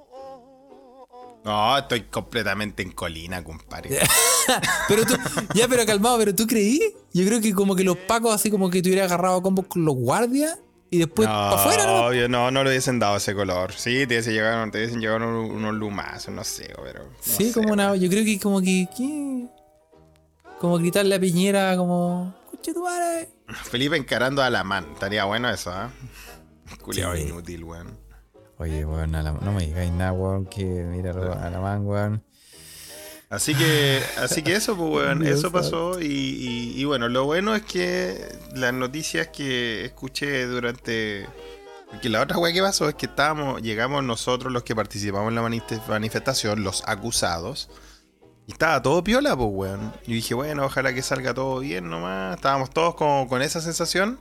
No, 1.43 1.77
estoy 1.77 2.01
completamente 2.03 2.83
en 2.83 2.91
colina, 2.91 3.43
compadre. 3.43 3.99
Pero 4.87 5.05
tú, 5.05 5.15
ya, 5.53 5.67
pero 5.67 5.85
calmado, 5.85 6.17
pero 6.17 6.35
tú 6.35 6.45
creí. 6.47 6.79
Yo 7.13 7.25
creo 7.25 7.39
que 7.39 7.53
como 7.53 7.75
que 7.75 7.83
los 7.83 7.95
pacos, 7.97 8.33
así 8.33 8.49
como 8.51 8.69
que 8.69 8.81
te 8.81 8.89
hubiera 8.89 9.05
agarrado 9.05 9.37
a 9.37 9.41
combos 9.41 9.67
con 9.67 9.85
los 9.85 9.95
guardias 9.95 10.59
y 10.89 10.97
después 10.97 11.27
no, 11.27 11.33
para 11.33 11.55
afuera, 11.61 11.85
¿no? 11.85 12.05
obvio, 12.07 12.27
no, 12.27 12.51
no 12.51 12.63
le 12.63 12.69
hubiesen 12.71 12.99
dado 12.99 13.17
ese 13.17 13.33
color. 13.33 13.71
Sí, 13.73 13.99
te 14.07 14.15
hubiesen 14.15 14.33
llegado, 14.33 14.69
te 14.71 14.79
hubiesen 14.79 14.99
llegado 14.99 15.17
unos, 15.17 15.49
unos 15.51 15.73
lumazos, 15.75 16.33
no 16.33 16.43
sé, 16.43 16.73
pero. 16.83 17.03
no 17.05 17.09
Sí, 17.21 17.45
sé, 17.51 17.53
como 17.53 17.71
una. 17.73 17.95
Yo 17.95 18.09
creo 18.09 18.25
que 18.25 18.39
como 18.39 18.59
que. 18.61 18.87
¿qué? 18.95 19.47
Como 20.59 20.77
gritarle 20.77 21.15
a 21.15 21.19
Piñera, 21.19 21.77
como. 21.77 22.35
Felipe 23.69 23.95
encarando 23.95 24.41
a 24.43 24.49
la 24.49 24.63
man. 24.63 24.87
Estaría 24.93 25.23
bueno 25.25 25.49
eso, 25.49 25.71
¿ah? 25.71 25.91
Culeado 26.81 27.15
Sí. 27.15 27.21
inútil, 27.23 27.63
weón. 27.63 27.97
Oye, 28.61 28.85
weón, 28.85 29.11
la- 29.11 29.23
no 29.31 29.51
me 29.51 29.65
digáis 29.65 29.91
nada, 29.91 30.13
weón, 30.13 30.45
que 30.45 30.63
mira 30.63 31.11
a 31.11 31.49
la 31.49 31.59
man, 31.59 31.85
weón. 31.85 32.23
Así 33.29 33.55
que, 33.55 34.01
así 34.17 34.43
que 34.43 34.53
eso, 34.53 34.75
pues, 34.75 34.91
weón, 34.91 35.25
eso 35.27 35.51
pasó. 35.51 35.99
Y, 35.99 36.05
y- 36.05 36.73
y 36.79 36.85
bueno, 36.85 37.09
lo 37.09 37.25
bueno 37.25 37.55
es 37.55 37.63
que 37.63 38.23
las 38.55 38.71
noticias 38.73 39.29
que 39.29 39.85
escuché 39.85 40.45
durante. 40.45 41.27
Porque 41.89 42.07
la 42.09 42.21
otra 42.21 42.37
weá 42.37 42.53
que 42.53 42.61
pasó 42.61 42.87
es 42.87 42.95
que 42.95 43.07
estábamos, 43.07 43.61
llegamos 43.63 44.03
nosotros 44.03 44.53
los 44.53 44.63
que 44.63 44.75
participamos 44.75 45.29
en 45.29 45.35
la 45.35 45.41
manif- 45.41 45.87
manifestación, 45.87 46.63
los 46.63 46.83
acusados. 46.87 47.69
Y 48.47 48.51
estaba 48.53 48.81
todo 48.81 49.03
piola, 49.03 49.35
pues, 49.35 49.49
weón. 49.51 49.91
Y 50.05 50.13
dije, 50.13 50.33
bueno, 50.35 50.65
ojalá 50.65 50.93
que 50.93 51.01
salga 51.01 51.33
todo 51.33 51.59
bien 51.59 51.89
nomás. 51.89 52.35
Estábamos 52.35 52.69
todos 52.69 52.93
como 52.95 53.27
con 53.27 53.41
esa 53.41 53.59
sensación. 53.59 54.19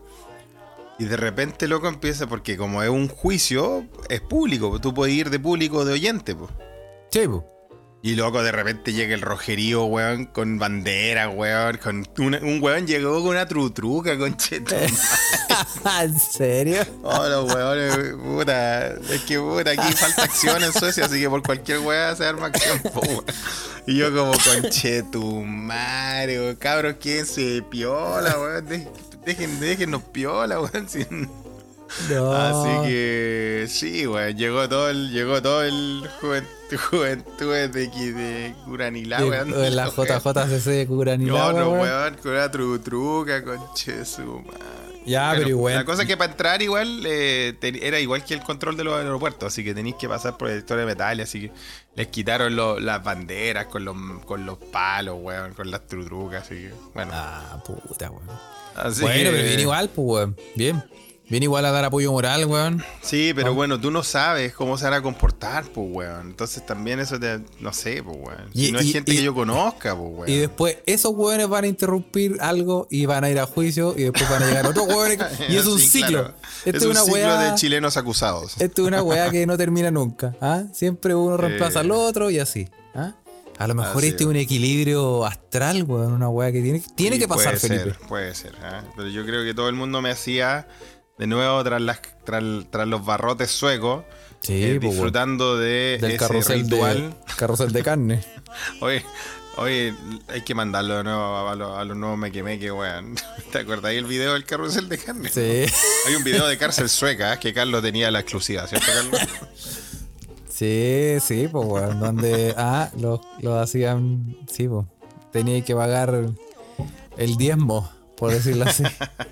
Y 1.01 1.07
de 1.07 1.17
repente, 1.17 1.67
loco, 1.67 1.89
empieza, 1.89 2.27
porque 2.29 2.57
como 2.57 2.83
es 2.83 2.91
un 2.91 3.09
juicio, 3.09 3.87
es 4.09 4.21
público. 4.21 4.69
pues, 4.71 4.83
Tú 4.83 4.95
puedes 4.95 5.15
ir 5.15 5.31
de 5.31 5.41
público 5.41 5.79
o 5.79 5.85
de 5.85 5.95
oyente, 5.95 6.35
pues. 6.37 6.51
Sí, 7.11 7.27
po. 7.27 7.45
Y 8.03 8.15
loco, 8.15 8.43
de 8.43 8.51
repente 8.53 8.93
llega 8.95 9.15
el 9.15 9.21
rojerío, 9.21 9.85
weón, 9.85 10.25
con 10.27 10.59
bandera, 10.59 11.29
weón, 11.29 11.77
con 11.79 12.07
una- 12.19 12.39
un 12.39 12.63
weón 12.63 12.87
llegó 12.87 13.21
con 13.23 13.33
una 13.33 13.47
trutruca, 13.47 14.17
con 14.19 14.37
cheto. 14.39 14.75
¿En 16.01 16.19
serio? 16.19 16.83
Oh, 17.03 17.29
los 17.29 17.53
weones, 17.55 18.15
puta, 18.23 18.89
es 18.95 19.21
que 19.27 19.39
puta, 19.39 19.71
aquí 19.73 19.93
falta 19.95 20.23
acción 20.23 20.63
en 20.65 20.73
Suecia, 20.73 21.05
así 21.07 21.21
que 21.21 21.29
por 21.29 21.43
cualquier 21.43 21.81
weá 21.81 22.15
se 22.17 22.25
arma 22.25 22.47
acción, 22.47 22.79
po, 22.95 23.01
weón. 23.01 23.25
Y 23.87 23.97
yo 23.97 24.15
como 24.15 24.33
con 24.33 24.71
chetumare, 24.71 26.41
weón, 26.41 26.57
cabros, 26.57 26.95
quédense 26.97 27.63
piola, 27.71 28.39
weón, 28.39 28.89
dejen, 29.25 29.61
déjenos 29.61 30.03
piola, 30.05 30.61
weón, 30.61 30.89
sin- 30.89 31.29
No. 32.09 32.33
Así 32.33 32.89
que 32.89 33.67
sí, 33.69 34.07
weón, 34.07 34.37
llegó 34.37 34.69
todo 34.69 34.91
el, 34.91 35.11
llegó 35.11 35.43
todo 35.43 35.63
el 35.65 36.09
juventud, 36.21 36.77
juventud 36.91 37.53
de, 37.53 37.69
de 37.69 38.55
Curanilá, 38.65 39.25
weón. 39.25 39.53
en 39.65 39.75
la 39.77 39.89
JJCC 39.91 40.65
de 40.67 40.87
Curanilagua, 40.87 41.53
No, 41.53 41.59
no, 41.59 41.71
weón. 41.83 42.15
con 42.23 42.33
una 42.33 42.51
trutruca, 42.51 43.43
conche 43.45 44.05
su. 44.05 44.43
Ya, 45.07 45.33
pero 45.35 45.49
igual. 45.49 45.75
La 45.75 45.85
cosa 45.87 46.03
es 46.03 46.09
que 46.09 46.17
para 46.19 46.31
entrar 46.31 46.61
igual 46.63 47.03
eh, 47.07 47.55
te- 47.59 47.85
era 47.89 47.99
igual 47.99 48.23
que 48.23 48.35
el 48.35 48.43
control 48.43 48.77
de 48.77 48.85
los 48.85 48.95
aeropuertos, 48.95 49.51
así 49.53 49.65
que 49.65 49.75
tenéis 49.75 49.97
que 49.97 50.09
pasar 50.09 50.37
por 50.37 50.49
el 50.49 50.57
detector 50.57 50.79
de 50.79 50.85
metales, 50.87 51.29
así 51.29 51.41
que 51.49 51.53
les 51.97 52.07
quitaron 52.09 52.55
lo- 52.55 52.79
las 52.79 53.03
banderas 53.03 53.67
con 53.67 53.85
los, 53.85 53.97
con 54.27 54.45
los 54.47 54.59
palos, 54.59 55.17
weón, 55.19 55.55
con 55.55 55.71
las 55.71 55.87
trutrucas, 55.89 56.43
así 56.45 56.55
que 56.57 56.73
bueno. 56.95 57.11
Ah, 57.15 57.61
puta, 57.67 58.11
weón. 58.11 58.29
Así 58.75 59.03
bueno, 59.03 59.31
que- 59.31 59.37
pero 59.37 59.45
bien 59.49 59.61
igual, 59.61 59.89
pues, 59.91 60.07
weón. 60.07 60.37
Bien. 60.55 60.83
Bien 61.29 61.45
igual 61.45 61.65
a 61.65 61.71
dar 61.71 61.85
apoyo 61.85 62.11
moral, 62.11 62.45
weón. 62.47 62.83
Sí, 63.03 63.29
Ah. 63.31 63.35
pero 63.37 63.55
bueno, 63.55 63.81
tú 63.81 63.93
no 63.93 64.03
sabes 64.03 64.53
cómo 64.53 64.77
se 64.77 64.83
van 64.87 64.95
a 64.95 65.01
comportar, 65.03 65.63
pues, 65.73 65.87
weón. 65.89 66.27
Entonces 66.31 66.67
también 66.67 66.99
eso 66.99 67.21
te, 67.21 67.39
no 67.61 67.73
sé, 67.73 68.03
pues, 68.03 68.17
weón. 68.21 68.53
Si 68.53 68.67
Y- 68.67 68.73
no 68.73 68.81
es 68.81 68.87
y- 68.87 68.93
gente 68.93 69.13
y- 69.13 69.17
que 69.19 69.23
yo 69.23 69.33
conozca, 69.33 69.97
pues, 69.97 70.11
weón. 70.13 70.29
Y 70.29 70.39
después 70.39 70.79
esos 70.87 71.13
weones 71.15 71.49
van 71.49 71.63
a 71.63 71.67
interrumpir 71.69 72.37
algo 72.41 72.89
y 72.91 73.07
van 73.07 73.23
a 73.23 73.31
ir 73.31 73.39
a 73.39 73.47
juicio 73.47 73.95
y 73.97 74.03
después 74.05 74.29
van 74.29 74.43
a 74.43 74.47
llegar 74.49 74.67
otros 74.67 74.89
weones. 74.89 75.19
Y 75.49 75.57
es 75.57 75.67
un 75.67 75.79
Sí, 75.79 75.87
ciclo. 75.87 76.09
claro. 76.25 76.35
Esto 76.65 76.79
es 76.79 76.85
un 76.85 76.91
una 76.91 77.01
ciclo 77.03 77.15
weá. 77.15 77.51
de 77.51 77.55
chilenos 77.55 77.97
acusados. 77.97 78.55
Esto 78.61 78.83
es 78.83 78.89
una 78.89 79.01
weá 79.05 79.31
que 79.31 79.47
no 79.47 79.57
termina 79.57 79.93
nunca. 79.93 80.35
¿ah? 80.41 80.65
Siempre 80.75 81.15
uno 81.15 81.37
reemplaza 81.71 81.79
al 81.81 81.93
otro 81.93 82.31
y 82.33 82.41
así. 82.41 82.69
¿ah? 82.97 83.13
A 83.61 83.67
lo 83.67 83.75
mejor 83.75 83.99
Así 83.99 84.09
este 84.09 84.23
es 84.25 84.27
un 84.31 84.37
equilibrio 84.37 85.27
astral, 85.27 85.83
weón. 85.83 86.13
Una 86.15 86.31
weá 86.31 86.51
que 86.51 86.63
tiene, 86.63 86.83
tiene 86.97 87.17
Sí, 87.17 87.21
que 87.23 87.29
pasar, 87.29 87.59
puede 87.59 87.61
Felipe. 87.61 87.85
Ser, 87.85 88.09
puede 88.09 88.35
ser, 88.35 88.57
¿ah? 88.63 88.83
Pero 88.97 89.09
yo 89.09 89.27
creo 89.27 89.45
que 89.45 89.53
todo 89.53 89.69
el 89.69 89.75
mundo 89.75 90.01
me 90.01 90.11
hacía 90.11 90.67
de 91.19 91.27
nuevo 91.27 91.63
tras, 91.63 91.83
las, 91.83 92.01
tras, 92.25 92.43
tras 92.71 92.89
los 92.89 93.05
barrotes 93.05 93.51
suecos. 93.51 94.05
Sí, 94.41 94.65
eh, 94.65 94.79
pues, 94.81 94.93
disfrutando 94.93 95.59
de 95.59 95.99
Del 96.01 96.13
ese 96.13 96.17
carrusel 96.17 96.63
ritual. 96.63 97.11
de, 97.11 97.17
carrusel 97.37 97.73
de 97.73 97.83
carne. 97.83 98.25
Oye, 98.81 99.05
oye, 99.59 99.95
hay 100.29 100.41
que 100.41 100.55
mandarlo 100.55 100.97
de 100.97 101.05
nuevo 101.05 101.47
a, 101.47 101.55
los, 101.55 101.77
a 101.79 101.85
los 101.85 101.99
nuevos 101.99 102.17
mequemeque, 102.19 102.73
weón. 102.73 103.15
¿Te 103.53 103.59
acordáis 103.59 103.99
el 103.99 104.07
video 104.07 104.33
del 104.33 104.47
carrusel 104.47 104.89
de 104.89 104.97
carne? 104.97 105.29
Sí. 105.29 105.67
Hay 106.07 106.15
un 106.17 106.25
video 106.25 106.49
de 106.49 106.57
cárcel 106.57 106.89
sueca 106.89 107.35
¿eh? 107.35 107.39
que 107.39 107.53
Carlos 107.53 107.83
tenía 107.83 108.11
la 108.11 108.21
exclusiva, 108.21 108.67
¿cierto, 108.67 108.87
Carlos? 108.87 109.21
Sí, 110.61 111.17
sí, 111.23 111.49
pues, 111.51 111.67
weón. 111.67 112.01
Donde, 112.01 112.53
ah, 112.59 112.91
lo, 112.99 113.19
lo 113.41 113.59
hacían, 113.59 114.37
sí, 114.47 114.69
pues. 114.69 114.85
Tenía 115.33 115.65
que 115.65 115.75
pagar 115.75 116.15
el 117.17 117.37
diezmo, 117.39 117.91
por 118.19 118.31
decirlo 118.31 118.67
así. 118.67 118.83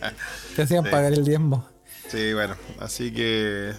Te 0.57 0.63
hacían 0.63 0.85
Sí. 0.85 0.91
pagar 0.91 1.13
el 1.13 1.27
diezmo. 1.27 1.69
Sí, 2.11 2.33
bueno, 2.33 2.57
así 2.81 3.13
que. 3.13 3.75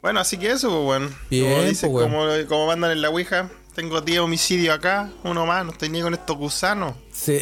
Bueno, 0.00 0.20
así 0.20 0.38
que 0.38 0.50
eso, 0.50 0.70
pues, 0.70 0.82
bueno. 0.82 1.10
Bien, 1.28 1.52
como, 1.52 1.62
dicen, 1.64 1.92
pues, 1.92 2.06
como, 2.06 2.26
como 2.48 2.66
mandan 2.68 2.92
en 2.92 3.02
la 3.02 3.10
Ouija, 3.10 3.50
tengo 3.74 4.00
10 4.00 4.20
homicidios 4.20 4.74
acá, 4.74 5.10
uno 5.24 5.44
más, 5.44 5.66
no 5.66 5.72
estoy 5.72 5.90
ni 5.90 6.00
con 6.00 6.14
estos 6.14 6.38
gusanos. 6.38 6.94
Sí. 7.12 7.38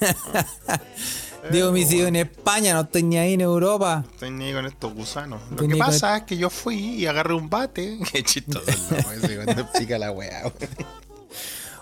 Digo, 1.50 1.68
homicidio 1.68 2.06
en 2.06 2.16
España, 2.16 2.74
no 2.74 2.80
estoy 2.82 3.02
ni 3.02 3.16
ahí 3.18 3.34
en 3.34 3.40
Europa. 3.40 4.02
No 4.04 4.10
estoy 4.12 4.30
ni 4.30 4.52
con 4.52 4.66
estos 4.66 4.92
gusanos. 4.94 5.40
Lo 5.42 5.50
Estoy 5.52 5.68
que 5.68 5.72
con 5.78 5.86
pasa 5.86 6.16
es 6.18 6.22
que 6.24 6.36
yo 6.36 6.50
fui 6.50 6.76
y 6.76 7.06
agarré 7.06 7.34
un 7.34 7.48
bate. 7.50 7.98
Qué 8.12 8.22
chistoso 8.22 8.64
cuando 9.44 9.62
explica 9.62 9.98
la 9.98 10.10
weá. 10.12 10.50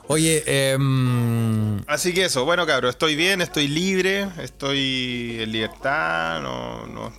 Oye, 0.06 0.42
em, 0.46 1.82
Así 1.86 2.12
que 2.12 2.26
eso, 2.26 2.44
bueno, 2.44 2.66
cabrón, 2.66 2.90
estoy 2.90 3.16
bien, 3.16 3.40
estoy 3.40 3.68
libre, 3.68 4.28
estoy 4.42 5.38
en 5.40 5.50
libertad, 5.50 6.42
no, 6.42 6.86
no, 6.86 7.10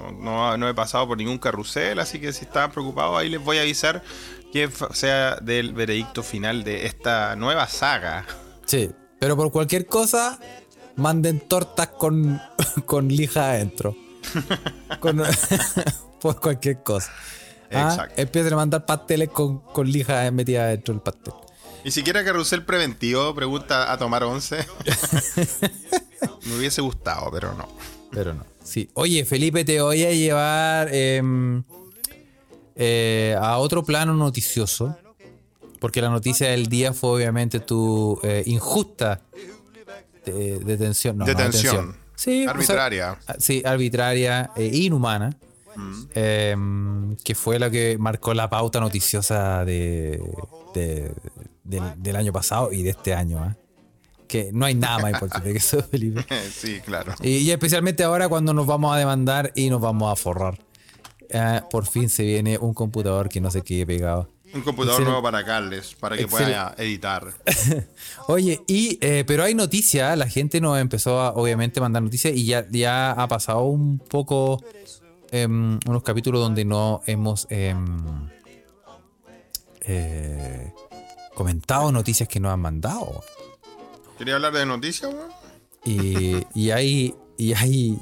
no, 0.00 0.10
no- 0.12 0.56
no 0.56 0.68
he 0.68 0.72
pasado 0.74 1.06
por 1.08 1.18
ningún 1.18 1.36
carrusel, 1.38 1.98
así 1.98 2.18
que 2.18 2.32
si 2.32 2.46
estaban 2.46 2.70
preocupados, 2.72 3.18
ahí 3.18 3.28
les 3.28 3.44
voy 3.44 3.58
a 3.58 3.62
avisar 3.62 4.02
que 4.50 4.70
sea 4.94 5.36
del 5.36 5.74
veredicto 5.74 6.22
final 6.22 6.64
de 6.64 6.86
esta 6.86 7.36
nueva 7.36 7.66
saga. 7.68 8.24
sí. 8.66 8.90
Pero 9.18 9.36
por 9.36 9.52
cualquier 9.52 9.84
cosa, 9.84 10.40
manden 11.00 11.40
tortas 11.40 11.88
con, 11.88 12.40
con 12.86 13.08
lija 13.08 13.50
adentro. 13.50 13.96
Con- 15.00 15.22
por 16.20 16.38
cualquier 16.38 16.82
cosa. 16.82 17.10
Ah, 17.72 18.08
empiecen 18.16 18.52
a 18.52 18.56
mandar 18.56 18.84
pasteles 18.84 19.30
con, 19.30 19.60
con 19.60 19.90
lija 19.90 20.30
metida 20.30 20.66
dentro 20.66 20.92
del 20.92 21.02
pastel. 21.02 21.32
Ni 21.84 21.90
siquiera 21.90 22.22
carrusel 22.24 22.64
preventivo, 22.64 23.34
pregunta 23.34 23.90
a 23.90 23.96
tomar 23.96 24.24
once. 24.24 24.66
Me 26.44 26.56
hubiese 26.56 26.82
gustado, 26.82 27.30
pero 27.30 27.54
no. 27.54 27.66
Pero 28.10 28.34
no. 28.34 28.44
Sí. 28.62 28.90
Oye, 28.94 29.24
Felipe, 29.24 29.64
te 29.64 29.80
voy 29.80 30.04
a 30.04 30.12
llevar 30.12 30.92
em, 30.92 31.62
eh, 32.76 33.36
a 33.40 33.56
otro 33.58 33.82
plano 33.84 34.12
noticioso. 34.14 34.96
Porque 35.78 36.02
la 36.02 36.10
noticia 36.10 36.50
del 36.50 36.66
día 36.66 36.92
fue 36.92 37.10
obviamente 37.10 37.58
tu 37.60 38.20
eh, 38.22 38.42
injusta 38.46 39.22
de- 40.24 40.58
detención. 40.60 41.16
No, 41.18 41.24
no, 41.24 41.28
Detención. 41.30 41.96
Sí, 42.14 42.42
o 42.42 42.44
sea, 42.44 42.50
Arbitraria. 42.52 43.18
ah, 43.26 43.34
sí, 43.38 43.62
arbitraria 43.64 44.50
e 44.56 44.66
inhumana. 44.66 45.36
Mm. 45.76 46.02
em, 46.16 47.16
que 47.24 47.34
fue 47.36 47.58
la 47.60 47.70
que 47.70 47.96
marcó 47.96 48.34
la 48.34 48.50
pauta 48.50 48.80
noticiosa 48.80 49.64
de, 49.64 50.20
de- 50.74 51.12
del, 51.62 51.82
del 51.96 52.16
año 52.16 52.32
pasado 52.32 52.72
y 52.72 52.82
de 52.82 52.90
este 52.90 53.14
año. 53.14 53.38
¿ah? 53.38 53.56
Que 54.26 54.50
no 54.52 54.66
hay 54.66 54.74
nada 54.74 54.98
más 54.98 55.12
importante 55.12 55.52
que 55.52 55.58
eso, 55.58 55.80
Felipe. 55.82 56.24
sí, 56.52 56.80
claro. 56.84 57.14
Y, 57.22 57.36
y 57.38 57.50
especialmente 57.52 58.02
ahora 58.02 58.28
cuando 58.28 58.52
nos 58.52 58.66
vamos 58.66 58.92
a 58.94 58.98
demandar 58.98 59.52
y 59.54 59.70
nos 59.70 59.80
vamos 59.80 60.12
a 60.12 60.16
forrar. 60.16 60.58
Ah, 61.32 61.64
por 61.70 61.86
fin 61.86 62.08
se 62.08 62.24
viene 62.24 62.58
un 62.58 62.74
computador 62.74 63.28
que 63.28 63.40
no 63.40 63.50
se 63.52 63.62
quede 63.62 63.86
pegado. 63.86 64.28
Un 64.52 64.62
computador 64.62 65.02
nuevo 65.02 65.22
para 65.22 65.44
Carles, 65.44 65.94
para 65.98 66.16
que 66.16 66.26
pueda 66.26 66.74
editar. 66.78 67.32
Oye, 68.26 68.60
y 68.66 68.98
eh, 69.00 69.24
pero 69.26 69.44
hay 69.44 69.54
noticias, 69.54 70.16
la 70.18 70.28
gente 70.28 70.60
nos 70.60 70.78
empezó 70.78 71.20
a 71.20 71.30
obviamente 71.30 71.80
mandar 71.80 72.02
noticias 72.02 72.34
y 72.34 72.46
ya, 72.46 72.66
ya 72.70 73.12
ha 73.12 73.28
pasado 73.28 73.62
un 73.62 73.98
poco 73.98 74.62
em, 75.30 75.78
unos 75.86 76.02
capítulos 76.02 76.40
donde 76.40 76.64
no 76.64 77.02
hemos 77.06 77.46
em, 77.50 78.28
eh, 79.82 80.72
comentado 81.34 81.92
noticias 81.92 82.28
que 82.28 82.40
nos 82.40 82.52
han 82.52 82.60
mandado. 82.60 83.22
¿Quería 84.18 84.34
hablar 84.34 84.52
de 84.52 84.66
noticias, 84.66 85.12
weón? 85.12 85.30
Y, 85.84 86.44
y 86.54 86.70
hay, 86.72 87.14
y 87.38 87.54
hay, 87.54 87.98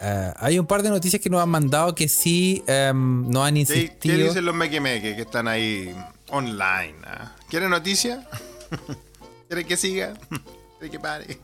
eh, 0.00 0.32
hay 0.36 0.58
un 0.58 0.66
par 0.66 0.82
de 0.82 0.90
noticias 0.90 1.20
que 1.20 1.28
nos 1.30 1.42
han 1.42 1.48
mandado 1.48 1.94
que 1.94 2.08
sí 2.08 2.62
nos 2.66 3.46
han 3.46 3.54
¿Qué, 3.54 3.60
insistido. 3.60 4.16
qué 4.16 4.24
dicen 4.24 4.44
los 4.44 4.54
mequemeque 4.54 5.14
que 5.14 5.22
están 5.22 5.46
ahí 5.48 5.94
online? 6.30 6.94
ah? 7.04 7.36
¿Quieren 7.48 7.70
noticia? 7.70 8.26
¿Quieren 9.48 9.66
que 9.66 9.76
siga? 9.76 10.14
¿Quieren 10.78 10.90
que 10.90 11.00
pare? 11.00 11.38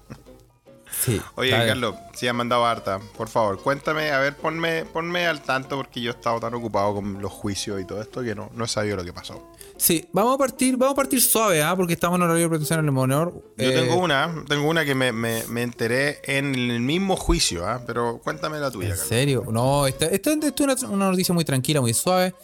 Sí, 1.05 1.21
Oye. 1.37 1.51
Carlos, 1.51 1.95
si 2.15 2.27
han 2.27 2.37
mandado 2.37 2.65
harta, 2.65 2.99
por 3.17 3.29
favor, 3.29 3.61
cuéntame, 3.63 4.11
a 4.11 4.19
ver, 4.19 4.37
ponme, 4.37 4.85
ponme 4.87 5.27
al 5.27 5.43
tanto 5.43 5.77
porque 5.77 6.01
yo 6.01 6.11
he 6.11 6.15
estado 6.15 6.41
tan 6.41 6.55
ocupado 6.55 6.95
con 6.95 7.21
los 7.21 7.31
juicios 7.33 7.81
y 7.81 7.85
todo 7.85 8.01
esto 8.01 8.23
que 8.23 8.35
no, 8.35 8.51
no 8.55 8.65
he 8.65 8.69
sabido 8.69 8.97
lo 8.97 9.05
que 9.05 9.13
pasó. 9.13 9.53
Sí, 9.77 10.09
vamos 10.13 10.35
a 10.35 10.39
partir, 10.39 10.77
vamos 10.77 10.95
a 10.95 10.97
partir 10.97 11.21
suave, 11.21 11.63
¿ah? 11.63 11.77
porque 11.77 11.93
estamos 11.93 12.17
en 12.17 12.23
horario 12.23 12.45
de 12.45 12.49
protección 12.49 12.79
al 12.79 12.91
menor. 12.91 13.35
Yo 13.59 13.69
Eh, 13.71 13.73
tengo 13.73 13.97
una, 13.97 14.35
tengo 14.49 14.67
una 14.69 14.85
que 14.87 14.95
me, 14.95 15.13
me- 15.13 15.45
me 15.49 15.63
enteré 15.63 16.21
en 16.25 16.55
el 16.55 16.81
mismo 16.81 17.15
juicio, 17.17 17.67
¿ah? 17.67 17.83
pero 17.87 18.19
cuéntame 18.25 18.59
la 18.59 18.71
tuya, 18.71 18.87
¿En 18.89 18.93
Carlos. 18.95 19.09
serio? 19.09 19.45
No, 19.51 19.87
esta, 19.87 20.07
esta- 20.07 20.33
esta 20.33 20.47
es 20.49 20.61
una, 20.61 20.75
una 20.89 21.11
noticia 21.11 21.35
muy 21.35 21.45
tranquila, 21.45 21.81
muy 21.83 21.93
suave. 21.93 22.35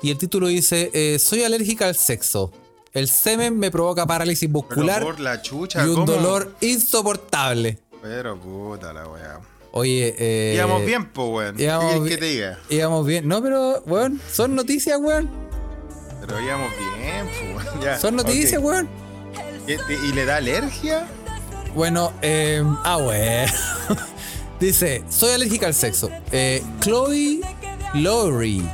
Y 0.00 0.10
el 0.10 0.18
título 0.18 0.46
dice: 0.46 0.90
eh, 0.94 1.18
Soy 1.18 1.42
alérgica 1.42 1.86
al 1.88 1.96
sexo. 1.96 2.52
El 2.92 3.08
semen 3.08 3.58
me 3.58 3.70
provoca 3.70 4.06
parálisis 4.06 4.48
muscular 4.48 5.02
por 5.02 5.20
la 5.20 5.42
chucha, 5.42 5.84
y 5.84 5.88
un 5.88 5.94
¿cómo? 5.96 6.06
dolor 6.12 6.54
insoportable. 6.62 7.78
Pero 8.08 8.38
puta 8.38 8.92
la 8.92 9.08
weá. 9.08 9.40
Oye, 9.72 10.14
eh. 10.18 10.54
Íbamos 10.54 10.84
bien, 10.84 11.10
pues, 11.10 11.28
weón. 11.28 11.56
¿Qué 11.56 11.64
íbamos 11.64 12.08
que 12.08 12.16
te 12.16 12.24
diga? 12.24 12.58
Íbamos 12.70 13.06
bien. 13.06 13.26
No, 13.28 13.42
pero, 13.42 13.82
weón, 13.86 14.20
son 14.32 14.54
noticias, 14.54 14.98
weón. 15.00 15.28
Pero 16.20 16.40
íbamos 16.40 16.70
bien, 16.78 17.26
pues, 17.26 17.66
weón. 17.66 17.80
Ya, 17.82 17.98
Son 17.98 18.16
noticias, 18.16 18.60
ok. 18.60 18.64
weón. 18.64 18.88
¿Y, 19.66 19.72
y 20.08 20.12
le 20.12 20.24
da 20.24 20.36
alergia? 20.36 21.06
Bueno, 21.74 22.12
eh, 22.22 22.62
ah, 22.84 22.96
bueno. 23.02 23.52
Dice, 24.60 25.04
soy 25.10 25.32
alérgica 25.32 25.66
al 25.66 25.74
sexo. 25.74 26.08
Eh, 26.32 26.62
Chloe 26.80 27.40
Lowry 27.94 28.66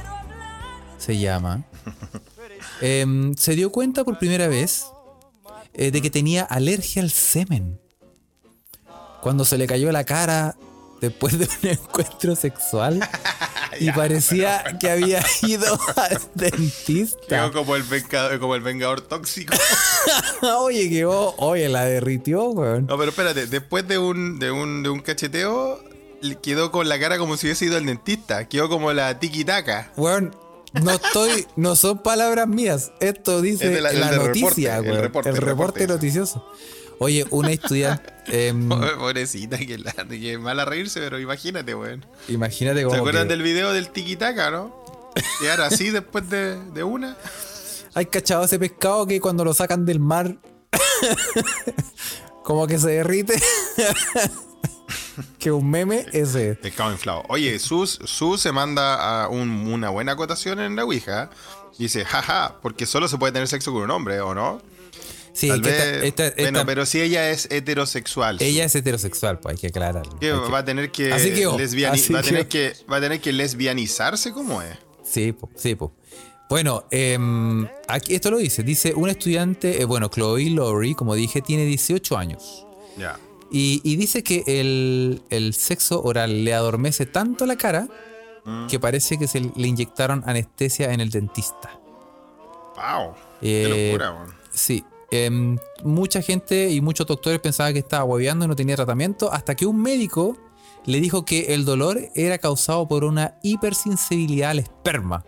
se 0.98 1.18
llama. 1.18 1.64
Em, 2.80 3.34
se 3.36 3.54
dio 3.54 3.70
cuenta 3.70 4.02
por 4.04 4.18
primera 4.18 4.48
vez 4.48 4.86
eh, 5.74 5.90
de 5.92 6.02
que 6.02 6.10
tenía 6.10 6.42
alergia 6.42 7.00
al 7.02 7.10
semen. 7.10 7.80
Cuando 9.22 9.44
se 9.44 9.56
le 9.56 9.66
cayó 9.66 9.90
la 9.92 10.04
cara 10.04 10.56
después 11.00 11.38
de 11.38 11.46
un 11.62 11.68
encuentro 11.70 12.36
sexual 12.36 13.00
y 13.80 13.90
parecía 13.92 14.62
que 14.78 14.90
había 14.90 15.24
ido 15.42 15.78
al 15.96 16.20
dentista. 16.34 17.18
Quedó 17.28 17.52
como 17.52 17.76
el 17.76 17.82
vengador, 17.84 18.38
como 18.38 18.54
el 18.54 18.60
vengador 18.60 19.00
tóxico. 19.00 19.54
oye, 20.58 20.88
quedó, 20.90 21.34
oye, 21.38 21.68
la 21.68 21.84
derritió, 21.84 22.44
weón. 22.50 22.86
No, 22.86 22.98
pero 22.98 23.10
espérate, 23.10 23.46
después 23.46 23.86
de 23.88 23.98
un, 23.98 24.38
de 24.38 24.50
un, 24.50 24.82
de 24.82 24.88
un 24.90 25.00
cacheteo, 25.00 25.82
quedó 26.42 26.70
con 26.70 26.88
la 26.88 26.98
cara 27.00 27.18
como 27.18 27.36
si 27.36 27.46
hubiese 27.46 27.64
ido 27.66 27.76
al 27.76 27.86
dentista. 27.86 28.48
Quedó 28.48 28.68
como 28.68 28.92
la 28.92 29.18
tiki-taka. 29.18 29.92
Weón, 29.96 30.34
no 30.72 30.90
estoy, 30.92 31.46
no 31.56 31.74
son 31.76 31.98
palabras 32.02 32.46
mías. 32.48 32.92
Esto 33.00 33.40
dice 33.40 33.74
Es 33.74 33.82
la- 33.82 33.92
la, 33.92 34.10
el 34.10 34.16
noticia, 34.16 34.76
reporte, 34.76 34.88
el 34.88 34.90
weón. 34.92 35.02
reporte, 35.02 35.28
el 35.30 35.34
el 35.36 35.42
reporte 35.42 35.80
reporte. 35.80 35.86
noticioso. 35.94 36.46
Oye, 37.02 37.26
una 37.30 37.50
estudiante. 37.52 38.12
em, 38.26 38.68
Pobrecita, 38.98 39.58
que, 39.58 39.78
la, 39.78 39.92
que 39.92 40.38
mala 40.38 40.64
reírse, 40.64 41.00
pero 41.00 41.18
imagínate, 41.18 41.74
weón. 41.74 42.04
imagínate 42.28 42.80
¿Se 42.80 42.84
cómo. 42.86 42.96
acuerdan 42.96 43.24
que- 43.28 43.34
del 43.34 43.42
video 43.42 43.72
del 43.72 43.90
tiki-taka, 43.90 44.50
no? 44.50 44.82
Quedar 45.40 45.60
así 45.62 45.90
después 45.90 46.28
de, 46.30 46.56
de 46.72 46.82
una. 46.84 47.16
Hay 47.94 48.06
cachado 48.06 48.44
ese 48.44 48.58
pescado 48.58 49.06
que 49.06 49.20
cuando 49.20 49.44
lo 49.44 49.52
sacan 49.52 49.84
del 49.84 50.00
mar. 50.00 50.36
como 52.44 52.66
que 52.66 52.78
se 52.78 52.90
derrite. 52.90 53.34
que 55.38 55.52
un 55.52 55.70
meme 55.70 56.06
ese. 56.12 56.54
Pescado 56.54 56.92
inflado. 56.92 57.24
Oye, 57.28 57.58
Sus, 57.58 57.98
Sus 58.04 58.40
se 58.40 58.52
manda 58.52 59.24
a 59.24 59.28
un- 59.28 59.66
una 59.72 59.90
buena 59.90 60.12
acotación 60.12 60.60
en 60.60 60.76
la 60.76 60.84
Ouija. 60.84 61.30
Dice, 61.78 62.04
jaja, 62.04 62.56
porque 62.62 62.86
solo 62.86 63.08
se 63.08 63.18
puede 63.18 63.32
tener 63.32 63.48
sexo 63.48 63.72
con 63.72 63.82
un 63.82 63.90
hombre, 63.90 64.20
¿o 64.20 64.34
no? 64.34 64.60
Sí, 65.34 65.48
Tal 65.48 65.60
es 65.60 65.62
que 65.66 65.70
vez. 65.72 65.80
esta- 65.80 66.04
esta- 66.06 66.26
esta- 66.28 66.42
bueno, 66.42 66.66
pero 66.66 66.84
si 66.86 67.00
ella 67.00 67.30
es 67.30 67.48
heterosexual. 67.50 68.36
ella 68.40 68.64
es 68.64 68.74
heterosexual, 68.74 69.38
pues 69.40 69.54
hay 69.54 69.60
que 69.60 69.66
aclararlo. 69.68 70.18
¿qué, 70.20 70.30
Hay 70.32 70.40
que- 70.40 70.50
va 70.52 70.58
a 70.58 70.64
tener 70.64 70.90
que, 70.90 71.12
Así 71.12 71.30
quedó, 71.32 71.56
lesbiani- 71.58 71.92
así 71.94 72.12
va, 72.12 72.18
a 72.18 72.22
tener 72.22 72.48
quedó. 72.48 72.72
que 72.74 72.84
va 72.92 72.96
a 72.96 73.00
tener 73.00 73.20
que 73.20 73.32
lesbianizarse, 73.32 74.32
¿cómo 74.32 74.60
es? 74.62 74.76
Sí, 75.04 75.32
po, 75.32 75.48
sí, 75.56 75.74
po. 75.74 75.92
Bueno, 76.50 76.84
em, 76.90 77.66
aquí 77.88 78.14
esto 78.14 78.30
lo 78.30 78.36
dice. 78.36 78.62
Dice 78.62 78.92
un 78.94 79.08
estudiante, 79.08 79.80
eh, 79.80 79.84
bueno, 79.86 80.08
Chloe 80.08 80.50
Lowry, 80.50 80.94
como 80.94 81.14
dije, 81.14 81.40
tiene 81.40 81.64
18 81.64 82.18
años. 82.18 82.66
Ya. 82.98 83.18
Y, 83.50 83.80
y 83.84 83.96
dice 83.96 84.22
que 84.22 84.44
el, 84.46 85.22
el 85.30 85.54
sexo 85.54 86.02
oral 86.02 86.44
le 86.44 86.52
adormece 86.52 87.06
tanto 87.06 87.46
la 87.46 87.56
cara 87.56 87.88
Mm. 88.44 88.66
que 88.66 88.78
parece 88.80 89.18
que 89.18 89.28
se 89.28 89.40
le 89.40 89.66
inyectaron 89.68 90.22
anestesia 90.26 90.92
en 90.92 91.00
el 91.00 91.08
dentista. 91.10 91.70
Wow. 92.76 93.14
Eh, 93.40 93.66
Qué 93.68 93.86
locura, 93.92 94.12
weón. 94.12 94.34
Sí. 94.52 94.84
Em, 95.12 95.58
mucha 95.84 96.22
gente 96.22 96.70
y 96.70 96.80
muchos 96.80 97.06
doctores 97.06 97.38
pensaban 97.38 97.72
que 97.72 97.78
estaba 97.78 98.04
hueveando 98.04 98.44
y 98.44 98.48
no 98.48 98.56
tenía 98.56 98.76
tratamiento 98.76 99.32
hasta 99.32 99.54
que 99.54 99.66
un 99.66 99.80
médico 99.80 100.36
le 100.84 101.00
dijo 101.00 101.24
que 101.24 101.54
el 101.54 101.64
dolor 101.64 102.00
era 102.14 102.38
causado 102.38 102.88
por 102.88 103.04
una 103.04 103.38
hipersensibilidad 103.42 104.50
al 104.50 104.58
esperma. 104.58 105.24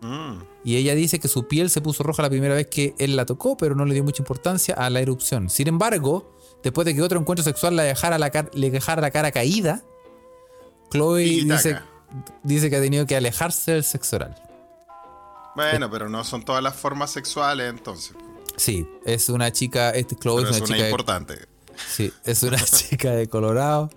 Mm. 0.00 0.42
Y 0.64 0.76
ella 0.76 0.94
dice 0.94 1.20
que 1.20 1.28
su 1.28 1.46
piel 1.46 1.70
se 1.70 1.80
puso 1.80 2.02
roja 2.02 2.22
la 2.22 2.30
primera 2.30 2.54
vez 2.54 2.66
que 2.66 2.94
él 2.98 3.16
la 3.16 3.24
tocó, 3.26 3.56
pero 3.56 3.74
no 3.74 3.84
le 3.84 3.94
dio 3.94 4.02
mucha 4.02 4.22
importancia 4.22 4.74
a 4.74 4.90
la 4.90 5.00
erupción. 5.00 5.48
Sin 5.48 5.68
embargo, 5.68 6.34
después 6.62 6.84
de 6.84 6.94
que 6.94 7.02
otro 7.02 7.20
encuentro 7.20 7.44
sexual 7.44 7.76
la 7.76 7.84
dejara 7.84 8.18
la 8.18 8.48
le 8.52 8.70
dejara 8.70 9.00
la 9.00 9.10
cara 9.10 9.30
caída, 9.30 9.82
Chloe 10.90 11.44
dice, 11.44 11.78
dice 12.42 12.70
que 12.70 12.76
ha 12.76 12.80
tenido 12.80 13.06
que 13.06 13.16
alejarse 13.16 13.72
del 13.72 13.84
sexo 13.84 14.16
oral. 14.16 14.34
Bueno, 15.54 15.90
pero 15.90 16.08
no 16.08 16.22
son 16.22 16.42
todas 16.42 16.62
las 16.62 16.74
formas 16.74 17.10
sexuales, 17.10 17.70
entonces. 17.70 18.14
Sí, 18.56 18.88
es 19.04 19.28
una 19.28 19.52
chica, 19.52 19.90
este 19.90 20.16
Chloe 20.16 20.42
Pero 20.42 20.50
es 20.50 20.56
es 20.56 20.62
una 20.62 20.66
una 20.66 20.74
chica 20.74 20.84
de- 20.84 20.90
importante. 20.90 21.38
Sí, 21.94 22.12
es 22.24 22.42
una 22.42 22.58
chica 22.64 23.10
de 23.12 23.28
Colorado. 23.28 23.90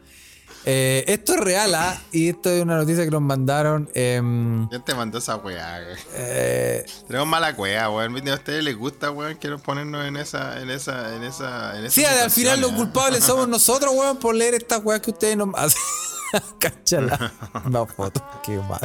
Eh, 0.66 1.06
esto 1.08 1.36
es 1.36 1.40
real, 1.40 1.74
¿ah? 1.74 2.00
Y 2.12 2.28
esto 2.28 2.50
es 2.50 2.62
una 2.62 2.76
noticia 2.76 3.06
que 3.06 3.12
nos 3.12 3.22
mandaron. 3.22 3.86
¿Quién 3.94 4.68
te 4.86 4.94
mandó 4.94 5.18
esa 5.20 5.38
weá, 5.38 5.80
eh, 6.14 6.86
Tenemos 7.08 7.28
mala 7.30 7.56
cueva, 7.56 7.90
weón. 7.90 8.28
¿A 8.30 8.34
ustedes 8.34 8.64
les 8.64 8.76
gusta, 8.78 9.10
weón? 9.10 9.36
Quiero 9.36 9.58
ponernos 9.60 10.06
en 10.06 10.18
esa, 10.18 10.62
en 10.62 10.70
esa, 10.70 11.16
en 11.16 11.24
esa, 11.24 11.80
en 11.80 11.86
esa 11.86 11.96
sí, 11.96 12.04
al 12.06 12.30
final 12.30 12.60
los 12.60 12.74
¿eh? 12.74 12.76
culpables 12.76 13.24
somos 13.24 13.48
nosotros, 13.48 13.94
weón, 13.96 14.18
por 14.18 14.36
leer 14.36 14.56
estas 14.56 14.84
weas 14.84 15.00
que 15.02 15.12
ustedes 15.12 15.38
nos 15.38 15.50
hacen. 15.56 15.82
Cáchala. 16.60 17.32
Una 17.66 17.86
foto. 17.86 18.22
Qué 18.44 18.58
mala, 18.58 18.82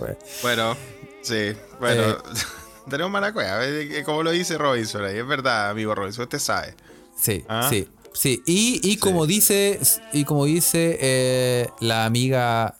weón. 0.00 0.18
Bueno, 0.42 0.76
sí, 1.22 1.52
bueno. 1.80 2.18
Eh. 2.86 2.90
Tenemos 2.90 3.10
mala 3.12 3.32
cueva, 3.32 3.66
eh, 3.66 4.02
como 4.04 4.22
lo 4.22 4.30
dice 4.30 4.58
Robinson 4.58 5.04
ahí. 5.04 5.18
Es 5.18 5.26
verdad, 5.26 5.70
amigo 5.70 5.94
Robinson, 5.94 6.24
usted 6.24 6.38
sabe. 6.38 6.74
Sí, 7.16 7.44
Ah. 7.48 7.66
sí. 7.70 7.88
Sí, 8.12 8.42
y, 8.46 8.80
y 8.88 8.96
como 8.98 9.26
dice, 9.26 9.80
y 10.12 10.24
como 10.24 10.44
dice 10.44 10.98
eh, 11.00 11.68
la 11.80 12.04
amiga 12.04 12.76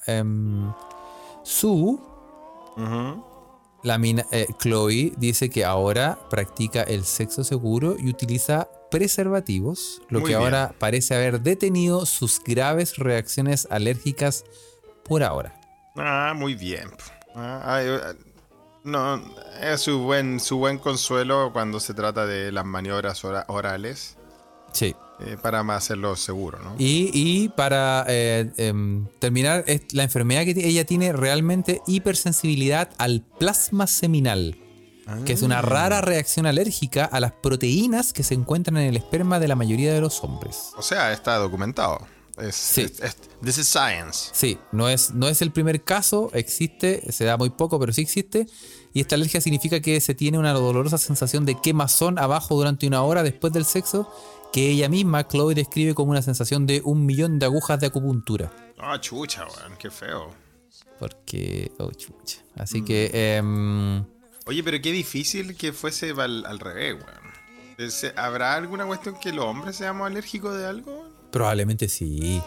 Sue, 1.43 1.99
Ujú. 2.77 3.25
La 3.83 3.99
mina, 3.99 4.25
eh, 4.33 4.47
Chloe 4.59 5.13
dice 5.19 5.51
que 5.51 5.65
ahora 5.65 6.19
practica 6.31 6.83
el 6.83 7.05
sexo 7.05 7.45
seguro 7.45 7.97
y 7.99 8.09
utiliza 8.09 8.69
preservativos, 8.91 10.01
lo 10.09 10.21
Muy 10.21 10.29
que 10.31 10.37
bien. 10.37 10.43
ahora 10.43 10.75
parece 10.79 11.15
haber 11.15 11.41
detenido 11.43 12.07
sus 12.07 12.41
graves 12.43 12.97
reacciones 12.97 13.69
alérgicas 13.71 14.45
por 15.05 15.23
ahora. 15.23 15.61
Ah, 15.97 16.33
muy 16.35 16.55
bien. 16.55 16.89
Ah, 17.35 17.61
ay, 17.77 17.87
eh, 17.89 18.01
no, 18.85 19.21
es 19.61 19.81
su 19.81 19.99
buen, 20.01 20.39
su 20.41 20.59
buen 20.59 20.79
consuelo 20.79 21.51
cuando 21.53 21.81
se 21.81 21.95
trata 21.95 22.27
de 22.27 22.53
las 22.53 22.65
maniobras 22.65 23.25
ora- 23.25 23.45
orales 23.49 24.17
Sí. 24.73 24.95
eh, 25.21 25.37
para 25.41 25.63
más 25.63 25.85
hacerlo 25.85 26.17
seguro, 26.17 26.59
¿no? 26.63 26.75
Y, 26.79 27.11
y 27.13 27.49
para 27.49 28.05
eh, 28.09 28.51
em, 28.57 29.07
terminar, 29.21 29.65
es 29.67 29.93
la 29.93 30.03
enfermedad 30.03 30.45
que 30.45 30.51
ella 30.67 30.85
tiene 30.85 31.13
realmente 31.13 31.81
hipersensibilidad 31.87 32.91
al 32.99 33.23
plasma 33.39 33.87
seminal, 33.87 34.57
que 35.27 35.35
es 35.35 35.43
una 35.43 35.61
rara 35.63 36.01
reacción 36.01 36.47
alérgica 36.47 37.05
a 37.05 37.21
las 37.21 37.33
proteínas 37.33 38.13
que 38.15 38.23
se 38.23 38.35
encuentran 38.35 38.79
en 38.79 38.89
el 38.89 38.97
esperma 38.97 39.39
de 39.39 39.49
la 39.49 39.55
mayoría 39.55 39.93
de 39.93 40.01
los 40.01 40.25
hombres. 40.25 40.71
O 40.77 40.83
sea, 40.83 41.13
está 41.13 41.37
documentado. 41.37 41.99
Es, 42.39 42.57
Sí. 42.57 42.81
es- 42.83 43.01
es- 43.01 43.17
this 43.45 43.59
is 43.59 43.69
science. 43.69 44.31
Sí, 44.33 44.59
no 44.73 44.89
es, 44.89 45.13
no 45.15 45.29
es 45.29 45.41
el 45.43 45.53
primer 45.53 45.85
caso, 45.85 46.31
existe, 46.35 47.13
se 47.13 47.25
da 47.25 47.37
muy 47.37 47.51
poco, 47.51 47.79
pero 47.79 47.93
sí 47.93 48.01
existe. 48.03 48.47
Y 48.93 49.01
esta 49.01 49.15
alergia 49.15 49.41
significa 49.41 49.81
que 49.81 50.01
se 50.01 50.15
tiene 50.15 50.39
una 50.39 50.53
dolorosa 50.53 50.99
sensación 50.99 51.45
de 51.47 51.61
quemazón 51.61 52.19
abajo 52.19 52.55
durante 52.57 52.87
una 52.87 53.03
hora 53.03 53.23
después 53.23 53.53
del 53.53 53.65
sexo, 53.65 54.09
que 54.53 54.71
ella 54.71 54.89
misma, 54.89 55.27
Chloe, 55.27 55.55
describe 55.55 55.95
como 55.95 56.11
una 56.13 56.23
sensación 56.23 56.67
de 56.67 56.81
un 56.85 57.05
millón 57.07 57.39
de 57.39 57.47
agujas 57.47 57.79
de 57.81 57.87
acupuntura. 57.89 58.53
Ah, 58.79 59.01
chucha, 59.01 59.45
weón, 59.47 59.77
qué 59.79 59.91
feo. 59.91 60.33
Porque, 60.99 61.73
oh, 61.79 61.91
chucha. 61.93 62.39
Así 62.57 62.83
que, 62.85 63.37
em, 63.37 64.05
Oye, 64.47 64.63
pero 64.63 64.81
qué 64.83 64.93
difícil 64.93 65.57
que 65.57 65.73
fuese 65.73 66.11
al, 66.11 66.45
al 66.47 66.59
revés, 66.61 66.95
weón. 66.95 67.91
¿Se- 67.91 68.13
¿Habrá 68.17 68.55
alguna 68.55 68.87
cuestión 68.87 69.17
que 69.19 69.33
los 69.33 69.45
hombres 69.45 69.75
seamos 69.77 70.07
alérgicos 70.07 70.57
de 70.57 70.67
algo? 70.67 71.09
Probablemente 71.35 71.89
sí. 71.89 72.41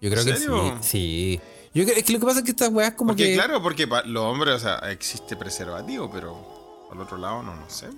Yo 0.00 0.10
creo 0.10 0.22
¿En 0.22 0.28
que 0.28 0.36
serio? 0.36 0.78
sí. 0.80 0.88
Sí. 0.90 1.40
Yo 1.74 1.84
creo, 1.84 1.96
es 1.96 2.04
que 2.04 2.12
lo 2.12 2.18
que 2.20 2.26
pasa 2.26 2.38
es 2.40 2.44
que 2.44 2.50
estas 2.50 2.68
weas 2.70 2.92
como 2.94 3.12
Porque 3.12 3.28
que. 3.28 3.34
claro, 3.34 3.62
porque 3.62 3.86
para 3.88 4.06
los 4.06 4.22
hombres, 4.24 4.54
o 4.56 4.58
sea, 4.58 4.76
existe 4.90 5.36
preservativo, 5.36 6.10
pero 6.12 6.88
al 6.92 7.00
otro 7.00 7.16
lado 7.16 7.42
no, 7.42 7.54
no 7.54 7.70
sé. 7.70 7.88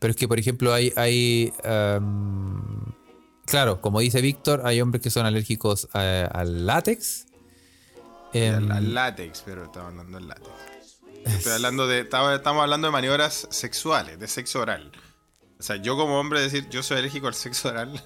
Pero 0.00 0.10
es 0.10 0.16
que, 0.16 0.26
por 0.26 0.38
ejemplo, 0.40 0.72
hay. 0.72 0.92
hay 0.96 1.52
em, 1.62 2.60
claro, 3.46 3.80
como 3.80 4.00
dice 4.00 4.20
Víctor, 4.20 4.62
hay 4.64 4.80
hombres 4.80 5.02
que 5.02 5.10
son 5.10 5.24
alérgicos 5.26 5.88
a- 5.92 6.24
al 6.32 6.66
látex. 6.66 7.26
Em, 8.32 8.54
Al, 8.70 8.72
al 8.78 8.94
látex, 8.94 9.42
pero 9.44 9.64
estaba 9.66 9.88
hablando 9.88 10.18
del 10.18 10.26
látex. 10.28 10.48
Estoy 11.26 11.52
hablando 11.52 11.86
de, 11.86 12.00
estamos 12.00 12.62
hablando 12.62 12.86
de 12.88 12.92
maniobras 12.92 13.46
sexuales, 13.50 14.18
de 14.18 14.26
sexo 14.26 14.60
oral. 14.60 14.90
O 15.58 15.62
sea, 15.62 15.76
yo 15.76 15.96
como 15.96 16.18
hombre 16.18 16.40
decir 16.40 16.68
yo 16.70 16.82
soy 16.82 16.96
alérgico 16.98 17.26
al 17.28 17.34
sexo 17.34 17.68
oral, 17.68 18.02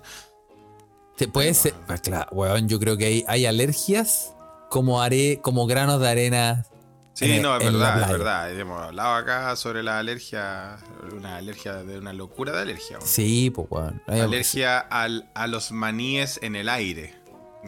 te 1.16 1.28
puede 1.28 1.54
ser. 1.54 1.74
ah, 1.88 1.98
claro, 1.98 2.28
weón, 2.32 2.68
yo 2.68 2.78
creo 2.78 2.96
que 2.96 3.06
hay, 3.06 3.24
hay 3.28 3.46
alergias 3.46 4.34
como, 4.70 5.00
are, 5.02 5.38
como 5.40 5.66
granos 5.66 6.00
de 6.00 6.08
arena. 6.08 6.66
Sí, 7.12 7.30
en- 7.30 7.42
no, 7.42 7.56
es 7.56 7.64
verdad, 7.64 8.02
es 8.02 8.08
verdad. 8.08 8.52
Hemos 8.58 8.82
hablado 8.82 9.14
acá 9.14 9.54
sobre 9.54 9.82
la 9.84 9.98
alergia, 10.00 10.78
una 11.12 11.36
alergia 11.36 11.74
de 11.84 11.98
una 11.98 12.12
locura 12.12 12.50
de 12.52 12.62
alergia. 12.62 12.96
weón. 12.98 13.08
Sí, 13.08 13.50
pues, 13.50 13.68
weón. 13.70 14.02
Hay- 14.08 14.20
Alergia 14.20 14.78
al, 14.80 15.30
a 15.34 15.46
los 15.46 15.70
maníes 15.70 16.40
en 16.42 16.56
el 16.56 16.68
aire. 16.68 17.14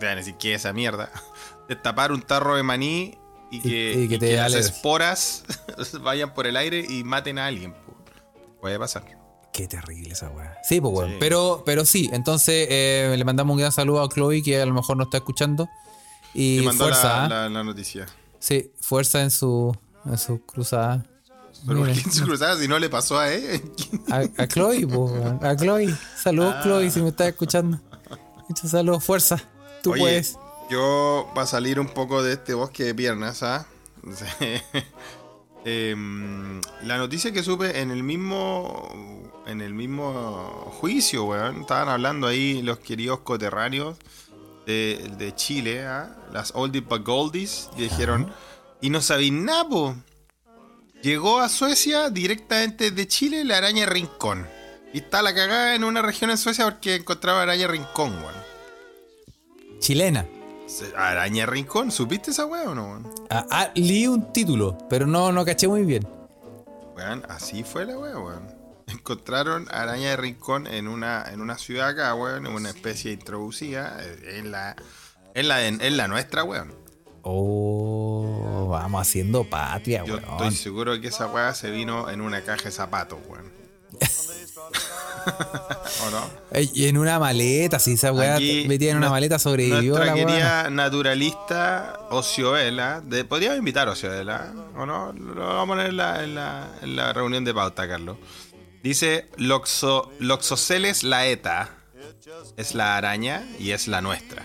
A 0.02 0.14
decir, 0.16 0.34
¿qué 0.38 0.54
es 0.54 0.62
esa 0.62 0.72
mierda? 0.72 1.10
Destapar 1.68 2.10
un 2.12 2.22
tarro 2.22 2.56
de 2.56 2.62
maní 2.64 3.16
y 3.52 3.60
que, 3.62 3.92
y 3.92 4.08
que 4.08 4.14
y 4.16 4.18
te 4.18 4.26
que 4.26 4.32
dé 4.32 4.36
las 4.36 4.52
esporas 4.54 5.44
vayan 6.02 6.34
por 6.34 6.46
el 6.48 6.56
aire 6.56 6.84
y 6.88 7.04
maten 7.04 7.38
a 7.38 7.46
alguien. 7.46 7.72
po. 7.72 7.94
Puede 8.60 8.78
pasar. 8.80 9.04
Qué 9.56 9.66
terrible 9.66 10.10
esa 10.12 10.28
weá. 10.28 10.58
Sí, 10.62 10.80
pues, 10.82 10.92
weón. 10.94 11.10
Sí. 11.12 11.16
Pero, 11.18 11.62
pero 11.64 11.86
sí, 11.86 12.10
entonces 12.12 12.66
eh, 12.68 13.14
le 13.16 13.24
mandamos 13.24 13.54
un 13.54 13.58
gran 13.60 13.72
saludo 13.72 14.02
a 14.02 14.08
Chloe, 14.10 14.42
que 14.42 14.60
a 14.60 14.66
lo 14.66 14.74
mejor 14.74 14.98
no 14.98 15.04
está 15.04 15.16
escuchando. 15.16 15.66
Y 16.34 16.60
fuerza, 16.76 17.04
la, 17.08 17.24
¿ah? 17.24 17.28
la- 17.28 17.48
la 17.48 17.64
noticia. 17.64 18.04
Sí, 18.38 18.70
fuerza 18.78 19.22
en 19.22 19.30
su, 19.30 19.74
en 20.04 20.18
su 20.18 20.42
cruzada. 20.44 21.06
Pero 21.66 21.78
¿por 21.78 21.88
Mira, 21.88 22.02
qué 22.04 22.10
se 22.10 22.22
cruzaba 22.22 22.56
si 22.60 22.68
no 22.68 22.78
le 22.78 22.90
pasó 22.90 23.18
a 23.18 23.32
él? 23.32 23.62
A, 24.10 24.42
a 24.42 24.46
Chloe, 24.46 24.84
weón. 24.84 25.42
a 25.42 25.56
Chloe. 25.56 25.88
Saludos, 26.22 26.54
Ah. 26.58 26.60
Chloe, 26.62 26.90
si 26.90 27.00
me 27.00 27.08
estás 27.08 27.28
escuchando. 27.28 27.80
Muchos 28.50 28.70
saludos, 28.70 29.02
fuerza. 29.02 29.42
Tú 29.82 29.92
Oye, 29.92 30.00
puedes. 30.02 30.36
Yo, 30.68 31.30
para 31.34 31.46
salir 31.46 31.80
un 31.80 31.88
poco 31.88 32.22
de 32.22 32.34
este 32.34 32.52
bosque 32.52 32.84
de 32.84 32.94
piernas, 32.94 33.42
¿ah? 33.42 33.66
Em, 35.68 36.60
la 36.84 36.96
noticia 36.96 37.32
que 37.32 37.42
supe 37.42 37.80
en 37.80 37.90
el 37.90 38.04
mismo 38.04 39.32
en 39.48 39.60
el 39.60 39.74
mismo 39.74 40.72
juicio, 40.78 41.24
weón, 41.24 41.62
estaban 41.62 41.88
hablando 41.88 42.28
ahí 42.28 42.62
los 42.62 42.78
queridos 42.78 43.20
coterráneos 43.20 43.96
de, 44.64 45.10
de 45.18 45.34
Chile, 45.34 45.84
¿ah? 45.84 46.16
las 46.32 46.52
Oldies 46.54 46.86
but 46.86 47.04
Goldies, 47.04 47.68
y 47.76 47.82
dijeron, 47.82 48.32
y 48.80 48.90
no 48.90 49.00
sabéis 49.00 49.32
nada, 49.32 49.68
po. 49.68 49.96
Llegó 51.02 51.40
a 51.40 51.48
Suecia 51.48 52.10
directamente 52.10 52.92
de 52.92 53.08
Chile 53.08 53.44
la 53.44 53.58
araña 53.58 53.86
rincón. 53.86 54.46
Y 54.92 54.98
está 54.98 55.20
la 55.20 55.34
cagada 55.34 55.74
en 55.74 55.82
una 55.82 56.00
región 56.00 56.30
en 56.30 56.38
Suecia 56.38 56.64
porque 56.64 56.94
encontraba 56.94 57.42
araña 57.42 57.66
rincón, 57.66 58.16
weón. 58.18 58.34
Chilena. 59.80 60.26
Araña 60.96 61.46
rincón, 61.46 61.90
¿supiste 61.90 62.30
esa 62.32 62.46
weá 62.46 62.70
o 62.70 62.74
no, 62.74 62.84
weón? 62.84 63.14
Ah, 63.30 63.46
ah, 63.50 63.70
leí 63.74 64.06
un 64.06 64.32
título, 64.32 64.76
pero 64.88 65.06
no, 65.06 65.30
no 65.32 65.44
caché 65.44 65.68
muy 65.68 65.84
bien. 65.84 66.06
Weón, 66.96 67.22
así 67.28 67.62
fue 67.62 67.84
la 67.86 67.96
weá, 67.98 68.18
weón. 68.18 68.46
Encontraron 68.88 69.66
araña 69.70 70.10
de 70.10 70.16
rincón 70.16 70.66
en 70.66 70.88
una, 70.88 71.24
en 71.32 71.40
una 71.40 71.56
ciudad 71.58 71.88
acá, 71.88 72.14
weón, 72.14 72.46
en 72.46 72.52
una 72.52 72.70
especie 72.70 73.12
introducida 73.12 73.96
eh, 74.00 74.38
en 74.38 74.50
la, 74.50 74.76
en 75.34 75.48
la, 75.48 75.66
en, 75.66 75.96
la 75.96 76.08
nuestra, 76.08 76.42
weón. 76.44 76.74
Oh, 77.22 78.68
vamos 78.70 79.02
haciendo 79.02 79.48
patria, 79.48 80.04
Yo 80.04 80.14
weón. 80.14 80.24
estoy 80.30 80.50
seguro 80.52 81.00
que 81.00 81.08
esa 81.08 81.26
weá 81.26 81.54
se 81.54 81.70
vino 81.70 82.10
en 82.10 82.20
una 82.20 82.42
caja 82.42 82.64
de 82.64 82.70
zapatos, 82.72 83.18
weón. 83.28 83.52
¿O 86.06 86.10
no? 86.10 86.30
Y 86.72 86.86
en 86.86 86.98
una 86.98 87.18
maleta, 87.18 87.78
si 87.78 87.92
esa 87.92 88.12
weá 88.12 88.36
Aquí, 88.36 88.64
metida 88.68 88.92
en 88.92 88.98
una 88.98 89.10
maleta 89.10 89.38
sobrevivió 89.38 89.94
Nuestra 89.94 90.06
la 90.06 90.14
weá. 90.14 90.26
querida 90.26 90.70
naturalista 90.70 92.00
Ocioela, 92.10 93.00
de, 93.04 93.24
podríamos 93.24 93.58
invitar 93.58 93.88
a 93.88 93.92
Ocioela, 93.92 94.52
¿o 94.76 94.86
no? 94.86 95.12
Lo 95.12 95.34
vamos 95.46 95.64
a 95.64 95.66
poner 95.66 95.86
en 95.88 95.96
la, 95.96 96.24
en 96.24 96.34
la, 96.34 96.68
en 96.82 96.96
la 96.96 97.12
reunión 97.12 97.44
de 97.44 97.54
pauta, 97.54 97.88
Carlos. 97.88 98.16
Dice, 98.82 99.28
Loxo, 99.36 100.10
Loxoceles 100.20 101.02
laeta 101.02 101.70
es 102.56 102.74
la 102.74 102.96
araña 102.96 103.44
y 103.58 103.72
es 103.72 103.88
la 103.88 104.00
nuestra. 104.00 104.44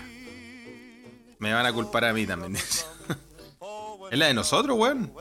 Me 1.38 1.52
van 1.52 1.66
a 1.66 1.72
culpar 1.72 2.04
a 2.04 2.12
mí 2.12 2.26
también. 2.26 2.54
dice. 2.54 2.84
es 4.10 4.18
la 4.18 4.26
de 4.26 4.34
nosotros, 4.34 4.76
weón. 4.76 5.12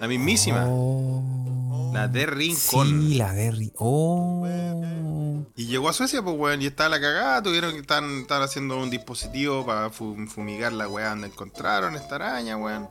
La 0.00 0.08
mismísima. 0.08 0.64
Oh, 0.66 1.39
La 1.92 2.08
de 2.08 2.26
Rincón. 2.26 2.86
sí, 3.10 3.14
la 3.16 3.32
de 3.32 3.52
Ri- 3.52 3.72
Oh. 3.76 4.46
Y 5.56 5.66
llegó 5.66 5.88
a 5.88 5.92
Suecia, 5.92 6.22
pues, 6.22 6.36
weón, 6.38 6.62
y 6.62 6.66
estaba 6.66 6.88
la 6.90 7.00
cagada. 7.00 7.42
Tuvieron 7.42 7.72
que 7.72 7.80
estar, 7.80 8.02
estar 8.04 8.42
haciendo 8.42 8.78
un 8.78 8.88
dispositivo 8.90 9.64
para 9.66 9.90
fu- 9.90 10.16
fumigar 10.26 10.72
la 10.72 10.88
weá 10.88 11.10
donde 11.10 11.26
encontraron 11.28 11.96
esta 11.96 12.14
araña, 12.16 12.56
weón. 12.56 12.88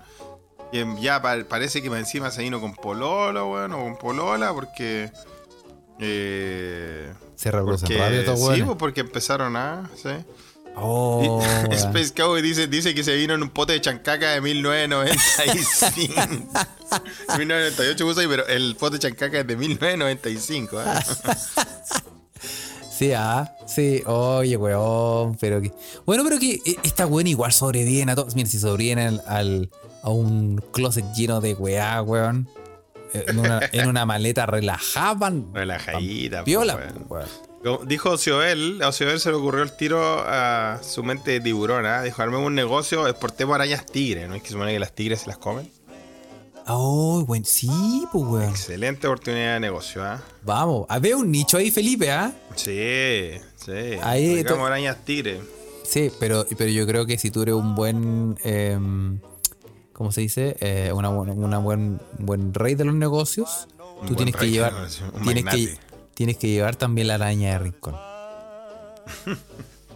Y 0.72 1.02
ya 1.02 1.22
pa- 1.22 1.44
parece 1.48 1.82
que 1.82 1.88
encima 1.88 2.30
se 2.32 2.44
vino 2.44 2.62
con 2.62 2.76
pololo, 2.76 3.52
weón, 3.52 3.74
o 3.74 3.78
con 3.84 3.98
polola, 3.98 4.54
porque. 4.54 5.12
Eh, 6.00 7.12
Se 7.36 7.52
porque 7.52 8.20
estos 8.20 8.40
sí, 8.40 8.46
pues, 8.66 8.78
porque 8.78 9.02
empezaron 9.02 9.56
a. 9.56 9.90
¿sí? 9.96 10.10
Oh, 10.82 11.42
Y-. 11.70 11.74
Space 11.76 12.14
Cowboy 12.14 12.42
dice, 12.42 12.68
dice 12.68 12.94
que 12.96 13.04
se 13.04 13.16
vino 13.16 13.34
en 13.34 13.44
un 13.44 13.50
pote 13.50 13.74
de 13.74 13.82
chancaca 13.82 14.32
de 14.32 14.42
1995. 14.42 16.14
1998 17.38 18.06
puso 18.06 18.20
ahí, 18.22 18.28
pero 18.28 18.48
el 18.48 18.76
pote 18.76 18.98
de 18.98 19.00
chancaca 19.00 19.40
es 19.40 19.48
de 19.48 19.56
1995. 19.56 20.82
¿eh? 20.82 20.86
Sí, 22.92 23.14
ah, 23.14 23.50
sí, 23.66 24.04
oye, 24.08 24.58
weón, 24.58 25.38
pero 25.40 25.62
que. 25.62 25.72
Bueno, 26.06 26.26
pero 26.26 26.38
que 26.38 26.56
eh, 26.56 26.76
esta 26.84 27.08
weón 27.08 27.28
igual 27.28 27.54
sobreviven 27.54 28.10
a 28.10 28.16
todos. 28.16 28.36
Mira, 28.36 28.50
si 28.50 28.60
sobreviven 28.60 29.00
al, 29.00 29.22
al- 29.26 29.70
a 30.04 30.10
un 30.10 30.62
closet 30.74 31.06
lleno 31.16 31.40
de 31.40 31.54
weá, 31.54 32.02
weón. 32.02 32.50
eh, 33.14 33.24
En 33.30 33.40
una, 33.40 33.62
en 33.72 33.88
una 33.88 34.06
maleta 34.06 34.46
relajaban. 34.48 35.54
Relajadita, 35.54 36.42
Viola, 36.44 36.74
pues, 36.76 36.92
weón. 36.94 37.06
weón. 37.10 37.49
Dijo 37.86 38.12
Ocioel, 38.12 38.82
a 38.82 38.88
Ocioel 38.88 39.20
se 39.20 39.30
le 39.30 39.36
ocurrió 39.36 39.64
el 39.64 39.76
tiro 39.76 40.00
a 40.02 40.80
su 40.82 41.04
mente 41.04 41.32
de 41.32 41.42
tiburón, 41.42 41.86
¿ah? 41.86 42.02
Dijo, 42.04 42.22
armemos 42.22 42.48
un 42.48 42.56
negocio, 42.56 43.06
exportemos 43.08 43.54
arañas 43.56 43.86
tigre, 43.86 44.28
¿no 44.30 44.36
es 44.36 44.42
que 44.44 44.50
supone 44.50 44.72
que 44.72 44.80
las 44.80 44.94
tigres 44.96 45.22
se 45.22 45.28
las 45.28 45.38
comen? 45.38 45.70
Oh, 46.68 47.26
weón, 47.28 47.44
sí, 47.44 48.06
pues, 48.12 48.24
weón. 48.24 48.50
Excelente 48.50 49.08
oportunidad 49.08 49.56
de 49.56 49.60
negocio, 49.60 50.04
¿ah? 50.04 50.22
Vamos, 50.44 50.86
había 50.88 51.18
un 51.18 51.30
nicho 51.32 51.58
ahí, 51.58 51.70
Felipe, 51.72 52.12
¿ah? 52.12 52.32
Sí, 52.56 53.32
sí. 53.58 53.72
Ahí 54.04 54.44
to- 54.44 54.66
arañas 54.66 54.98
tigre. 55.04 55.42
Sí, 55.84 56.12
pero, 56.20 56.46
pero 56.58 56.70
yo 56.70 56.86
creo 56.86 57.06
que 57.08 57.18
si 57.18 57.32
tú 57.32 57.42
eres 57.42 57.56
un 57.56 57.74
buen. 57.76 58.38
em, 58.44 59.20
¿Cómo 59.94 60.12
se 60.14 60.22
dice? 60.22 60.56
Eh, 60.62 60.92
una, 60.94 61.10
una 61.10 61.58
buen, 61.58 62.00
buen 62.20 62.54
rey 62.54 62.76
de 62.76 62.86
los 62.86 62.94
negocios. 62.96 63.68
Un 64.00 64.08
Tú 64.08 64.14
buen 64.14 64.16
tienes 64.16 64.36
que 64.36 64.42
rey 64.42 64.52
llevar. 64.52 64.74
Tienes 65.24 65.44
que. 65.46 65.78
Tienes 66.20 66.36
que 66.38 66.50
llevar 66.50 66.76
también 66.76 67.08
la 67.08 67.14
araña 67.14 67.54
de 67.54 67.60
rincón. 67.60 67.96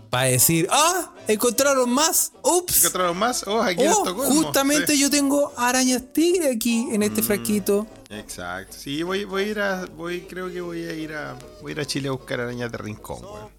Para 0.10 0.28
decir, 0.28 0.70
¡ah! 0.72 1.12
¿Encontraron 1.28 1.90
más? 1.90 2.32
¿Qué 2.32 2.50
¡Ups! 2.50 2.86
otro 2.86 3.14
más? 3.14 3.46
Oh, 3.46 3.62
aquí 3.62 3.84
Oh, 3.86 3.90
Estocolmo. 4.06 4.24
justamente 4.34 4.94
Sí. 4.94 5.02
yo 5.02 5.10
tengo 5.10 5.52
arañas 5.58 6.02
tigre 6.14 6.50
aquí 6.56 6.88
en 6.94 7.04
este 7.04 7.22
frasquito. 7.24 7.86
Exacto. 8.10 8.74
Sí, 8.80 9.04
voy, 9.04 9.26
voy 9.26 9.44
a 9.44 9.48
ir 9.48 9.60
a. 9.60 9.86
Voy, 9.98 10.22
creo 10.22 10.50
que 10.50 10.62
voy 10.62 10.86
a 10.86 10.94
ir 10.94 11.14
a. 11.14 11.36
Voy 11.62 11.72
a 11.72 11.74
ir 11.74 11.80
a 11.82 11.86
Chile 11.86 12.08
a 12.08 12.12
buscar 12.12 12.40
arañas 12.40 12.72
de 12.72 12.78
rincón, 12.78 13.22
weón. 13.22 13.50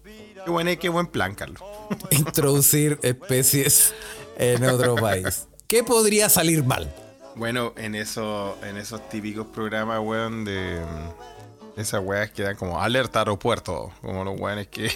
Qué 0.43 0.49
buen, 0.49 0.77
qué 0.79 0.89
buen 0.89 1.05
plan, 1.05 1.35
Carlos. 1.35 1.61
Introducir 2.09 2.97
especies 3.03 3.93
en 4.37 4.63
otro 4.65 4.95
país. 4.95 5.47
¿Qué 5.67 5.83
podría 5.83 6.29
salir 6.29 6.63
mal? 6.63 6.91
Bueno, 7.35 7.73
en 7.77 7.93
eso, 7.93 8.57
en 8.63 8.77
esos 8.77 9.07
típicos 9.09 9.45
programas, 9.53 9.99
weón, 10.01 10.45
de 10.45 10.79
mm, 10.79 11.34
esas 11.77 12.01
weas 12.03 12.31
que 12.31 12.43
dan 12.43 12.55
como 12.55 12.79
alerta 12.81 13.19
aeropuerto, 13.19 13.91
como 14.01 14.23
los 14.23 14.39
weones 14.39 14.67
que, 14.67 14.87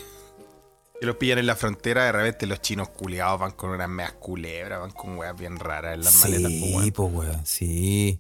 que 1.00 1.06
los 1.06 1.16
pillan 1.18 1.40
en 1.40 1.46
la 1.48 1.56
frontera, 1.56 2.06
de 2.06 2.12
repente 2.12 2.46
los 2.48 2.62
chinos 2.62 2.90
culeados 2.90 3.40
van 3.40 3.52
con 3.52 3.70
unas 3.72 3.90
meas 3.90 4.14
culebras, 4.14 4.80
van 4.80 4.92
con 4.92 5.18
weas 5.18 5.36
bien 5.38 5.58
raras 5.60 5.96
en 5.96 6.04
las 6.04 6.16
maletas, 6.22 6.52
pues, 6.52 6.62
Sí, 6.62 6.76
weón. 6.76 6.92
pues, 6.92 7.14
weón, 7.14 7.46
sí. 7.46 8.20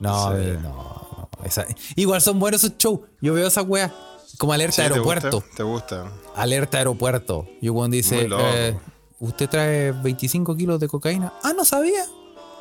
No, 0.00 0.30
Sí. 0.36 0.44
no, 0.62 1.28
no. 1.40 1.44
esa- 1.44 1.66
Igual 1.96 2.20
son 2.22 2.38
buenos 2.38 2.64
esos 2.64 2.76
shows. 2.78 3.00
Yo 3.20 3.34
veo 3.34 3.46
esas 3.46 3.64
weas 3.66 3.92
como 4.38 4.52
alerta 4.54 4.76
Sí, 4.76 4.82
¿te 4.82 4.82
aeropuerto. 4.94 5.30
gusta? 5.30 5.56
¿Te 5.56 5.62
gusta? 5.62 6.12
Alerta 6.34 6.78
aeropuerto. 6.78 7.46
Y 7.60 7.68
cuando 7.68 7.96
dice, 7.96 8.26
eh, 8.30 8.78
¿usted 9.18 9.48
trae 9.50 9.92
25 9.92 10.56
kilos 10.56 10.80
de 10.80 10.88
cocaína? 10.88 11.34
Ah, 11.42 11.52
no 11.54 11.64
sabía. 11.66 12.04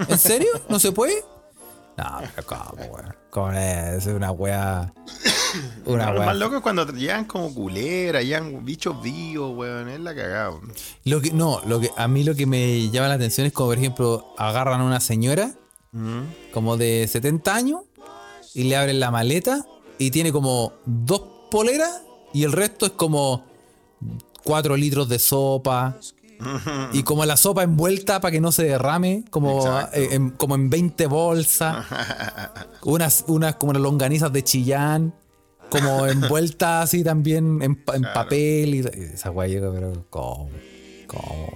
¿En 0.08 0.18
serio? 0.20 0.50
¿No 0.70 0.80
se 0.80 0.92
puede? 0.92 1.24
No, 2.00 2.20
pero 2.36 2.48
¿cómo, 2.48 2.84
weón? 2.94 3.16
¿Cómo 3.30 3.52
es? 3.52 4.06
Es 4.06 4.08
una. 4.08 4.32
Una 4.32 6.12
Lo 6.12 6.24
más 6.24 6.38
loco 6.38 6.58
es 6.58 6.62
cuando 6.62 6.86
llegan 6.94 7.26
como 7.26 7.54
culebras, 7.54 8.24
llegan 8.24 8.64
bichos 8.64 9.02
vivos, 9.02 9.58
weón, 9.58 9.90
es 9.90 10.00
la 10.00 10.16
cagada. 10.16 10.52
weón. 10.52 10.72
Lo 11.04 11.22
que, 11.22 11.32
no, 11.32 11.62
lo 11.66 11.80
que, 11.80 11.90
a 11.98 12.08
mí 12.08 12.24
lo 12.24 12.36
que 12.36 12.46
me 12.46 12.90
llama 12.90 13.10
la 13.10 13.16
atención 13.16 13.48
es 13.48 13.54
como, 13.54 13.70
por 13.70 13.78
ejemplo, 13.78 14.34
agarran 14.38 14.80
a 14.82 14.84
una 14.86 15.00
señora 15.00 15.52
como 16.54 16.78
de 16.78 17.08
70 17.08 17.56
años 17.56 17.82
y 18.54 18.66
le 18.66 18.78
abren 18.78 19.00
la 19.00 19.10
maleta 19.10 19.66
y 19.98 20.12
tiene 20.12 20.32
como 20.32 20.74
dos 20.86 21.24
poleras 21.50 22.04
y 22.32 22.44
el 22.44 22.52
resto 22.52 22.86
es 22.86 22.92
como 22.92 23.44
4 24.44 24.78
litros 24.78 25.10
de 25.10 25.18
sopa 25.18 25.98
y 26.94 27.04
como 27.04 27.26
la 27.26 27.36
sopa 27.38 27.64
envuelta 27.64 28.20
para 28.22 28.32
que 28.32 28.40
no 28.42 28.52
se 28.52 28.64
derrame, 28.64 29.26
como, 29.30 29.68
eh, 29.94 30.10
en, 30.12 30.30
como 30.32 30.56
en 30.56 30.70
20 30.70 31.06
bolsas, 31.08 31.86
unas, 32.84 33.26
unas 33.28 33.56
como 33.56 33.74
las 33.74 33.82
longanizas 33.82 34.32
de 34.34 34.44
Chillán. 34.44 35.14
Como 35.70 36.08
envueltas 36.08 36.86
así 36.86 37.04
también 37.04 37.62
en, 37.62 37.76
pa- 37.76 37.96
en 37.96 38.02
papel 38.02 38.74
y 38.74 38.80
esa 39.14 39.30
guay 39.30 39.52
llega, 39.52 39.72
pero 39.72 40.06
¿cómo? 40.10 40.50
¿Cómo? 41.06 41.48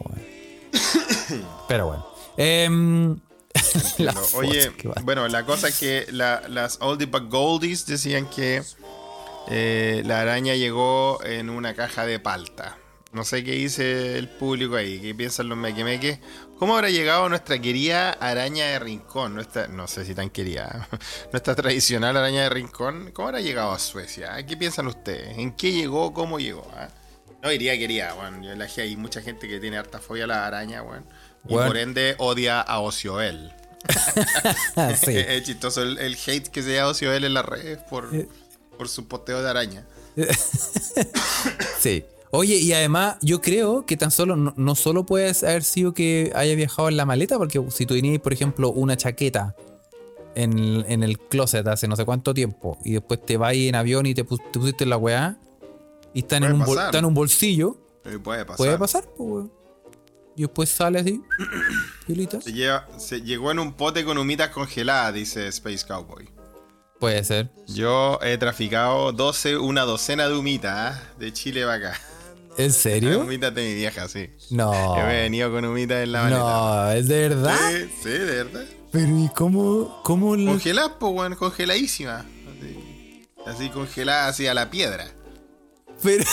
Pero 1.67 1.87
bueno. 1.87 2.05
Em, 2.37 3.19
la 3.97 4.13
Oye, 4.35 4.71
bueno, 5.03 5.27
la 5.27 5.45
cosa 5.45 5.69
es 5.69 5.79
que 5.79 6.05
la- 6.11 6.43
las 6.47 6.77
Oldie 6.81 7.07
but 7.07 7.29
Goldies 7.29 7.85
decían 7.87 8.27
que 8.29 8.61
eh, 9.49 10.03
la 10.05 10.21
araña 10.21 10.53
llegó 10.55 11.23
en 11.23 11.49
una 11.49 11.73
caja 11.73 12.05
de 12.05 12.19
palta. 12.19 12.77
No 13.13 13.23
sé 13.23 13.43
qué 13.43 13.51
dice 13.51 14.17
el 14.17 14.27
público 14.27 14.75
ahí, 14.75 14.99
qué 14.99 15.13
piensan 15.13 15.47
los 15.47 15.57
mequemeques. 15.57 16.17
¿Cómo 16.57 16.75
habrá 16.75 16.89
llegado 16.89 17.29
nuestra 17.29 17.59
querida 17.61 18.11
araña 18.13 18.65
de 18.65 18.79
rincón? 18.79 19.35
Nuestra, 19.35 19.67
no 19.67 19.87
sé 19.87 20.03
si 20.03 20.15
tan 20.15 20.31
querida. 20.31 20.87
Nuestra 21.31 21.53
tradicional 21.53 22.17
araña 22.17 22.41
de 22.43 22.49
rincón. 22.49 23.11
¿Cómo 23.13 23.27
habrá 23.27 23.41
llegado 23.41 23.71
a 23.71 23.77
Suecia? 23.79 24.43
¿Qué 24.45 24.57
piensan 24.57 24.87
ustedes? 24.87 25.37
¿En 25.37 25.51
qué 25.53 25.71
llegó? 25.71 26.11
¿Cómo 26.11 26.39
llegó? 26.39 26.67
ah? 26.75 26.89
No 27.43 27.49
diría 27.49 27.77
querida, 27.77 28.13
bueno, 28.13 28.41
yo 28.41 28.55
la 28.55 28.65
hay 28.77 28.95
mucha 28.95 29.21
gente 29.21 29.47
que 29.47 29.59
tiene 29.59 29.77
harta 29.77 29.99
fobia 29.99 30.23
a 30.23 30.27
la 30.27 30.47
araña, 30.47 30.81
bueno, 30.81 31.05
y 31.45 31.53
Bueno. 31.53 31.67
por 31.67 31.77
ende 31.77 32.15
odia 32.17 32.61
a 32.61 32.79
Ocioel. 32.79 33.51
sí. 34.95 35.11
es 35.17 35.43
chistoso 35.43 35.83
el, 35.83 35.97
el 35.99 36.15
hate 36.25 36.47
que 36.47 36.63
se 36.63 36.73
da 36.73 36.83
a 36.83 36.87
Ocioel 36.87 37.25
en 37.25 37.33
las 37.33 37.45
redes 37.45 37.79
por, 37.89 38.15
Eh. 38.15 38.27
por 38.77 38.87
su 38.89 39.07
posteo 39.09 39.43
de 39.43 39.49
araña. 39.49 39.85
Sí. 41.79 42.05
Oye, 42.35 42.55
y 42.55 42.73
además 42.73 43.17
yo 43.21 43.41
creo 43.41 43.85
que 43.85 43.95
tan 43.95 44.09
solo, 44.09 44.35
no, 44.35 44.53
no 44.57 44.73
solo 44.73 45.05
puede 45.05 45.31
haber 45.45 45.63
sido 45.63 45.93
que 45.93 46.31
haya 46.35 46.55
viajado 46.55 46.89
en 46.89 46.97
la 46.97 47.05
maleta, 47.05 47.37
porque 47.37 47.63
si 47.69 47.85
tú 47.85 47.93
tenías, 47.93 48.19
por 48.21 48.33
ejemplo, 48.33 48.71
una 48.71 48.97
chaqueta 48.97 49.55
en, 50.33 50.83
en 50.89 51.03
el 51.03 51.19
closet 51.19 51.67
hace 51.67 51.87
no 51.87 51.95
sé 51.95 52.05
cuánto 52.05 52.33
tiempo, 52.33 52.79
y 52.83 52.93
después 52.93 53.23
te 53.23 53.37
vas 53.37 53.53
en 53.53 53.75
avión 53.75 54.07
y 54.07 54.15
te, 54.15 54.25
pus- 54.25 54.41
te 54.51 54.59
pusiste 54.59 54.83
en 54.83 54.89
la 54.89 54.97
weá, 54.97 55.37
y 56.11 56.19
está 56.21 56.37
en, 56.37 56.45
un, 56.53 56.65
bol- 56.65 56.79
está 56.83 56.97
en 56.97 57.05
un 57.05 57.13
bolsillo, 57.13 57.77
Eh, 58.05 58.17
Puede 58.17 58.43
pasar. 58.45 58.57
puede 58.57 58.77
pasar, 58.79 59.03
pues, 59.15 59.29
weón. 59.29 59.51
y 60.35 60.41
después 60.41 60.69
sale 60.69 60.99
así. 60.99 61.21
Se, 62.41 62.51
lleva- 62.51 62.87
se 62.97 63.21
llegó 63.21 63.51
en 63.51 63.59
un 63.59 63.73
pote 63.73 64.03
con 64.03 64.17
humitas 64.17 64.49
congeladas, 64.49 65.13
dice 65.13 65.47
Space 65.49 65.85
Cowboy. 65.87 66.29
Puede 66.99 67.23
ser. 67.23 67.51
Yo 67.67 68.17
he 68.23 68.37
traficado 68.39 69.11
12, 69.11 69.57
una 69.57 69.83
docena 69.83 70.27
de 70.27 70.35
humitas 70.35 70.73
¿ah? 70.97 71.03
de 71.19 71.31
Chile 71.31 71.61
para 71.63 71.75
acá. 71.89 72.01
¿En 72.57 72.71
serio? 72.71 73.19
Humitas 73.21 73.53
de 73.53 73.63
mi 73.63 73.73
vieja, 73.75 74.07
sí. 74.07 74.29
No. 74.49 74.97
Yo 74.97 75.05
me 75.05 75.19
he 75.19 75.21
venido 75.23 75.51
con 75.51 75.65
humitas 75.65 76.03
en 76.03 76.11
la 76.11 76.23
maleta. 76.23 76.41
No, 76.41 76.91
es 76.91 77.07
de 77.07 77.29
verdad. 77.29 77.57
Sí, 77.71 77.89
sí, 78.03 78.09
de 78.09 78.43
verdad. 78.43 78.65
Pero 78.91 79.19
¿y 79.19 79.29
cómo, 79.29 80.01
cómo 80.03 80.29
Congeladas, 80.35 80.91
pues, 80.99 81.13
weón, 81.13 81.35
congeladísimas. 81.35 82.25
Así, 82.25 83.27
así 83.45 83.69
congeladas 83.69 84.29
así 84.29 84.47
a 84.47 84.53
la 84.53 84.69
piedra. 84.69 85.07
Pero, 86.01 86.23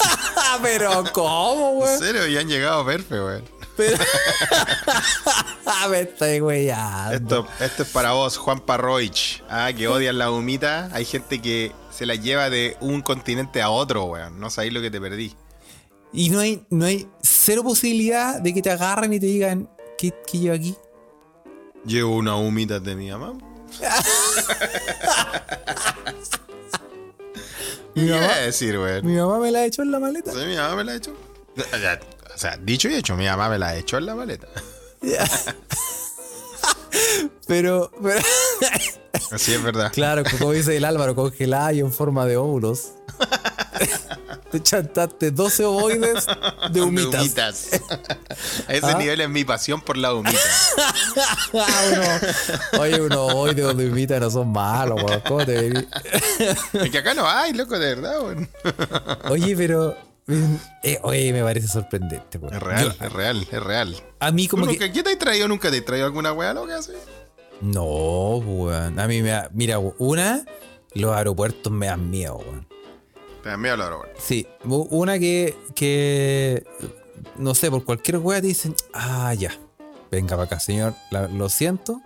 pero 0.62 1.04
¿cómo, 1.12 1.70
En 1.72 1.78
weón? 1.78 1.98
serio, 1.98 2.26
y 2.28 2.36
han 2.36 2.48
llegado 2.48 2.86
perfecto, 2.86 3.26
weón. 3.26 3.44
Pero... 3.76 3.98
Me 5.90 6.00
estoy 6.00 6.40
weyando. 6.40 7.14
Esto, 7.14 7.64
esto 7.64 7.82
es 7.84 7.88
para 7.90 8.12
vos, 8.12 8.36
Juan 8.36 8.60
Parroich. 8.60 9.42
Ah, 9.48 9.70
que 9.76 9.86
odian 9.86 10.18
la 10.18 10.30
humita. 10.30 10.88
Hay 10.92 11.04
gente 11.04 11.40
que 11.40 11.72
se 11.90 12.06
la 12.06 12.14
lleva 12.14 12.50
de 12.50 12.76
un 12.80 13.02
continente 13.02 13.62
a 13.62 13.70
otro, 13.70 14.04
weón. 14.04 14.40
No 14.40 14.50
sabéis 14.50 14.72
lo 14.72 14.80
que 14.80 14.90
te 14.90 15.00
perdí. 15.00 15.34
Y 16.16 16.30
no 16.30 16.40
hay, 16.40 16.64
no 16.70 16.86
hay 16.86 17.06
cero 17.22 17.62
posibilidad 17.62 18.40
de 18.40 18.52
que 18.54 18.62
te 18.62 18.70
agarren 18.70 19.12
y 19.12 19.20
te 19.20 19.26
digan, 19.26 19.68
¿qué, 19.98 20.12
qué 20.26 20.38
lleva 20.38 20.54
aquí? 20.56 20.74
Llevo 21.84 22.16
una 22.16 22.34
humita 22.36 22.80
de 22.80 22.96
mi 22.96 23.10
mamá. 23.10 23.34
Mi 27.94 28.06
¿Qué 28.06 28.10
mamá, 28.12 28.32
a 28.34 28.38
decir, 28.40 28.78
weón? 28.78 29.06
mi 29.06 29.14
mamá 29.14 29.38
me 29.38 29.50
la 29.50 29.64
echó 29.64 29.82
en 29.82 29.90
la 29.92 29.98
maleta. 29.98 30.32
Sí, 30.32 30.38
mi 30.46 30.56
mamá 30.56 30.74
me 30.76 30.84
la 30.84 30.92
ha 30.92 30.96
hecho. 30.96 31.14
O 32.34 32.38
sea, 32.38 32.56
dicho 32.58 32.88
y 32.88 32.94
hecho, 32.94 33.16
mi 33.16 33.26
mamá 33.26 33.48
me 33.48 33.58
la 33.58 33.68
ha 33.68 33.76
hecho 33.76 33.96
en 33.98 34.06
la 34.06 34.14
maleta. 34.14 34.48
Pero, 37.46 37.92
pero 38.02 38.18
Así 39.30 39.52
es 39.54 39.62
verdad. 39.62 39.92
claro, 39.92 40.22
como 40.38 40.50
dice 40.52 40.76
el 40.76 40.84
Álvaro, 40.84 41.14
congelada 41.14 41.72
y 41.74 41.80
en 41.80 41.92
forma 41.92 42.26
de 42.26 42.36
óvulos. 42.36 42.92
Te 44.50 44.62
chantaste 44.62 45.30
12 45.30 45.64
ovoides 45.64 46.26
de 46.72 46.80
humitas. 46.82 47.20
humitas. 47.20 47.68
A 48.68 48.72
ese 48.72 48.86
Ah. 48.86 48.98
nivel 48.98 49.20
es 49.20 49.28
mi 49.28 49.44
pasión 49.44 49.80
por 49.80 49.96
la 49.96 50.14
humita. 50.14 50.38
Ah, 51.54 51.82
uno- 52.72 52.80
oye, 52.82 53.00
unos 53.00 53.18
ovoides 53.18 53.76
de 53.76 53.88
humitas 53.90 54.20
no 54.20 54.30
son 54.30 54.52
malos, 54.52 55.02
weón. 55.02 55.20
¿Cómo 55.26 55.44
te? 55.44 55.68
Es 55.68 56.90
que 56.90 56.98
acá 56.98 57.14
no 57.14 57.26
hay, 57.28 57.52
loco, 57.52 57.78
de 57.78 57.94
verdad, 57.94 58.20
weón. 58.22 58.48
Oye, 59.30 59.56
pero. 59.56 59.96
eh, 60.82 60.98
oye, 61.02 61.32
me 61.32 61.42
parece 61.42 61.68
sorprendente, 61.68 62.38
weón. 62.38 62.54
Es 62.54 62.62
real, 62.62 62.96
Yo- 62.98 63.06
es 63.06 63.12
real, 63.12 63.48
es 63.50 63.62
real. 63.62 63.96
a 64.20 64.30
mí, 64.30 64.46
¿Tú 64.48 64.56
como 64.56 64.66
que. 64.68 64.92
¿Qué 64.92 65.02
te 65.02 65.10
has 65.10 65.18
traído? 65.18 65.48
¿Nunca 65.48 65.70
te 65.70 65.78
has 65.78 65.84
traído 65.84 66.06
alguna 66.06 66.32
weá 66.32 66.54
loca 66.54 66.78
así? 66.78 66.92
No, 67.60 68.36
weón. 68.38 68.98
A 68.98 69.06
mí 69.08 69.22
me 69.22 69.30
da. 69.30 69.50
Mira, 69.52 69.78
una, 69.78 70.44
los 70.94 71.16
aeropuertos 71.16 71.72
me 71.72 71.86
dan 71.86 72.10
miedo, 72.10 72.36
weón. 72.36 72.66
Te 73.46 73.50
da 73.50 73.56
miedo 73.56 73.76
la 73.76 73.88
weón. 73.90 74.08
Sí, 74.18 74.44
una 74.64 75.20
que, 75.20 75.56
que 75.76 76.64
no 77.38 77.54
sé, 77.54 77.70
por 77.70 77.84
cualquier 77.84 78.18
wea 78.18 78.40
te 78.40 78.48
dicen, 78.48 78.74
ah, 78.92 79.32
ya, 79.34 79.52
venga 80.10 80.30
para 80.34 80.46
acá, 80.46 80.58
señor, 80.58 80.94
la- 81.12 81.28
lo 81.28 81.48
siento, 81.48 82.00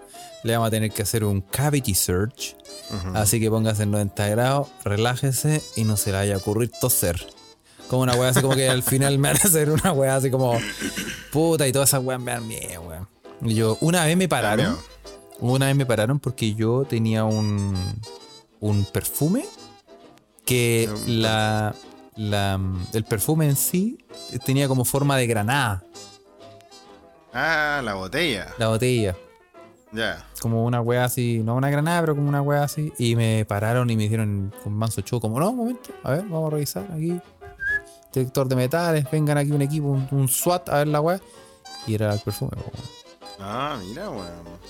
le 0.44 0.52
vamos 0.52 0.68
a 0.68 0.70
tener 0.70 0.90
que 0.90 1.00
hacer 1.00 1.24
un 1.24 1.40
cavity 1.40 1.94
search, 1.94 2.56
así 3.14 3.40
que 3.40 3.48
póngase 3.48 3.84
en 3.84 3.90
90 3.90 4.28
grados, 4.28 4.68
relájese 4.84 5.62
y 5.76 5.84
no 5.84 5.96
se 5.96 6.10
le 6.10 6.18
vaya 6.18 6.34
a 6.34 6.36
ocurrir 6.36 6.70
toser. 6.78 7.18
Como 7.88 8.02
una 8.02 8.14
wea 8.16 8.28
así 8.28 8.42
como 8.42 8.54
que 8.54 8.68
al 8.68 8.82
final 8.82 9.18
me 9.18 9.28
van 9.32 9.38
a 9.42 9.46
hacer 9.48 9.70
una 9.70 9.92
wea 9.92 10.16
así 10.16 10.30
como, 10.30 10.58
puta, 11.32 11.66
y 11.66 11.72
todas 11.72 11.88
esas 11.88 12.04
weas 12.04 12.20
me 12.20 12.32
dan 12.32 12.46
miedo, 12.46 12.82
weón. 12.82 13.08
Y 13.46 13.54
yo, 13.54 13.78
una 13.80 14.04
vez 14.04 14.14
me 14.18 14.28
pararon, 14.28 14.76
una 15.38 15.68
vez 15.68 15.74
me 15.76 15.86
pararon 15.86 16.20
porque 16.20 16.54
yo 16.54 16.84
tenía 16.86 17.24
un, 17.24 17.74
un 18.60 18.84
perfume 18.84 19.46
que 20.44 20.88
la, 21.06 21.74
la- 22.16 22.60
el 22.92 23.04
perfume 23.04 23.46
en 23.48 23.56
sí 23.56 23.98
tenía 24.44 24.68
como 24.68 24.84
forma 24.84 25.16
de 25.16 25.26
granada, 25.26 25.82
Ah, 27.32 27.80
la 27.84 27.94
botella. 27.94 28.48
la 28.58 28.68
botella. 28.68 29.16
Ya. 29.92 30.24
Como 30.40 30.64
una 30.64 30.80
wea 30.80 31.04
así, 31.04 31.40
no 31.44 31.54
una 31.56 31.70
granada, 31.70 32.00
pero 32.00 32.14
como 32.16 32.28
una 32.28 32.42
wea 32.42 32.62
así. 32.64 32.92
Y 32.98 33.16
me 33.16 33.44
pararon 33.44 33.90
y 33.90 33.96
me 33.96 34.04
hicieron 34.04 34.52
con 34.62 34.72
manso 34.72 35.00
show, 35.02 35.20
como, 35.20 35.38
no, 35.40 35.50
un 35.50 35.56
momento, 35.56 35.90
a 36.02 36.12
ver, 36.12 36.22
vamos 36.22 36.48
a 36.48 36.54
revisar 36.54 36.86
aquí. 36.92 37.20
Detector 38.12 38.48
de 38.48 38.56
metales, 38.56 39.08
vengan 39.10 39.38
aquí 39.38 39.52
un 39.52 39.62
equipo, 39.62 39.86
un, 39.88 40.08
un 40.10 40.28
SWAT 40.28 40.68
a 40.68 40.78
ver 40.78 40.88
la 40.88 41.00
wea. 41.00 41.20
Y 41.86 41.94
era 41.94 42.12
el 42.12 42.20
perfume, 42.20 42.50
po. 42.56 42.70
Ah, 43.40 43.78
mira, 43.84 44.10
weón. 44.10 44.60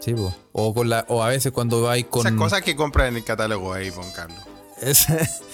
Sí, 0.00 0.12
po. 0.14 0.34
O, 0.52 0.74
con 0.74 0.88
la, 0.90 1.04
o 1.08 1.22
a 1.22 1.28
veces 1.28 1.52
cuando 1.52 1.82
vais 1.82 2.04
con. 2.06 2.26
Esas 2.26 2.38
cosas 2.38 2.62
que 2.62 2.76
compras 2.76 3.08
en 3.08 3.16
el 3.16 3.24
catálogo 3.24 3.72
ahí, 3.72 3.90
Juan 3.90 4.10
Carlos. 4.14 4.38
Es- 4.84 5.06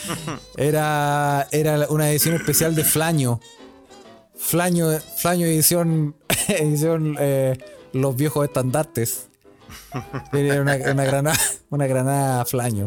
era, 0.57 1.49
era 1.51 1.87
una 1.89 2.11
edición 2.11 2.35
especial 2.35 2.75
de 2.75 2.85
Flaño. 2.85 3.41
Flaño, 4.37 4.87
Flaño 5.17 5.47
edición, 5.47 6.17
edición 6.49 7.17
eh, 7.19 7.59
Los 7.93 8.17
viejos 8.17 8.45
estandartes. 8.47 9.27
Era 10.33 10.61
una, 10.63 10.77
una 10.77 11.05
granada, 11.05 11.39
una 11.71 11.87
granada 11.87 12.45
Flaño. 12.45 12.87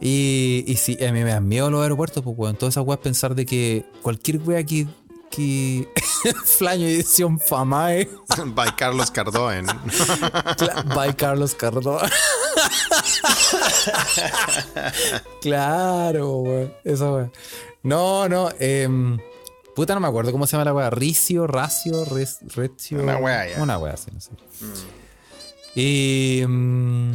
Y, 0.00 0.64
y 0.66 0.76
sí, 0.76 0.96
a 1.04 1.12
mí 1.12 1.24
me 1.24 1.30
dan 1.30 1.48
miedo 1.48 1.70
los 1.70 1.82
aeropuertos, 1.82 2.22
pues, 2.22 2.36
weón. 2.38 2.56
Todas 2.56 2.74
esas 2.74 2.84
weas 2.86 3.00
pensar 3.00 3.34
de 3.34 3.44
que 3.46 3.84
cualquier 4.02 4.38
wea 4.38 4.62
que. 4.64 4.86
que 5.30 5.88
Flaño 6.44 6.86
edición 6.86 7.38
Famae. 7.40 8.08
By 8.54 8.74
Carlos 8.76 9.10
Cardoen. 9.10 9.66
By 10.94 11.14
Carlos 11.16 11.54
Cardón. 11.54 12.08
claro, 15.40 16.36
weón. 16.38 16.74
Eso, 16.84 17.14
weón. 17.14 17.32
No, 17.82 18.28
no. 18.28 18.50
em, 18.58 19.18
puta, 19.74 19.94
no 19.94 20.00
me 20.00 20.08
acuerdo 20.08 20.32
cómo 20.32 20.46
se 20.46 20.52
llama 20.52 20.64
la 20.64 20.74
weá. 20.74 20.90
Ricio, 20.90 21.46
Racio, 21.46 22.04
Res- 22.04 22.40
Recio. 22.54 23.02
Una 23.02 23.16
weá, 23.18 23.48
ya. 23.48 23.62
Una 23.62 23.78
weá, 23.78 23.96
sí, 23.96 24.10
no 24.12 24.20
sé. 24.20 24.30
Y. 25.74 26.44
mm, 26.46 27.12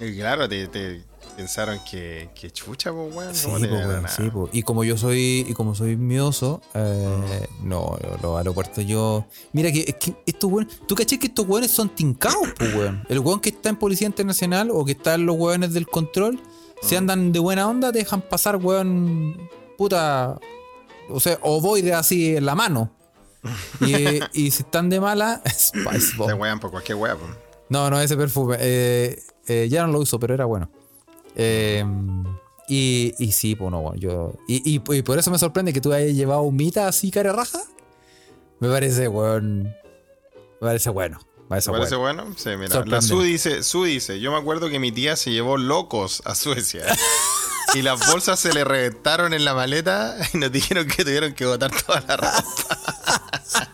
Y 0.00 0.16
claro, 0.16 0.48
te, 0.48 0.68
te 0.68 1.02
pensaron 1.36 1.78
que, 1.88 2.30
que 2.34 2.50
chucha, 2.50 2.92
pues, 2.92 3.14
weón. 3.14 3.34
sí, 3.34 3.46
no 3.48 3.58
po, 3.68 3.74
weón, 3.74 4.06
sí, 4.08 4.30
po. 4.30 4.48
Y 4.52 4.62
como 4.62 4.84
yo 4.84 4.96
soy. 4.96 5.46
Y 5.48 5.52
como 5.52 5.74
soy 5.74 5.96
miedoso, 5.96 6.62
eh, 6.74 7.46
no, 7.62 7.98
los 8.22 8.38
aeropuertos 8.38 8.84
yo. 8.86 9.26
Mira 9.52 9.70
que, 9.70 9.84
es 9.86 9.94
que 9.96 10.14
estos 10.26 10.50
weones. 10.50 10.80
¿Tú 10.86 10.94
caché 10.94 11.18
que 11.18 11.26
estos 11.26 11.46
weones 11.46 11.70
son 11.70 11.90
tincados, 11.90 12.48
pues, 12.56 12.74
weón? 12.74 13.04
El 13.08 13.20
weón 13.20 13.40
que 13.40 13.50
está 13.50 13.68
en 13.68 13.76
Policía 13.76 14.06
Internacional 14.06 14.70
o 14.72 14.84
que 14.84 14.92
está 14.92 15.14
en 15.14 15.26
los 15.26 15.36
weones 15.36 15.72
del 15.72 15.86
control, 15.86 16.40
si 16.82 16.96
andan 16.96 17.32
de 17.32 17.38
buena 17.38 17.68
onda, 17.68 17.92
te 17.92 17.98
dejan 17.98 18.22
pasar, 18.22 18.56
weón. 18.56 19.48
Puta. 19.76 20.38
O 21.08 21.20
sea, 21.20 21.38
o 21.42 21.60
voy 21.60 21.82
de 21.82 21.94
así 21.94 22.36
en 22.36 22.46
la 22.46 22.54
mano. 22.54 22.90
Y, 23.80 23.94
y 24.32 24.50
si 24.50 24.62
están 24.62 24.88
de 24.88 24.98
mala, 24.98 25.40
Spice 25.48 26.16
Bomb. 26.16 26.30
Te 26.30 26.34
wean 26.34 26.58
por 26.58 26.70
cualquier 26.70 26.98
pues. 26.98 27.18
No, 27.68 27.90
no, 27.90 28.00
ese 28.00 28.16
perfume. 28.16 28.56
eh, 28.58 29.22
eh, 29.46 29.68
ya 29.70 29.86
no 29.86 29.92
lo 29.92 30.00
uso, 30.00 30.18
pero 30.18 30.34
era 30.34 30.44
bueno. 30.44 30.70
Eh, 31.36 31.84
y, 32.68 33.14
y 33.18 33.32
sí, 33.32 33.54
pues 33.54 33.70
no, 33.70 33.80
bueno, 33.82 33.98
yo. 34.00 34.32
Y, 34.48 34.56
y- 34.76 34.82
y 34.96 35.02
por 35.02 35.18
eso 35.18 35.30
me 35.30 35.38
sorprende 35.38 35.72
que 35.72 35.80
tú 35.80 35.92
hayas 35.92 36.14
llevado 36.16 36.42
humita 36.42 36.88
así, 36.88 37.10
cara 37.10 37.32
raja. 37.32 37.60
Me 38.58 38.68
parece, 38.68 39.06
weón. 39.08 39.64
Me 39.64 39.72
parece 40.60 40.90
bueno. 40.90 41.20
Me 41.42 41.48
parece 41.50 41.70
¿Te 41.70 41.76
parece 41.76 41.94
bueno. 41.96 42.24
bueno? 42.24 42.36
Sí, 42.38 42.48
mira. 42.50 42.68
Sorprendente. 42.70 42.90
La 42.90 43.02
Su 43.02 43.22
dice, 43.22 43.62
Su 43.62 43.84
dice, 43.84 44.18
yo 44.18 44.32
me 44.32 44.38
acuerdo 44.38 44.68
que 44.68 44.78
mi 44.80 44.90
tía 44.90 45.14
se 45.14 45.30
llevó 45.30 45.58
locos 45.58 46.22
a 46.24 46.34
Suecia. 46.34 46.84
y 47.74 47.82
las 47.82 48.10
bolsas 48.10 48.40
se 48.40 48.52
le 48.52 48.64
reventaron 48.64 49.32
en 49.34 49.44
la 49.44 49.54
maleta 49.54 50.16
y 50.34 50.38
nos 50.38 50.50
dijeron 50.50 50.88
que 50.88 51.04
tuvieron 51.04 51.34
que 51.34 51.44
botar 51.46 51.70
toda 51.70 52.00
la 52.08 52.16
ropa. 52.16 52.44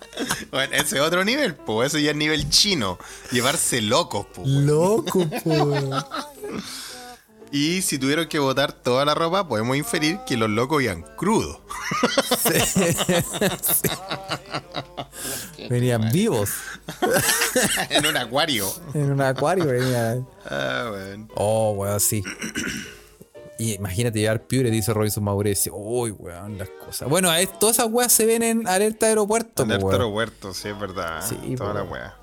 bueno, 0.51 0.75
ese 0.75 0.97
es 0.97 1.03
otro 1.03 1.25
nivel, 1.25 1.55
pues. 1.55 1.89
Eso 1.95 1.99
ya 1.99 2.11
es 2.11 2.17
nivel 2.17 2.51
chino. 2.51 2.99
Llevarse 3.31 3.81
locos, 3.81 4.27
pues. 4.35 4.49
Loco, 4.49 5.27
po. 5.45 5.91
Y 7.53 7.83
si 7.83 7.99
tuvieron 7.99 8.29
que 8.29 8.39
botar 8.39 8.73
toda 8.73 9.05
la 9.05 9.15
ropa, 9.15 9.47
podemos 9.47 9.77
inferir 9.77 10.19
que 10.27 10.39
los 10.39 10.49
locos 10.49 10.83
iban 10.83 11.03
crudos. 11.17 11.59
Venían 15.69 16.11
vivos. 16.11 16.51
en 17.91 18.07
un 18.07 18.17
acuario. 18.17 18.73
En 18.95 19.13
un 19.13 19.21
acuario 19.21 19.67
venían. 19.67 20.27
Ah, 20.49 20.89
bueno. 20.91 21.29
Oh, 21.35 21.73
weón, 21.73 22.01
sí. 22.01 22.23
Y 23.59 23.75
imagínate 23.75 24.19
llevar 24.19 24.43
piure, 24.47 24.71
dice 24.71 24.93
Robinson 24.93 25.23
Mauricio. 25.23 25.75
Uy, 25.77 26.11
weón, 26.13 26.59
las 26.59 26.69
cosas. 26.71 27.09
Bueno, 27.09 27.31
a 27.31 27.37
todas 27.47 27.77
esas 27.77 27.89
weas 27.91 28.13
se 28.13 28.25
ven 28.27 28.43
en 28.43 28.67
alerta 28.67 29.07
aeropuerto, 29.07 29.63
Tener 29.65 29.79
weón. 29.79 29.93
aeropuerto, 29.93 30.55
sí, 30.55 30.69
es 30.69 30.79
verdad. 30.81 31.23
Sí, 31.29 31.55
Toda 31.57 31.73
po. 31.73 31.79
la 31.79 31.85
wea. 31.85 32.17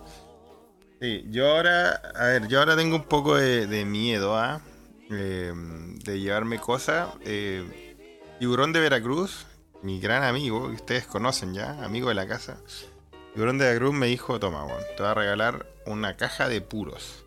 Sí, 0.99 1.23
yo 1.29 1.49
ahora, 1.49 2.01
a 2.15 2.25
ver, 2.25 2.47
yo 2.47 2.59
ahora 2.59 2.75
tengo 2.75 2.95
un 2.97 3.03
poco 3.03 3.35
de, 3.37 3.67
de 3.67 3.85
miedo, 3.85 4.35
¿ah? 4.35 4.59
Eh, 4.65 4.68
de 5.09 6.19
llevarme 6.19 6.59
cosas. 6.59 7.09
Eh, 7.21 7.97
Tiburón 8.39 8.71
de 8.73 8.79
Veracruz, 8.79 9.45
mi 9.81 9.99
gran 9.99 10.23
amigo, 10.23 10.67
que 10.67 10.75
ustedes 10.75 11.05
conocen 11.05 11.53
ya, 11.53 11.83
amigo 11.83 12.09
de 12.09 12.15
la 12.15 12.27
casa. 12.27 12.57
Tiburón 13.33 13.57
de 13.57 13.71
la 13.71 13.77
Cruz 13.77 13.93
me 13.93 14.07
dijo, 14.07 14.39
toma, 14.39 14.65
weón, 14.65 14.83
te 14.95 15.03
va 15.03 15.11
a 15.11 15.13
regalar 15.13 15.65
una 15.85 16.15
caja 16.17 16.47
de 16.47 16.61
puros. 16.61 17.25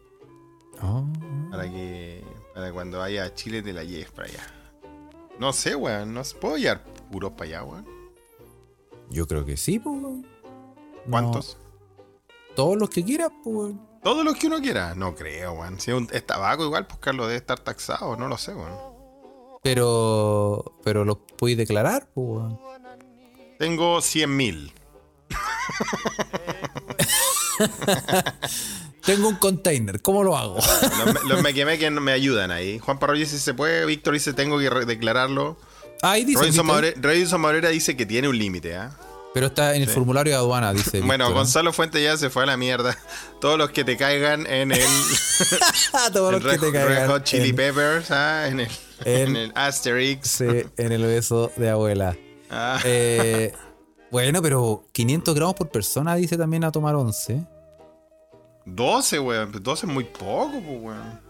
Oh. 0.80 1.07
Para 1.51 1.64
que. 1.70 2.24
Para 2.55 2.72
cuando 2.72 2.99
vaya 2.99 3.24
a 3.24 3.35
Chile 3.35 3.62
te 3.62 3.72
la 3.72 3.85
lleves 3.85 4.11
para 4.11 4.28
allá. 4.28 4.47
No 5.39 5.53
sé, 5.53 5.74
weón. 5.74 6.12
No 6.12 6.22
¿Puedo 6.41 6.57
llevar 6.57 6.85
puros 7.11 7.33
para 7.33 7.45
allá, 7.45 7.64
weón? 7.64 7.87
Yo 9.11 9.26
creo 9.26 9.45
que 9.45 9.57
sí, 9.57 9.78
pues. 9.78 9.97
¿Cuántos? 11.09 11.59
No, 11.61 12.55
todos 12.55 12.76
los 12.76 12.91
que 12.91 13.05
quieras, 13.05 13.30
pues. 13.43 13.74
Weón. 14.03 14.14
Todos 14.14 14.24
los 14.24 14.36
que 14.36 14.46
uno 14.48 14.61
quiera. 14.61 14.94
No 14.94 15.14
creo, 15.14 15.53
weón. 15.53 15.78
Si 15.80 15.90
es, 16.12 16.26
tabaco, 16.26 16.64
igual, 16.64 16.86
pues 16.86 16.98
Carlos 17.00 17.26
debe 17.26 17.38
estar 17.38 17.59
taxado. 17.61 18.16
No 18.16 18.28
lo 18.28 18.36
sé, 18.38 18.53
weón. 18.55 18.76
Pero. 19.62 20.78
Pero 20.84 21.05
los 21.05 21.18
puedes 21.36 21.57
declarar, 21.57 22.09
pues. 22.14 22.26
weón. 22.38 22.59
Tengo 23.59 24.00
100 24.00 24.36
mil. 24.36 24.72
Tengo 29.05 29.28
un 29.28 29.36
container, 29.36 30.00
¿cómo 30.00 30.22
lo 30.22 30.36
hago? 30.36 30.57
Los, 30.57 31.07
me- 31.14 31.28
los 31.28 31.42
mequemeques 31.42 31.90
me 31.90 32.12
ayudan 32.12 32.50
ahí. 32.53 32.78
Juan 32.78 32.98
Parro 32.98 33.14
dice 33.14 33.36
si 33.36 33.42
se 33.42 33.55
puede. 33.55 33.84
Víctor 33.84 34.14
dice 34.14 34.32
tengo 34.32 34.59
que 34.59 34.70
declararlo. 34.86 35.59
Ahí 36.03 36.24
dice. 36.24 36.38
Robinson. 36.40 36.66
Maure- 36.66 36.94
Robinson 37.00 37.40
Maurera 37.40 37.68
dice 37.70 37.96
que 37.96 38.07
tiene 38.07 38.28
un 38.28 38.38
límite, 38.38 38.76
¿ah? 38.76 38.96
Pero 39.35 39.47
está 39.47 39.74
en 39.74 39.83
el 39.83 39.89
Sí. 39.89 39.95
formulario 39.95 40.33
de 40.33 40.39
aduana, 40.39 40.72
dice. 40.72 41.01
Bueno, 41.07 41.28
¿eh? 41.28 41.33
Gonzalo 41.33 41.72
Fuente 41.72 42.03
ya 42.03 42.16
se 42.16 42.28
fue 42.30 42.43
a 42.43 42.47
la 42.47 42.57
mierda. 42.57 42.97
Todos 43.41 43.57
los 43.59 43.70
que 43.70 43.83
te 43.85 43.97
caigan 43.97 44.47
en 44.47 44.72
el, 44.72 44.80
Todos 46.12 46.33
los 46.33 46.43
que 46.43 46.49
Red, 46.49 46.61
te 46.61 46.70
Red 46.70 46.87
caigan 46.87 47.09
Hot 47.11 47.24
Chili 47.24 47.49
en- 47.51 47.57
Peppers, 47.57 48.11
¿ah? 48.11 48.47
en, 48.49 48.61
el, 48.61 48.68
en- 49.05 49.28
en 49.30 49.37
el 49.37 49.53
Asterix. 49.55 50.28
Sí, 50.28 50.45
en 50.76 50.93
el 50.93 51.03
beso 51.05 51.51
de 51.57 51.70
abuela. 51.70 52.16
Ah, 52.51 52.78
Eh, 52.85 53.53
bueno, 54.11 54.43
pero 54.43 54.85
500 54.93 55.35
gramos 55.35 55.55
por 55.55 55.70
persona 55.70 56.14
dice 56.16 56.37
también 56.37 56.64
a 56.64 56.70
tomar 56.72 56.95
11. 56.95 57.43
12, 58.66 59.18
weón. 59.18 59.51
12 59.62 59.87
es 59.87 59.93
muy 59.93 60.05
poco, 60.05 60.53
pues, 60.61 60.80
weón. 60.83 61.20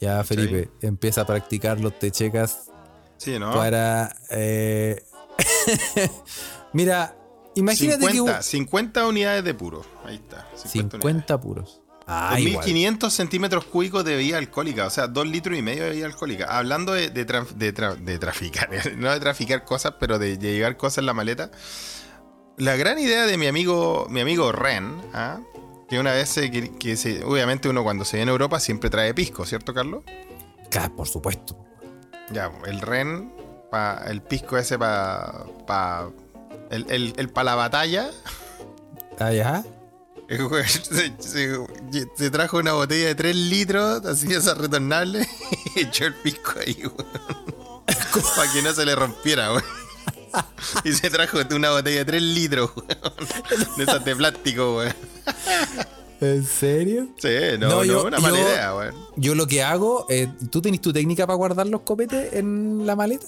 Ya, 0.00 0.24
Felipe, 0.24 0.68
empieza 0.80 1.20
a 1.20 1.26
practicar 1.26 1.78
los 1.78 1.96
te 1.98 2.10
checas 2.10 2.70
Sí, 3.18 3.38
¿no? 3.38 3.52
para... 3.54 4.16
eh, 4.30 5.04
Mira, 6.72 7.16
imagínate 7.54 8.06
50, 8.10 8.36
que... 8.38 8.42
50 8.42 9.06
unidades 9.06 9.44
de 9.44 9.54
puro. 9.54 9.84
Ahí 10.04 10.16
está. 10.16 10.46
50, 10.56 10.96
50 10.98 11.40
puros. 11.40 11.80
Ah, 12.06 12.38
igual. 12.40 12.66
2.500 12.66 13.10
centímetros 13.10 13.64
cúbicos 13.64 14.04
de 14.04 14.16
bebida 14.16 14.38
alcohólica, 14.38 14.86
o 14.86 14.90
sea, 14.90 15.06
2 15.06 15.26
litros 15.28 15.56
y 15.56 15.62
medio 15.62 15.84
de 15.84 15.90
bebida 15.90 16.06
alcohólica. 16.06 16.58
Hablando 16.58 16.92
de, 16.92 17.10
de, 17.10 17.26
tra- 17.26 17.46
de 17.48 17.72
tra- 17.74 17.96
de 17.96 18.18
traficar, 18.18 18.68
no 18.96 19.10
de 19.12 19.20
traficar 19.20 19.64
cosas, 19.64 19.94
pero 20.00 20.18
de, 20.18 20.36
llevar 20.38 20.76
cosas 20.76 20.98
en 20.98 21.06
la 21.06 21.14
maleta. 21.14 21.50
La 22.58 22.76
gran 22.76 22.98
idea 22.98 23.24
de 23.24 23.38
mi 23.38 23.46
amigo, 23.46 24.06
mi 24.10 24.20
amigo 24.20 24.50
Ren, 24.52 25.00
¿ah? 25.14 25.40
que 25.88 25.98
una 26.00 26.12
vez, 26.12 26.28
se, 26.28 26.50
que, 26.50 26.72
que 26.76 26.96
se- 26.96 27.22
obviamente 27.24 27.68
uno 27.68 27.82
cuando 27.84 28.04
se 28.04 28.16
viene 28.16 28.30
a 28.30 28.32
Europa 28.32 28.58
siempre 28.60 28.90
trae 28.90 29.14
pisco, 29.14 29.44
¿cierto, 29.46 29.72
Carlos? 29.72 30.02
Ca- 30.70 30.90
Por 30.94 31.06
supuesto. 31.06 31.56
Ya, 32.32 32.50
el 32.66 32.80
Ren, 32.80 33.32
pa- 33.72 34.04
el 34.06 34.20
pisco 34.22 34.56
ese 34.58 34.78
para 34.78 35.46
pa, 35.66 36.10
el, 36.70 36.86
el, 36.90 37.14
el 37.16 37.28
pa 37.30 37.42
la 37.42 37.54
batalla, 37.56 38.10
Ah, 39.18 39.32
ya. 39.32 39.64
El 40.28 40.48
güey 40.48 40.64
se, 40.66 41.12
se- 41.18 41.58
se 42.16 42.30
trajo 42.30 42.56
una 42.58 42.72
botella 42.74 43.08
de 43.08 43.14
3 43.14 43.36
litros, 43.36 44.06
así 44.06 44.32
esa 44.32 44.54
retornable, 44.54 45.26
y 45.76 45.80
echó 45.80 46.06
el 46.06 46.14
pisco 46.14 46.52
ahí, 46.64 46.76
weón. 46.82 47.82
Para 48.36 48.52
que 48.52 48.62
no 48.62 48.72
se 48.72 48.86
le 48.86 48.94
rompiera, 48.94 49.50
weón. 49.52 49.64
Y 50.84 50.92
se 50.92 51.10
trajo 51.10 51.38
una 51.54 51.70
botella 51.72 51.98
de 51.98 52.04
3 52.06 52.22
litros, 52.22 52.70
weón. 52.76 52.88
De 53.76 53.82
esas 53.84 54.02
de 54.04 54.16
plástico, 54.16 54.76
weón. 54.78 54.94
¿En 56.22 56.44
serio? 56.46 57.08
Sí, 57.18 57.28
no, 57.58 57.68
No, 57.68 57.74
no, 57.76 57.84
yo- 57.84 58.04
una 58.04 58.18
mala 58.18 58.38
yo- 58.38 58.48
idea, 58.48 58.74
weón. 58.74 58.94
Yo 59.16 59.34
lo 59.34 59.46
que 59.46 59.62
hago, 59.62 60.06
eh, 60.08 60.28
¿tú 60.50 60.62
tenés 60.62 60.80
tu 60.80 60.92
técnica 60.94 61.26
para 61.26 61.36
guardar 61.36 61.66
los 61.66 61.82
copetes 61.82 62.32
en 62.34 62.86
la 62.86 62.96
maleta? 62.96 63.26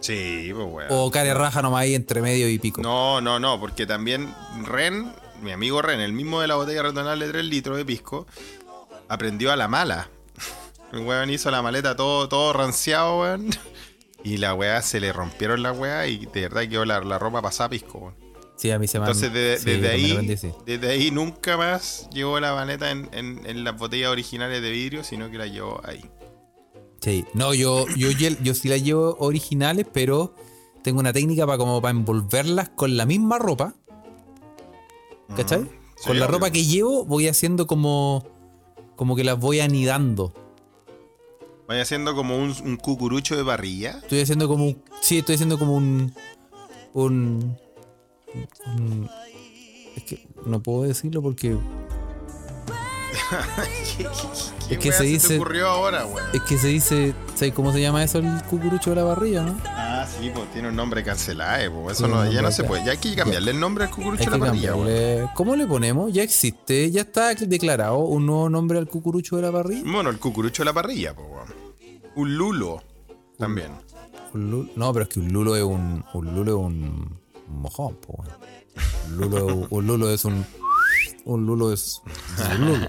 Sí, 0.00 0.50
pues, 0.54 0.66
weón. 0.70 0.88
¿O 0.90 1.10
care 1.10 1.34
raja 1.34 1.62
nomás 1.62 1.82
ahí 1.82 1.94
entre 1.94 2.20
medio 2.22 2.48
y 2.48 2.58
pico? 2.58 2.80
No, 2.82 3.20
no, 3.20 3.40
no, 3.40 3.58
porque 3.58 3.86
también 3.86 4.32
Ren, 4.64 5.12
mi 5.42 5.52
amigo 5.52 5.82
Ren, 5.82 6.00
el 6.00 6.12
mismo 6.12 6.40
de 6.40 6.46
la 6.48 6.54
botella 6.56 6.82
retornable 6.82 7.26
de 7.26 7.32
3 7.32 7.44
litros 7.46 7.76
de 7.76 7.84
pisco, 7.84 8.26
aprendió 9.08 9.52
a 9.52 9.56
la 9.56 9.68
mala. 9.68 10.08
El 10.92 11.00
weón 11.00 11.30
hizo 11.30 11.50
la 11.50 11.62
maleta 11.62 11.96
todo, 11.96 12.28
todo 12.28 12.52
ranciado, 12.52 13.20
weón. 13.20 13.50
Y 14.24 14.38
la 14.38 14.54
weá 14.54 14.82
se 14.82 14.98
le 14.98 15.12
rompieron 15.12 15.62
la 15.62 15.70
weá 15.70 16.08
y 16.08 16.26
de 16.26 16.40
verdad 16.40 16.62
quedó 16.68 16.84
la, 16.84 16.98
la 17.00 17.16
ropa 17.16 17.40
pasada 17.42 17.66
a 17.66 17.70
pisco, 17.70 17.98
weón. 17.98 18.14
Sí, 18.56 18.70
a 18.72 18.78
mí 18.78 18.88
se 18.88 18.98
me 18.98 19.04
Entonces 19.04 19.32
de- 19.32 19.56
sí, 19.58 19.70
desde, 19.70 19.88
ahí, 19.90 20.16
vendí, 20.16 20.36
sí. 20.36 20.50
desde 20.64 20.90
ahí 20.90 21.10
nunca 21.12 21.56
más 21.56 22.08
llevó 22.10 22.40
la 22.40 22.52
maleta 22.54 22.90
en, 22.90 23.08
en- 23.12 23.42
en 23.46 23.62
las 23.62 23.76
botellas 23.76 24.10
originales 24.10 24.62
de 24.62 24.70
vidrio, 24.70 25.04
sino 25.04 25.30
que 25.30 25.38
la 25.38 25.46
llevó 25.46 25.80
ahí. 25.84 26.04
Sí. 27.00 27.24
No, 27.34 27.54
yo, 27.54 27.86
yo, 27.96 28.10
yo 28.10 28.54
sí 28.54 28.68
las 28.68 28.82
llevo 28.82 29.16
originales, 29.20 29.86
pero 29.92 30.34
tengo 30.82 31.00
una 31.00 31.12
técnica 31.12 31.46
para 31.46 31.58
como 31.58 31.80
para 31.80 31.90
envolverlas 31.96 32.68
con 32.70 32.96
la 32.96 33.06
misma 33.06 33.38
ropa. 33.38 33.74
¿Cachai? 35.36 35.60
Con 36.04 36.18
la 36.18 36.26
obvio. 36.26 36.34
ropa 36.38 36.50
que 36.50 36.64
llevo 36.64 37.04
voy 37.04 37.28
haciendo 37.28 37.66
como. 37.66 38.24
Como 38.96 39.14
que 39.16 39.24
las 39.24 39.38
voy 39.38 39.60
anidando. 39.60 40.32
Vaya 41.68 41.82
haciendo 41.82 42.14
como 42.14 42.36
un, 42.38 42.54
un 42.64 42.76
cucurucho 42.76 43.36
de 43.36 43.44
parrilla. 43.44 43.98
Estoy 44.02 44.20
haciendo 44.20 44.48
como. 44.48 44.66
un- 44.66 44.82
Sí, 45.00 45.18
estoy 45.18 45.34
haciendo 45.34 45.58
como 45.58 45.74
un. 45.74 46.14
Un. 46.94 47.56
un- 48.66 49.08
es 49.96 50.02
que 50.04 50.28
no 50.46 50.62
puedo 50.62 50.82
decirlo 50.84 51.20
porque. 51.22 51.56
¿Qué 54.68 54.74
Es 54.74 54.78
que 54.80 54.92
se 54.92 54.98
te 54.98 55.04
dice- 55.04 55.34
ocurrió 55.36 55.68
ahora? 55.68 56.06
Es 56.32 56.42
que 56.42 56.58
se 56.58 56.68
dice. 56.68 57.14
¿Sabes 57.34 57.54
cómo 57.54 57.72
se 57.72 57.80
llama 57.80 58.02
eso 58.02 58.18
el 58.18 58.42
cucurucho 58.44 58.90
de 58.90 58.96
la 58.96 59.04
barriga, 59.04 59.42
no? 59.42 59.56
Ah, 59.66 60.06
sí, 60.06 60.30
pues 60.34 60.50
tiene 60.52 60.68
un 60.68 60.76
nombre 60.76 61.02
cancelado, 61.04 61.82
pues. 61.82 61.98
Eso 61.98 62.06
Sí, 62.06 62.12
no, 62.12 62.30
ya 62.30 62.42
no 62.42 62.50
se 62.50 62.64
puede. 62.64 62.84
Ya 62.84 62.92
hay 62.92 62.98
que 62.98 63.14
cambiarle 63.14 63.50
el 63.52 63.60
nombre 63.60 63.84
al 63.84 63.90
cucurucho 63.90 64.24
de 64.30 64.38
la 64.38 64.44
parrilla, 64.46 64.70
cambiarle. 64.72 65.28
¿Cómo 65.34 65.56
le 65.56 65.66
ponemos? 65.66 66.12
Ya 66.12 66.22
existe, 66.22 66.90
ya 66.90 67.02
está 67.02 67.34
declarado 67.34 67.98
un 67.98 68.26
nuevo 68.26 68.48
nombre 68.48 68.78
al 68.78 68.88
cucurucho 68.88 69.36
de 69.36 69.42
la 69.42 69.50
barriga. 69.50 69.82
Bueno, 69.90 70.10
el 70.10 70.18
cucurucho 70.18 70.62
de 70.62 70.66
la 70.66 70.72
parrilla, 70.72 71.14
pues. 71.14 71.26
Un 72.16 72.36
lulo. 72.36 72.82
También. 73.38 73.70
Un 74.34 74.50
lulo- 74.50 74.70
No, 74.76 74.92
pero 74.92 75.04
es 75.04 75.08
que 75.10 75.20
un 75.20 75.32
lulo 75.32 75.54
es 75.56 75.62
un. 75.62 76.04
Un 76.14 76.34
lulo 76.34 76.50
es 76.52 76.56
un. 76.58 77.18
un 77.48 77.60
mojón, 77.60 77.94
po, 77.96 78.14
weón. 78.18 78.32
Un 79.06 79.16
lulo, 79.16 79.66
un 79.70 79.86
lulo 79.86 80.10
es 80.10 80.24
un. 80.24 80.44
Un 81.24 81.46
lulo 81.46 81.72
es. 81.72 82.02
Un 82.58 82.66
lulo. 82.66 82.88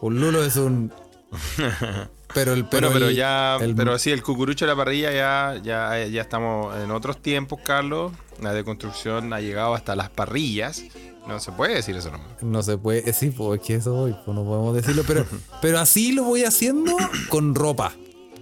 Un 0.00 0.20
lulo 0.20 0.44
es 0.44 0.56
un. 0.56 0.92
Pero 2.34 2.52
el. 2.52 2.66
Pero 2.66 2.88
bueno, 2.88 2.92
pero 3.00 3.08
el- 3.08 3.16
ya. 3.16 3.56
el- 3.56 3.74
pero 3.74 3.98
sí, 3.98 4.10
el 4.10 4.22
cucurucho 4.22 4.66
de 4.66 4.70
la 4.72 4.76
parrilla 4.76 5.10
ya, 5.12 5.60
ya, 5.62 6.06
ya 6.06 6.20
estamos 6.20 6.76
en 6.76 6.90
otros 6.90 7.22
tiempos, 7.22 7.58
Carlos. 7.64 8.12
La 8.42 8.52
deconstrucción 8.52 9.32
ha 9.32 9.40
llegado 9.40 9.74
hasta 9.74 9.96
las 9.96 10.10
parrillas. 10.10 10.84
No 11.26 11.40
se 11.40 11.52
puede 11.52 11.74
decir 11.76 11.96
eso 11.96 12.10
nomás. 12.10 12.26
No 12.42 12.62
se 12.62 12.76
puede. 12.76 13.08
eh, 13.08 13.12
Sí, 13.14 13.30
pues 13.30 13.60
es 13.60 13.66
que 13.66 13.74
eso 13.76 13.94
hoy, 13.96 14.14
pues 14.26 14.34
no 14.36 14.44
podemos 14.44 14.74
decirlo. 14.74 15.04
Pero, 15.06 15.24
pero 15.62 15.78
así 15.80 16.12
lo 16.12 16.24
voy 16.24 16.44
haciendo 16.44 16.94
con 17.30 17.54
ropa. 17.54 17.92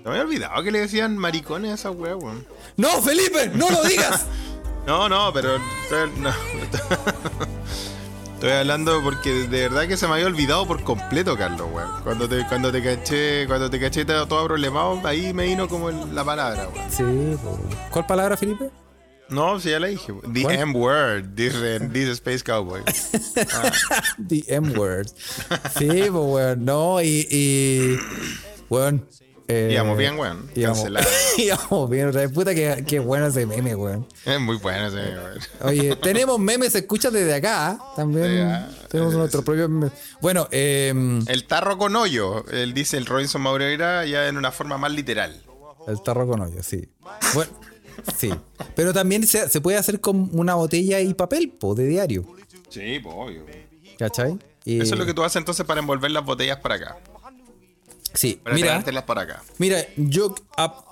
No 0.04 0.10
me 0.10 0.18
había 0.18 0.22
olvidado 0.22 0.62
que 0.64 0.70
le 0.72 0.80
decían 0.80 1.16
maricones 1.16 1.70
a 1.70 1.74
esa 1.74 1.90
weón. 1.92 2.44
¡No, 2.76 3.00
Felipe! 3.02 3.50
¡No 3.54 3.70
lo 3.70 3.82
digas! 3.84 4.26
No, 4.86 5.08
no, 5.08 5.32
pero. 5.32 5.58
No. 6.18 6.30
Estoy 8.36 8.52
hablando 8.52 9.02
porque 9.02 9.32
de 9.32 9.68
verdad 9.68 9.88
que 9.88 9.96
se 9.96 10.06
me 10.06 10.14
había 10.14 10.26
olvidado 10.26 10.66
por 10.66 10.82
completo, 10.84 11.36
Carlos, 11.38 11.68
weón. 11.72 11.88
Cuando 12.04 12.28
te, 12.28 12.46
cuando 12.46 12.70
te 12.70 12.82
caché, 12.82 13.46
cuando 13.46 13.70
te 13.70 13.80
caché 13.80 14.04
todo 14.04 14.26
todo 14.28 14.44
problemado, 14.46 15.00
ahí 15.04 15.32
me 15.32 15.44
vino 15.46 15.66
como 15.68 15.88
el- 15.88 16.14
la 16.14 16.22
palabra, 16.22 16.68
weón. 16.68 16.90
Sí, 16.90 17.38
pues. 17.42 17.56
¿Cuál 17.90 18.06
palabra, 18.06 18.36
Felipe? 18.36 18.70
No, 19.30 19.58
sí, 19.58 19.70
ya 19.70 19.80
la 19.80 19.86
dije. 19.88 20.12
The 20.32 20.42
¿Cuál? 20.42 20.54
M 20.56 20.72
word, 20.78 21.24
dice, 21.34 21.80
dice 21.88 22.12
Space 22.12 22.44
Cowboy. 22.44 22.82
The 24.28 24.44
M-word. 24.48 25.08
Sí, 25.78 25.88
pues, 25.88 26.12
weón. 26.12 26.64
No, 26.64 27.00
y. 27.02 27.26
y 27.30 27.96
weón. 28.68 29.04
Eh, 29.48 29.70
Íbamos 29.72 29.96
bien, 29.96 30.18
weón. 30.18 30.50
Íbamos, 30.56 30.78
Cancelado. 30.78 31.06
íbamos 31.38 31.90
bien 31.90 32.08
otra 32.08 32.22
vez. 32.22 32.32
Puta, 32.32 32.54
que, 32.54 32.84
qué 32.86 32.98
bueno 32.98 33.26
ese 33.28 33.46
meme, 33.46 33.74
weón. 33.76 34.06
Es 34.24 34.40
muy 34.40 34.56
bueno 34.56 34.86
ese, 34.88 34.96
weón. 34.96 35.38
Oye, 35.62 35.96
tenemos 35.96 36.38
memes, 36.40 36.72
se 36.72 36.78
escucha 36.78 37.10
desde 37.10 37.32
acá. 37.34 37.68
¿ah? 37.70 37.92
También 37.94 38.66
tenemos 38.90 39.14
nuestro 39.14 39.42
propio 39.44 39.68
meme. 39.68 39.92
Bueno, 40.20 40.48
eh, 40.50 40.92
El 41.28 41.44
tarro 41.44 41.78
con 41.78 41.94
hoyo, 41.94 42.44
él 42.50 42.74
dice 42.74 42.96
el 42.96 43.06
Robinson 43.06 43.40
Maureira 43.42 44.04
ya 44.04 44.26
en 44.28 44.36
una 44.36 44.50
forma 44.50 44.78
más 44.78 44.90
literal. 44.92 45.40
el 45.86 46.02
tarro 46.02 46.26
con 46.26 46.40
hoyo, 46.40 46.62
sí. 46.64 46.88
Bueno, 47.34 47.52
sí. 48.18 48.34
Pero 48.74 48.92
también 48.92 49.26
se, 49.26 49.48
se 49.48 49.60
puede 49.60 49.78
hacer 49.78 50.00
con 50.00 50.28
una 50.32 50.54
botella 50.56 50.98
y 51.00 51.14
papel, 51.14 51.50
po, 51.50 51.74
de 51.76 51.86
diario. 51.86 52.24
Sí, 52.68 52.98
pues 53.00 53.14
obvio. 53.16 53.44
¿Cachai? 53.96 54.38
Y- 54.64 54.80
Eso 54.80 54.94
es 54.94 54.98
lo 54.98 55.06
que 55.06 55.14
tú 55.14 55.22
haces 55.22 55.36
entonces 55.36 55.64
para 55.64 55.80
envolver 55.80 56.10
las 56.10 56.24
botellas 56.24 56.58
para 56.58 56.74
acá. 56.74 56.98
Sí, 58.16 58.40
Para 58.42 58.56
mira. 58.56 59.04
para 59.06 59.22
acá. 59.22 59.42
Mira, 59.58 59.78
yo 59.96 60.34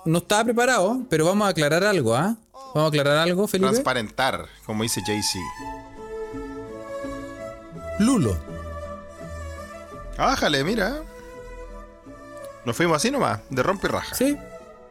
no 0.05 0.19
estaba 0.19 0.43
preparado, 0.45 1.01
pero 1.09 1.25
vamos 1.25 1.47
a 1.47 1.49
aclarar 1.49 1.83
algo, 1.83 2.15
¿ah? 2.15 2.35
Vamos 2.73 2.83
a 2.85 2.87
aclarar 2.87 3.17
algo, 3.17 3.47
Felipe. 3.47 3.69
Transparentar, 3.69 4.45
como 4.65 4.83
dice 4.83 5.01
Jay-Z. 5.05 5.39
Lulo. 7.99 8.37
Bájale, 10.17 10.63
mira. 10.63 11.01
Nos 12.65 12.75
fuimos 12.75 12.97
así 12.97 13.11
nomás, 13.11 13.39
de 13.49 13.63
rompe 13.63 13.87
y 13.87 13.91
raja. 13.91 14.15
Sí, 14.15 14.37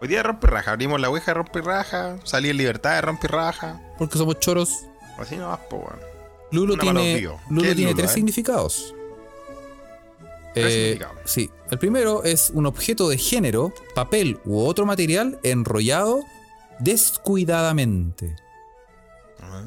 Hoy 0.00 0.08
día 0.08 0.18
de 0.18 0.22
rompe 0.24 0.46
y 0.46 0.50
raja. 0.50 0.72
Abrimos 0.72 1.00
la 1.00 1.08
ouija 1.08 1.26
de 1.30 1.34
rompe 1.34 1.60
y 1.60 1.62
raja. 1.62 2.16
Salí 2.24 2.50
en 2.50 2.56
libertad 2.58 2.94
de 2.96 3.00
rompe 3.00 3.26
y 3.26 3.30
raja. 3.30 3.80
porque 3.98 4.18
somos 4.18 4.38
choros. 4.38 4.80
Así 5.18 5.36
nomás, 5.36 5.60
po, 5.70 5.76
weón. 5.76 6.00
Lulo 6.50 6.74
Una 6.74 6.82
tiene. 6.82 7.20
Lulo 7.48 7.62
¿Qué 7.62 7.70
es 7.70 7.76
tiene 7.76 7.90
Lulo, 7.92 8.02
tres 8.02 8.10
eh? 8.10 8.14
significados. 8.14 8.94
Eh. 10.54 10.98
Sí. 11.24 11.50
El 11.70 11.78
primero 11.78 12.22
es 12.24 12.50
un 12.54 12.66
objeto 12.66 13.08
de 13.08 13.18
género, 13.18 13.72
papel 13.94 14.38
u 14.44 14.60
otro 14.64 14.86
material 14.86 15.38
enrollado 15.42 16.20
descuidadamente. 16.80 18.36
Ah. 19.40 19.62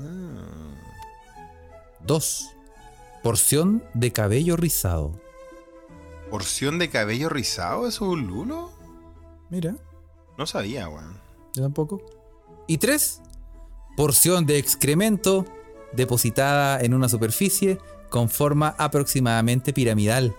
Dos. 2.01 2.49
Porción 3.23 3.83
de 3.93 4.11
cabello 4.13 4.55
rizado. 4.55 5.19
¿Porción 6.29 6.77
de 6.79 6.89
cabello 6.89 7.29
rizado? 7.29 7.87
¿Eso 7.87 8.05
es 8.05 8.11
un 8.11 8.27
lulo? 8.27 8.71
Mira, 9.49 9.75
No 10.37 10.45
sabía, 10.45 10.87
weón. 10.89 11.19
yo 11.53 11.63
tampoco. 11.63 12.01
Y 12.67 12.77
tres. 12.77 13.21
Porción 13.95 14.45
de 14.45 14.57
excremento 14.59 15.45
depositada 15.93 16.79
en 16.81 16.93
una 16.93 17.09
superficie 17.09 17.79
con 18.09 18.29
forma 18.29 18.75
aproximadamente 18.77 19.73
piramidal. 19.73 20.35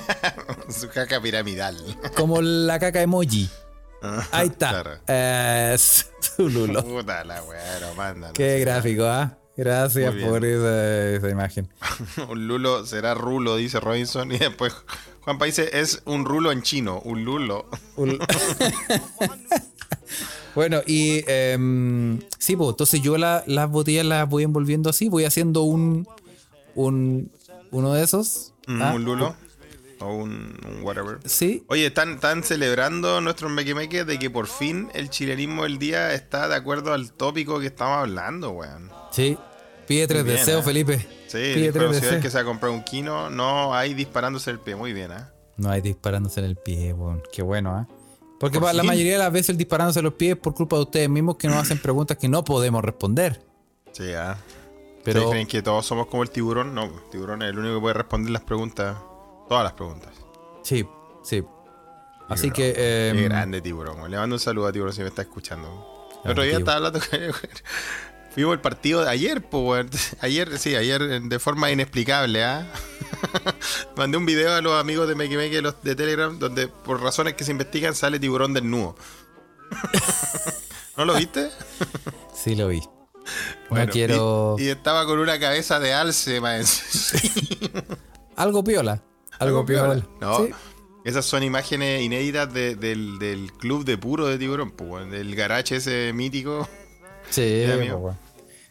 Su 0.68 0.88
caca 0.88 1.20
piramidal. 1.20 1.76
Como 2.16 2.40
la 2.42 2.78
caca 2.78 3.02
emoji. 3.02 3.48
Ahí 4.32 4.48
está. 4.48 4.70
Claro. 4.70 4.90
Eh, 5.06 5.76
su 6.20 6.48
Lulo. 6.48 6.82
Puta 6.84 7.24
la 7.24 7.42
weá. 7.42 8.32
Qué 8.32 8.58
gráfico, 8.60 9.04
¿ah? 9.04 9.38
Gracias 9.56 10.14
por 10.24 10.44
esa, 10.44 11.10
esa 11.10 11.28
imagen. 11.28 11.68
Un 12.28 12.48
lulo 12.48 12.86
será 12.86 13.14
rulo, 13.14 13.56
dice 13.56 13.80
Robinson. 13.80 14.32
Y 14.32 14.38
después 14.38 14.74
Juan 15.20 15.38
dice, 15.38 15.78
es 15.78 16.02
un 16.06 16.24
rulo 16.24 16.50
en 16.52 16.62
chino, 16.62 17.00
un 17.04 17.22
lulo. 17.24 17.68
Un- 17.96 18.18
bueno, 20.54 20.80
y 20.86 21.22
em, 21.26 22.18
sí, 22.38 22.56
pues 22.56 22.70
entonces 22.70 23.00
yo 23.00 23.16
la- 23.18 23.42
las 23.46 23.70
botellas 23.70 24.04
las 24.04 24.28
voy 24.28 24.42
envolviendo 24.42 24.90
así, 24.90 25.08
voy 25.08 25.24
haciendo 25.24 25.62
un, 25.62 26.06
un 26.74 27.30
uno 27.70 27.92
de 27.94 28.02
esos. 28.02 28.52
Mm, 28.66 28.82
Ah, 28.82 28.92
un 28.94 29.04
lulo. 29.04 29.34
O 30.02 30.14
un, 30.16 30.56
un 30.66 30.82
whatever. 30.82 31.18
Sí, 31.24 31.64
Oye, 31.68 31.86
están, 31.86 32.14
están 32.14 32.42
celebrando 32.42 33.20
nuestros 33.20 33.50
mequemeques 33.50 34.06
de 34.06 34.18
que 34.18 34.30
por 34.30 34.46
fin 34.46 34.88
el 34.94 35.10
chilenismo 35.10 35.62
del 35.64 35.78
día 35.78 36.12
está 36.14 36.48
de 36.48 36.54
acuerdo 36.56 36.92
al 36.92 37.12
tópico 37.12 37.60
que 37.60 37.66
estamos 37.66 37.98
hablando, 37.98 38.50
weón. 38.50 38.90
sí. 39.12 39.38
Pide 39.86 40.06
tres 40.06 40.24
bien, 40.24 40.36
deseos, 40.36 40.60
¿eh? 40.60 40.64
Felipe. 40.64 40.98
Sí, 41.26 41.52
Pide 41.54 41.72
tres 41.72 41.90
deseos. 41.90 42.22
que 42.22 42.30
se 42.30 42.38
ha 42.38 42.44
comprado 42.44 42.72
un 42.72 42.84
kino, 42.84 43.28
no 43.30 43.74
hay 43.74 43.94
disparándose 43.94 44.50
el 44.50 44.60
pie. 44.60 44.76
Muy 44.76 44.92
bien, 44.92 45.10
¿eh? 45.10 45.24
No 45.56 45.70
hay 45.70 45.80
disparándose 45.80 46.38
en 46.40 46.46
el 46.46 46.56
pie, 46.56 46.92
weón. 46.92 47.20
Qué 47.32 47.42
bueno, 47.42 47.72
¿ah? 47.74 47.88
Porque 48.38 48.60
Por 48.60 48.72
la 48.74 48.84
mayoría 48.84 49.12
de 49.14 49.18
las 49.18 49.32
veces 49.32 49.50
el 49.50 49.56
disparándose 49.58 49.98
en 49.98 50.04
los 50.04 50.14
pies 50.14 50.34
es 50.34 50.38
por 50.38 50.54
culpa 50.54 50.76
de 50.76 50.82
ustedes 50.82 51.08
mismos 51.10 51.36
que 51.36 51.48
nos 51.48 51.56
hacen 51.58 51.78
preguntas 51.82 52.16
que 52.16 52.28
no 52.28 52.44
podemos 52.44 52.82
responder. 52.82 53.42
Sí, 53.90 54.12
¿ah? 54.14 54.36
Pero 55.04 55.18
¿Ustedes 55.18 55.30
creen 55.32 55.46
que 55.48 55.62
todos 55.62 55.84
somos 55.84 56.06
como 56.06 56.22
el 56.22 56.30
tiburón? 56.30 56.74
No, 56.74 56.84
el 56.84 57.10
tiburón 57.10 57.42
es 57.42 57.50
el 57.50 57.58
único 57.58 57.74
que 57.74 57.80
puede 57.80 57.94
responder 57.94 58.30
las 58.30 58.42
preguntas, 58.42 58.96
todas 59.52 59.64
las 59.64 59.72
preguntas. 59.74 60.10
sí, 60.62 60.86
sí. 61.22 61.44
Así 62.28 62.50
Tiburón. 62.50 62.54
que 62.74 63.08
em, 63.10 63.16
Qué 63.16 63.22
grande 63.24 63.60
tiburón. 63.60 64.10
Le 64.10 64.16
mando 64.16 64.36
un 64.36 64.40
saludo 64.40 64.66
a 64.68 64.72
tiburón 64.72 64.94
si 64.94 65.02
me 65.02 65.08
está 65.08 65.20
escuchando. 65.22 66.08
El 66.24 66.30
otro 66.30 66.42
día 66.44 66.56
estaba 66.56 66.76
hablando 66.78 67.00
con 67.00 67.20
él, 67.22 67.34
el 68.52 68.60
partido 68.60 69.02
de 69.02 69.10
ayer, 69.10 69.42
po, 69.42 69.58
weón. 69.60 69.90
Ayer, 70.22 70.58
sí, 70.58 70.74
ayer 70.74 71.20
de 71.20 71.38
forma 71.38 71.70
inexplicable, 71.70 72.42
¿ah? 72.42 72.66
Mandé 73.96 74.16
un 74.16 74.24
video 74.24 74.54
a 74.54 74.62
los 74.62 74.80
amigos 74.80 75.06
de 75.08 75.14
Meki 75.14 75.34
de, 75.34 75.60
los- 75.60 75.82
de 75.82 75.94
Telegram 75.94 76.38
donde 76.38 76.68
por 76.68 77.02
razones 77.02 77.34
que 77.34 77.44
se 77.44 77.50
investigan 77.50 77.94
sale 77.94 78.18
tiburón 78.18 78.54
desnudo. 78.54 78.96
¿No 80.96 81.04
lo 81.04 81.14
viste? 81.14 81.50
sí 82.34 82.54
lo 82.54 82.68
vi. 82.68 82.80
Bueno, 83.68 83.86
no 83.86 83.92
quiero 83.92 84.56
Y, 84.58 84.64
y 84.64 84.68
estaba 84.68 85.04
con 85.06 85.18
una 85.18 85.38
cabeza 85.38 85.78
de 85.80 85.92
alce, 85.92 86.40
más. 86.40 87.12
algo 88.36 88.64
piola, 88.64 89.02
algo, 89.38 89.64
piola. 89.66 90.06
No, 90.20 90.46
Sí. 90.46 90.50
esas 91.04 91.24
son 91.24 91.42
imágenes 91.42 92.02
inéditas 92.02 92.52
de- 92.52 92.76
del, 92.76 93.18
del 93.18 93.52
club 93.52 93.84
de 93.84 93.98
puro 93.98 94.26
de 94.26 94.38
tiburón, 94.38 94.70
pues, 94.70 95.10
del 95.10 95.34
garage 95.34 95.76
ese 95.76 96.12
mítico. 96.14 96.68
Sí, 97.30 97.64
po, 97.66 97.72
amigo. 97.74 97.96
weón. 97.98 98.18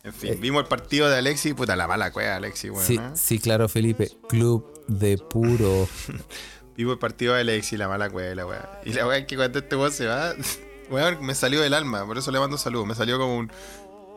En 0.04 0.14
fin, 0.14 0.38
vimos 0.42 0.64
el 0.64 0.68
partido 0.68 1.08
de 1.10 1.18
Alexi, 1.18 1.54
puta 1.54 1.76
la 1.76 1.88
mala 1.88 2.12
cueva, 2.12 2.38
Alexi, 2.38 2.70
weón. 2.72 2.86
sí, 2.86 2.96
¿eh? 2.96 3.12
sí, 3.14 3.38
claro, 3.40 3.70
Felipe. 3.70 4.10
Club 4.30 4.84
de 4.88 5.18
puro. 5.18 5.88
Vimos 6.76 6.94
el 6.94 7.00
partido 7.00 7.36
de 7.36 7.42
Alexi, 7.42 7.78
la 7.78 7.88
mala 7.88 8.10
cueva, 8.10 8.34
la 8.34 8.46
weá. 8.48 8.82
Y 8.86 8.94
la 8.94 9.06
weá 9.06 9.18
es 9.20 9.28
que 9.28 9.36
cuando 9.36 9.60
este 9.60 9.76
weón 9.76 9.92
se 9.92 10.08
va, 10.08 10.34
weón, 10.90 11.24
me 11.24 11.36
salió 11.36 11.62
del 11.62 11.74
alma, 11.76 12.06
por 12.08 12.18
eso 12.18 12.32
le 12.32 12.40
mando 12.40 12.58
saludos. 12.58 12.88
Me 12.88 12.96
salió 12.96 13.20
como 13.20 13.38
un. 13.38 13.52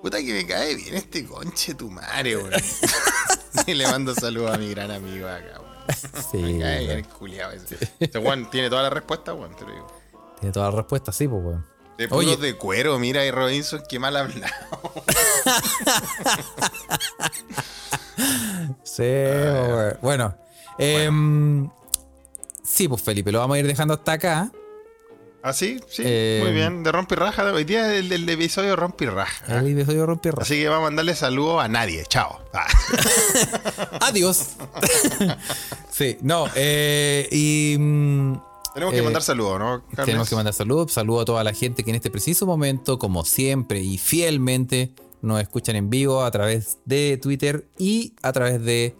Puta 0.00 0.18
que 0.18 0.32
me 0.32 0.46
cae 0.46 0.74
bien 0.76 0.94
este 0.94 1.24
conche 1.26 1.74
tu 1.74 1.90
madre, 1.90 2.36
weón. 2.38 2.52
y 3.66 3.74
le 3.74 3.86
mando 3.86 4.14
saludos 4.14 4.52
a 4.54 4.58
mi 4.58 4.70
gran 4.70 4.90
amigo 4.90 5.26
acá, 5.28 5.60
weón. 5.60 5.63
Sí, 6.30 6.60
el 6.62 7.06
culiao 7.06 7.50
ese. 7.52 7.76
Este 8.00 8.18
weón 8.18 8.50
tiene 8.50 8.68
toda 8.70 8.82
la 8.82 8.90
respuesta, 8.90 9.34
weón, 9.34 9.54
te 9.54 9.64
lo 9.64 9.72
digo. 9.72 9.86
Tiene 10.40 10.52
toda 10.52 10.70
la 10.70 10.76
respuesta, 10.76 11.12
sí, 11.12 11.28
pues, 11.28 11.42
weón. 11.44 11.66
De 11.98 12.08
puros 12.08 12.40
de 12.40 12.56
cuero, 12.56 12.98
mira, 12.98 13.24
y 13.24 13.30
Robinson, 13.30 13.82
qué 13.88 13.98
mal 13.98 14.16
hablado. 14.16 14.52
Sí, 18.84 19.02
weón. 19.02 19.98
Bueno, 20.02 20.36
em, 20.78 21.68
sí, 22.62 22.88
pues, 22.88 23.02
Felipe, 23.02 23.32
lo 23.32 23.40
vamos 23.40 23.56
a 23.56 23.58
ir 23.60 23.66
dejando 23.66 23.94
hasta 23.94 24.12
acá. 24.12 24.50
¿Ah, 25.42 25.52
sí? 25.52 25.78
Sí, 25.90 26.02
Eh, 26.06 26.40
muy 26.42 26.52
bien. 26.52 26.82
De 26.82 26.90
rompe 26.90 27.14
y 27.16 27.18
raja. 27.18 27.44
Hoy 27.52 27.64
día 27.64 27.92
es 27.92 28.00
el 28.00 28.08
del 28.08 28.26
episodio 28.30 28.70
de 28.70 28.76
rompe 28.76 29.04
y 29.04 29.08
raja. 29.08 29.58
El 29.60 29.78
episodio 29.78 30.06
rompe 30.06 30.30
raja. 30.30 30.40
Así 30.42 30.54
que 30.54 30.68
vamos 30.70 30.86
a 30.86 30.88
mandarle 30.88 31.14
saludos 31.14 31.62
a 31.62 31.68
nadie. 31.68 32.02
Chao. 32.08 32.40
Ah. 32.54 32.66
Adiós. 34.08 34.56
Sí, 35.96 36.16
no, 36.22 36.46
eh, 36.54 37.28
y. 37.30 37.76
mm, 37.78 38.32
Tenemos 38.74 38.92
que 38.92 38.98
Eh, 39.00 39.02
mandar 39.04 39.22
saludos, 39.22 39.58
¿no? 39.60 39.82
Carles? 39.90 40.06
Tenemos 40.06 40.28
que 40.28 40.34
mandar 40.34 40.52
saludos. 40.52 40.92
Saludo 40.92 41.20
a 41.20 41.24
toda 41.24 41.44
la 41.44 41.52
gente 41.54 41.84
que 41.84 41.90
en 41.90 41.96
este 41.96 42.10
preciso 42.10 42.44
momento, 42.44 42.98
como 42.98 43.24
siempre 43.24 43.80
y 43.80 43.98
fielmente, 43.98 44.92
nos 45.22 45.40
escuchan 45.40 45.76
en 45.76 45.90
vivo 45.90 46.24
a 46.24 46.30
través 46.32 46.78
de 46.84 47.16
Twitter 47.22 47.68
y 47.78 48.14
a 48.22 48.32
través 48.32 48.60
de 48.64 48.96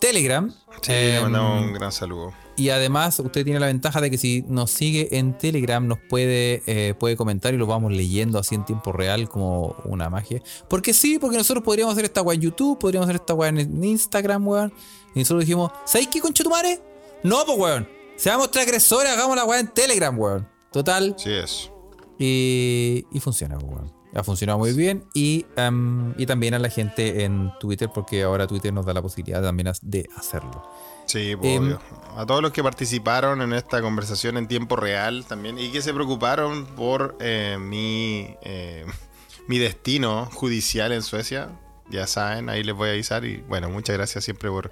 Telegram. 0.00 0.48
Sí, 0.82 0.92
Em, 0.92 1.22
mandamos 1.22 1.64
un 1.66 1.72
gran 1.72 1.90
saludo. 1.92 2.32
y 2.56 2.68
además, 2.68 3.18
usted 3.18 3.42
tiene 3.42 3.58
la 3.58 3.66
ventaja 3.66 4.00
de 4.00 4.10
que 4.10 4.16
si 4.18 4.44
nos 4.48 4.70
sigue 4.70 5.18
en 5.18 5.36
Telegram, 5.36 5.84
nos 5.84 5.98
puede, 6.08 6.62
eh, 6.66 6.94
puede 6.94 7.16
comentar 7.16 7.52
y 7.52 7.56
lo 7.56 7.66
vamos 7.66 7.92
leyendo 7.92 8.38
así 8.38 8.54
en 8.54 8.64
tiempo 8.64 8.92
real, 8.92 9.28
como 9.28 9.74
una 9.84 10.08
magia. 10.08 10.40
Porque 10.68 10.94
sí, 10.94 11.18
porque 11.18 11.36
nosotros 11.36 11.64
podríamos 11.64 11.94
hacer 11.94 12.04
esta 12.04 12.22
weá 12.22 12.36
en 12.36 12.42
YouTube, 12.42 12.78
podríamos 12.78 13.06
hacer 13.08 13.16
esta 13.16 13.34
weá 13.34 13.48
en 13.48 13.82
Instagram, 13.82 14.46
weón. 14.46 14.72
Y 15.14 15.20
nosotros 15.20 15.40
dijimos, 15.40 15.70
¿sabéis 15.84 16.08
qué, 16.08 16.20
conchetumare? 16.20 16.80
No, 17.22 17.44
pues, 17.46 17.58
weón. 17.58 17.88
Seamos 18.16 18.50
transgresores, 18.50 19.12
hagamos 19.12 19.36
la 19.36 19.44
weá 19.44 19.60
en 19.60 19.68
Telegram, 19.68 20.18
weón. 20.18 20.48
Total. 20.72 21.14
Sí 21.18 21.32
es. 21.32 21.70
Y, 22.18 23.06
y 23.10 23.20
funciona, 23.20 23.58
pues, 23.58 23.72
weón. 23.72 24.04
Ha 24.14 24.22
funcionado 24.22 24.60
muy 24.60 24.72
bien. 24.72 25.04
Y, 25.12 25.44
em, 25.56 26.14
y 26.16 26.26
también 26.26 26.54
a 26.54 26.58
la 26.58 26.68
gente 26.68 27.24
en 27.24 27.50
Twitter, 27.58 27.90
porque 27.92 28.22
ahora 28.22 28.46
Twitter 28.46 28.72
nos 28.72 28.86
da 28.86 28.94
la 28.94 29.02
posibilidad 29.02 29.42
también 29.42 29.72
de 29.82 30.08
hacerlo. 30.16 30.62
Sí, 31.06 31.34
pues, 31.36 31.58
obvio. 31.58 31.80
A 32.16 32.24
todos 32.24 32.40
los 32.40 32.52
que 32.52 32.62
participaron 32.62 33.42
en 33.42 33.52
esta 33.52 33.82
conversación 33.82 34.36
en 34.36 34.46
tiempo 34.46 34.76
real 34.76 35.24
también 35.26 35.58
y 35.58 35.70
que 35.70 35.82
se 35.82 35.92
preocuparon 35.92 36.64
por 36.66 37.16
eh, 37.20 37.58
mi, 37.60 38.36
eh, 38.42 38.86
mi 39.48 39.58
destino 39.58 40.26
judicial 40.32 40.92
en 40.92 41.02
Suecia. 41.02 41.48
Ya 41.90 42.06
saben, 42.06 42.48
ahí 42.48 42.62
les 42.62 42.74
voy 42.74 42.90
a 42.90 42.92
avisar. 42.92 43.24
Y 43.24 43.38
bueno, 43.48 43.68
muchas 43.68 43.96
gracias 43.96 44.24
siempre 44.24 44.48
por, 44.48 44.70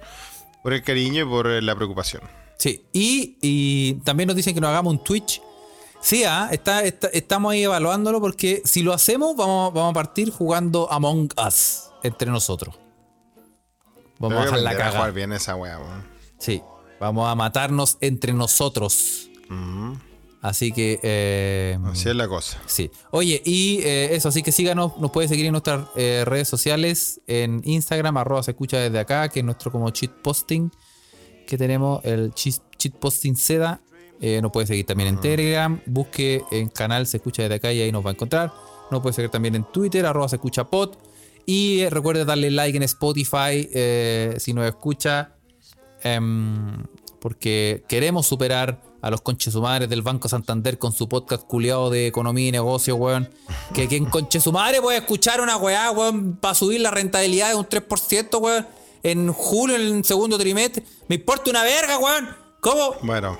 por 0.63 0.73
el 0.73 0.81
cariño 0.81 1.21
y 1.23 1.25
por 1.29 1.47
eh, 1.47 1.61
la 1.61 1.75
preocupación. 1.75 2.23
Sí, 2.57 2.85
y, 2.93 3.37
y 3.41 3.93
también 4.05 4.27
nos 4.27 4.35
dicen 4.35 4.55
que 4.55 4.61
nos 4.61 4.69
hagamos 4.69 4.93
un 4.93 5.03
Twitch. 5.03 5.41
Sí, 6.01 6.23
ah, 6.23 6.49
está, 6.51 6.83
está- 6.83 7.07
estamos 7.09 7.51
ahí 7.53 7.63
evaluándolo 7.63 8.19
porque 8.19 8.61
si 8.65 8.81
lo 8.83 8.93
hacemos, 8.93 9.35
vamos, 9.35 9.73
vamos 9.73 9.91
a 9.91 9.93
partir 9.93 10.31
jugando 10.31 10.91
Among 10.91 11.29
Us 11.45 11.89
entre 12.03 12.29
nosotros. 12.31 12.75
Vamos 14.19 14.39
a 14.39 14.45
dejar 14.45 14.59
la 14.59 14.75
caga. 14.77 15.11
bien 15.11 15.31
esa 15.33 15.55
weón. 15.55 16.03
Sí, 16.39 16.61
vamos 16.99 17.29
a 17.29 17.35
matarnos 17.35 17.97
entre 18.01 18.33
nosotros. 18.33 19.29
Ujú. 19.49 19.97
Así 20.43 20.73
que, 20.73 20.99
eh, 21.03 21.79
Así 21.85 22.09
es 22.09 22.15
la 22.17 22.27
cosa. 22.27 22.61
sí. 22.65 22.91
Oye, 23.11 23.41
y 23.45 23.79
eh, 23.81 24.13
eso, 24.13 24.27
así 24.27 24.43
que 24.43 24.51
síganos, 24.51 24.97
nos 24.97 25.09
puede 25.09 25.29
seguir 25.29 25.45
en 25.45 25.53
nuestras 25.53 25.87
eh, 25.95 26.23
redes 26.25 26.49
sociales, 26.49 27.21
en 27.27 27.61
Instagram, 27.63 28.17
arroba 28.17 28.43
se 28.43 28.51
escucha 28.51 28.77
desde 28.77 28.99
acá, 28.99 29.29
que 29.29 29.39
es 29.39 29.45
nuestro 29.45 29.71
como 29.71 29.89
cheat 29.91 30.11
posting 30.11 30.69
que 31.47 31.57
tenemos, 31.57 32.03
el 32.03 32.33
cheat, 32.33 32.57
cheat 32.77 32.93
posting 32.93 33.37
seda. 33.37 33.79
Nos 34.41 34.51
puede 34.51 34.67
seguir 34.67 34.85
también 34.85 35.09
en 35.09 35.19
Telegram, 35.19 35.81
busque 35.85 36.43
en 36.51 36.67
canal 36.69 37.07
se 37.07 37.17
escucha 37.17 37.43
desde 37.43 37.55
acá 37.55 37.73
y 37.73 37.81
ahí 37.81 37.91
nos 37.91 38.05
va 38.05 38.09
a 38.09 38.13
encontrar. 38.13 38.53
Nos 38.91 39.01
puede 39.01 39.13
seguir 39.13 39.29
también 39.31 39.55
en 39.55 39.63
Twitter, 39.65 40.05
arroba 40.05 40.27
se 40.27 40.37
escucha 40.37 40.65
pod. 40.65 40.95
Y 41.45 41.85
recuerde 41.87 42.23
darle 42.23 42.51
like 42.51 42.75
en 42.75 42.83
Spotify 42.83 43.69
si 44.37 44.53
nos 44.53 44.65
escucha. 44.65 45.35
em, 46.03 46.83
porque 47.21 47.83
queremos 47.87 48.25
superar 48.25 48.92
a 49.03 49.11
los 49.11 49.21
conchesumares 49.21 49.87
del 49.89 50.01
Banco 50.01 50.27
Santander 50.29 50.79
con 50.79 50.93
su 50.93 51.07
podcast 51.07 51.43
culiado 51.45 51.89
de 51.91 52.07
economía 52.07 52.47
y 52.47 52.51
negocio, 52.53 52.95
weón. 52.95 53.29
Que 53.73 53.87
quien 53.87 54.05
conchesumare 54.05 54.81
puede 54.81 54.97
escuchar 54.99 55.41
una 55.41 55.57
weá, 55.57 55.91
weón, 55.91 56.37
para 56.37 56.55
subir 56.55 56.79
la 56.81 56.89
rentabilidad 56.89 57.49
de 57.49 57.55
un 57.55 57.65
3%, 57.67 58.39
weón. 58.41 58.65
En 59.03 59.31
julio, 59.33 59.75
en 59.75 59.97
el 59.97 60.05
segundo 60.05 60.37
trimestre. 60.37 60.83
Me 61.09 61.15
importa 61.15 61.49
una 61.51 61.63
verga, 61.63 61.97
weón. 61.99 62.29
¿Cómo? 62.61 62.95
Bueno, 63.03 63.37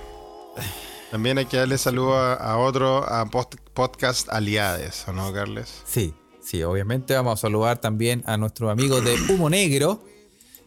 también 1.11 1.37
hay 1.37 1.45
que 1.45 1.57
darle 1.57 1.77
saludo 1.77 2.15
a, 2.17 2.33
a 2.33 2.57
otro 2.57 2.97
a 3.07 3.25
post- 3.29 3.55
podcast 3.73 4.27
aliades, 4.29 5.05
¿o 5.07 5.13
no, 5.13 5.31
Carles? 5.31 5.69
Sí, 5.85 6.13
sí, 6.43 6.61
obviamente 6.63 7.13
vamos 7.15 7.39
a 7.39 7.41
saludar 7.41 7.79
también 7.79 8.21
a 8.25 8.35
nuestros 8.35 8.69
amigos 8.69 9.03
de 9.05 9.15
Humo 9.31 9.49
Negro 9.49 10.03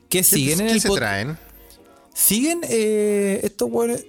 que 0.09 0.23
siguen 0.25 0.61
en 0.63 0.67
¿Qué 0.69 0.73
el 0.73 0.81
se 0.81 0.89
pod- 0.89 0.97
traen? 0.97 1.39
Siguen 2.17 2.63
eh, 2.67 3.41
estos 3.45 3.69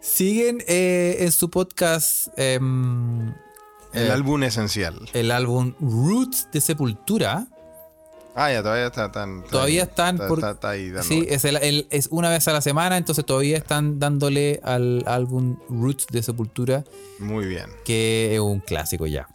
siguen 0.00 0.64
eh, 0.66 1.16
en 1.20 1.30
su 1.32 1.50
podcast 1.50 2.28
em, 2.38 3.28
El 3.92 4.06
eh, 4.06 4.10
álbum 4.10 4.42
esencial. 4.42 5.06
el 5.12 5.30
álbum 5.30 5.74
Roots 5.78 6.48
de 6.50 6.62
Sepultura. 6.62 7.46
Ah, 8.34 8.50
ya, 8.50 8.62
todavía 8.62 8.86
está 8.86 9.12
tan. 9.12 9.44
Todavía 9.44 9.82
están 9.82 10.14
está, 10.14 10.28
por- 10.28 10.38
está- 10.38 10.50
está 10.52 10.70
ahí 10.70 10.86
dando 10.88 11.02
Sí, 11.06 11.26
es, 11.28 11.44
el- 11.44 11.56
el- 11.58 11.86
es 11.90 12.08
una 12.10 12.30
vez 12.30 12.48
a 12.48 12.54
la 12.54 12.62
semana, 12.62 12.96
entonces 12.96 13.26
todavía 13.26 13.58
están 13.58 13.98
dándole 13.98 14.60
al 14.62 15.04
álbum 15.06 15.58
Roots 15.68 16.06
de 16.10 16.22
Sepultura, 16.22 16.84
Muy 17.18 17.44
bien. 17.44 17.66
que 17.84 18.32
es 18.34 18.40
un 18.40 18.60
clásico 18.60 19.06
ya. 19.06 19.28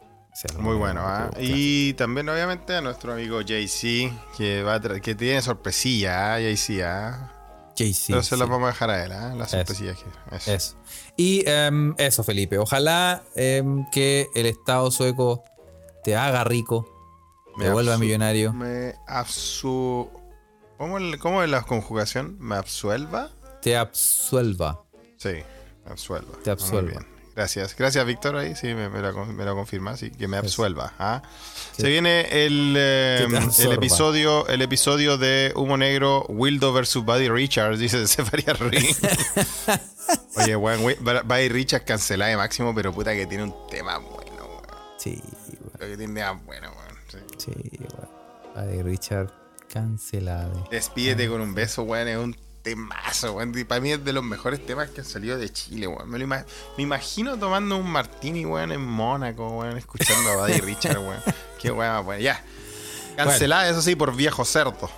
Muy 0.59 0.75
bueno, 0.77 1.01
¿ah? 1.03 1.29
Y 1.39 1.93
también, 1.93 2.27
obviamente, 2.29 2.75
a 2.75 2.81
nuestro 2.81 3.13
amigo 3.13 3.41
JC, 3.41 4.11
que 4.37 4.63
va 4.63 4.75
a 4.75 4.79
que 4.81 5.15
tiene 5.15 5.41
sorpresilla, 5.41 6.33
¿ah? 6.35 6.39
JC, 6.39 6.81
¿ah? 6.83 7.29
Jay-Z, 7.77 8.07
Pero 8.09 8.23
se 8.23 8.35
sí. 8.35 8.39
las 8.39 8.49
vamos 8.49 8.65
a 8.67 8.71
dejar 8.71 8.89
a 8.91 9.03
él, 9.03 9.11
¿ah? 9.11 9.33
Las 9.35 9.51
sorpresillas 9.51 9.97
que. 9.97 10.35
eso. 10.35 10.51
Eso. 10.51 10.75
Y 11.17 11.43
em, 11.49 11.95
eso, 11.97 12.23
Felipe. 12.23 12.57
Ojalá 12.59 13.23
em, 13.35 13.85
que 13.91 14.27
el 14.35 14.45
Estado 14.45 14.91
sueco 14.91 15.43
te 16.03 16.15
haga 16.15 16.43
rico, 16.43 16.87
Me 17.57 17.65
te 17.65 17.71
vuelva 17.71 17.97
millonario, 17.97 18.53
Me 18.53 18.95
absu. 19.07 20.09
¿Cómo, 20.77 20.97
el- 20.97 21.17
¿Cómo 21.19 21.41
es 21.43 21.49
la 21.49 21.61
conjugación? 21.63 22.37
¿Me 22.39 22.55
absuelva? 22.55 23.29
te 23.61 23.77
absuelva. 23.77 24.83
Sí, 25.17 25.35
me 25.85 25.91
absuelva. 25.91 26.37
Te 26.43 26.51
absuelva. 26.51 26.81
Muy 26.81 26.91
bien. 26.91 27.12
Gracias. 27.35 27.75
Gracias, 27.75 28.05
Víctor. 28.05 28.35
Ahí 28.35 28.55
sí 28.55 28.67
me, 28.75 28.89
me 28.89 28.99
lo, 29.01 29.25
me 29.25 29.43
lo 29.43 29.55
confirma. 29.55 29.97
Sí, 29.97 30.11
que 30.11 30.27
me 30.27 30.37
absuelva. 30.37 30.93
¿ah? 30.99 31.23
Se 31.75 31.87
viene 31.89 32.45
el, 32.45 32.75
eh, 32.77 33.25
te 33.57 33.63
el, 33.63 33.71
episodio, 33.73 34.47
el 34.47 34.61
episodio 34.61 35.17
de 35.17 35.51
Humo 35.55 35.75
Negro, 35.77 36.25
Wildo 36.29 36.71
vs. 36.73 36.97
Buddy 36.97 37.29
Richards, 37.29 37.79
dice 37.79 38.07
Cefaria 38.07 38.53
Ring. 38.53 38.95
Oye, 40.35 40.55
weón, 40.55 40.83
we- 40.83 40.97
Buddy 41.01 41.49
Richards 41.49 41.85
cancelada 41.85 42.29
de 42.31 42.37
máximo, 42.37 42.73
pero 42.75 42.93
puta 42.93 43.13
que 43.13 43.25
tiene 43.25 43.45
un 43.45 43.55
tema 43.69 43.97
bueno, 43.97 44.45
weón. 44.45 44.61
Sí, 44.97 45.21
weón. 45.59 45.71
Que 45.91 45.97
tiene 45.97 46.13
tema 46.13 46.31
bueno, 46.45 46.71
weón. 46.71 46.97
sí. 47.37 47.51
Sí, 47.51 47.51
weón. 47.79 48.69
Ay, 48.69 48.83
Richard, 48.83 49.31
cancelado. 49.69 50.67
Despídete 50.69 51.27
con 51.27 51.41
un 51.41 51.55
beso, 51.55 51.81
weón. 51.83 52.07
Es 52.07 52.17
un 52.17 52.35
temazo, 52.63 53.33
weón. 53.33 53.53
Para 53.67 53.79
mí 53.81 53.91
es 53.91 54.03
de 54.03 54.13
los 54.13 54.23
mejores 54.23 54.65
temas 54.65 54.89
que 54.89 55.01
han 55.01 55.05
salido 55.07 55.37
de 55.37 55.51
Chile, 55.51 55.85
weón. 55.87 56.09
Me, 56.09 56.17
lo 56.17 56.25
ima- 56.25 56.45
me 56.77 56.83
imagino 56.83 57.37
tomando 57.37 57.77
un 57.77 57.87
martini, 57.89 58.45
weón, 58.45 58.71
en 58.71 58.83
Mónaco, 58.83 59.47
weón, 59.49 59.77
escuchando 59.77 60.31
a 60.31 60.35
Buddy 60.37 60.59
Richard, 60.61 60.97
weón. 60.97 61.21
Qué 61.61 61.69
weón, 61.71 62.05
bueno. 62.05 62.21
Ya. 62.21 62.43
Cancelada, 63.15 63.69
eso 63.69 63.81
sí, 63.81 63.95
por 63.95 64.15
viejo 64.15 64.43
cerdo. 64.45 64.89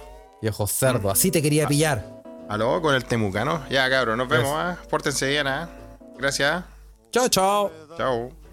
Viejo 0.42 0.68
cerdo, 0.68 1.12
así 1.12 1.32
te 1.32 1.42
quería 1.42 1.68
pillar. 1.68 2.22
¿Aló? 2.48 2.82
Con 2.82 2.94
el 2.96 3.04
temucano. 3.06 3.66
Ya, 3.70 3.90
cabrón, 3.90 4.20
nos 4.20 4.30
vemos, 4.30 4.52
¿ah? 4.54 4.78
Pórtense 4.90 5.28
bien, 5.28 5.48
¿ah? 5.48 5.68
Gracias. 6.18 6.64
Chao, 7.12 7.28
chao. 7.28 7.72
Chao. 7.98 8.45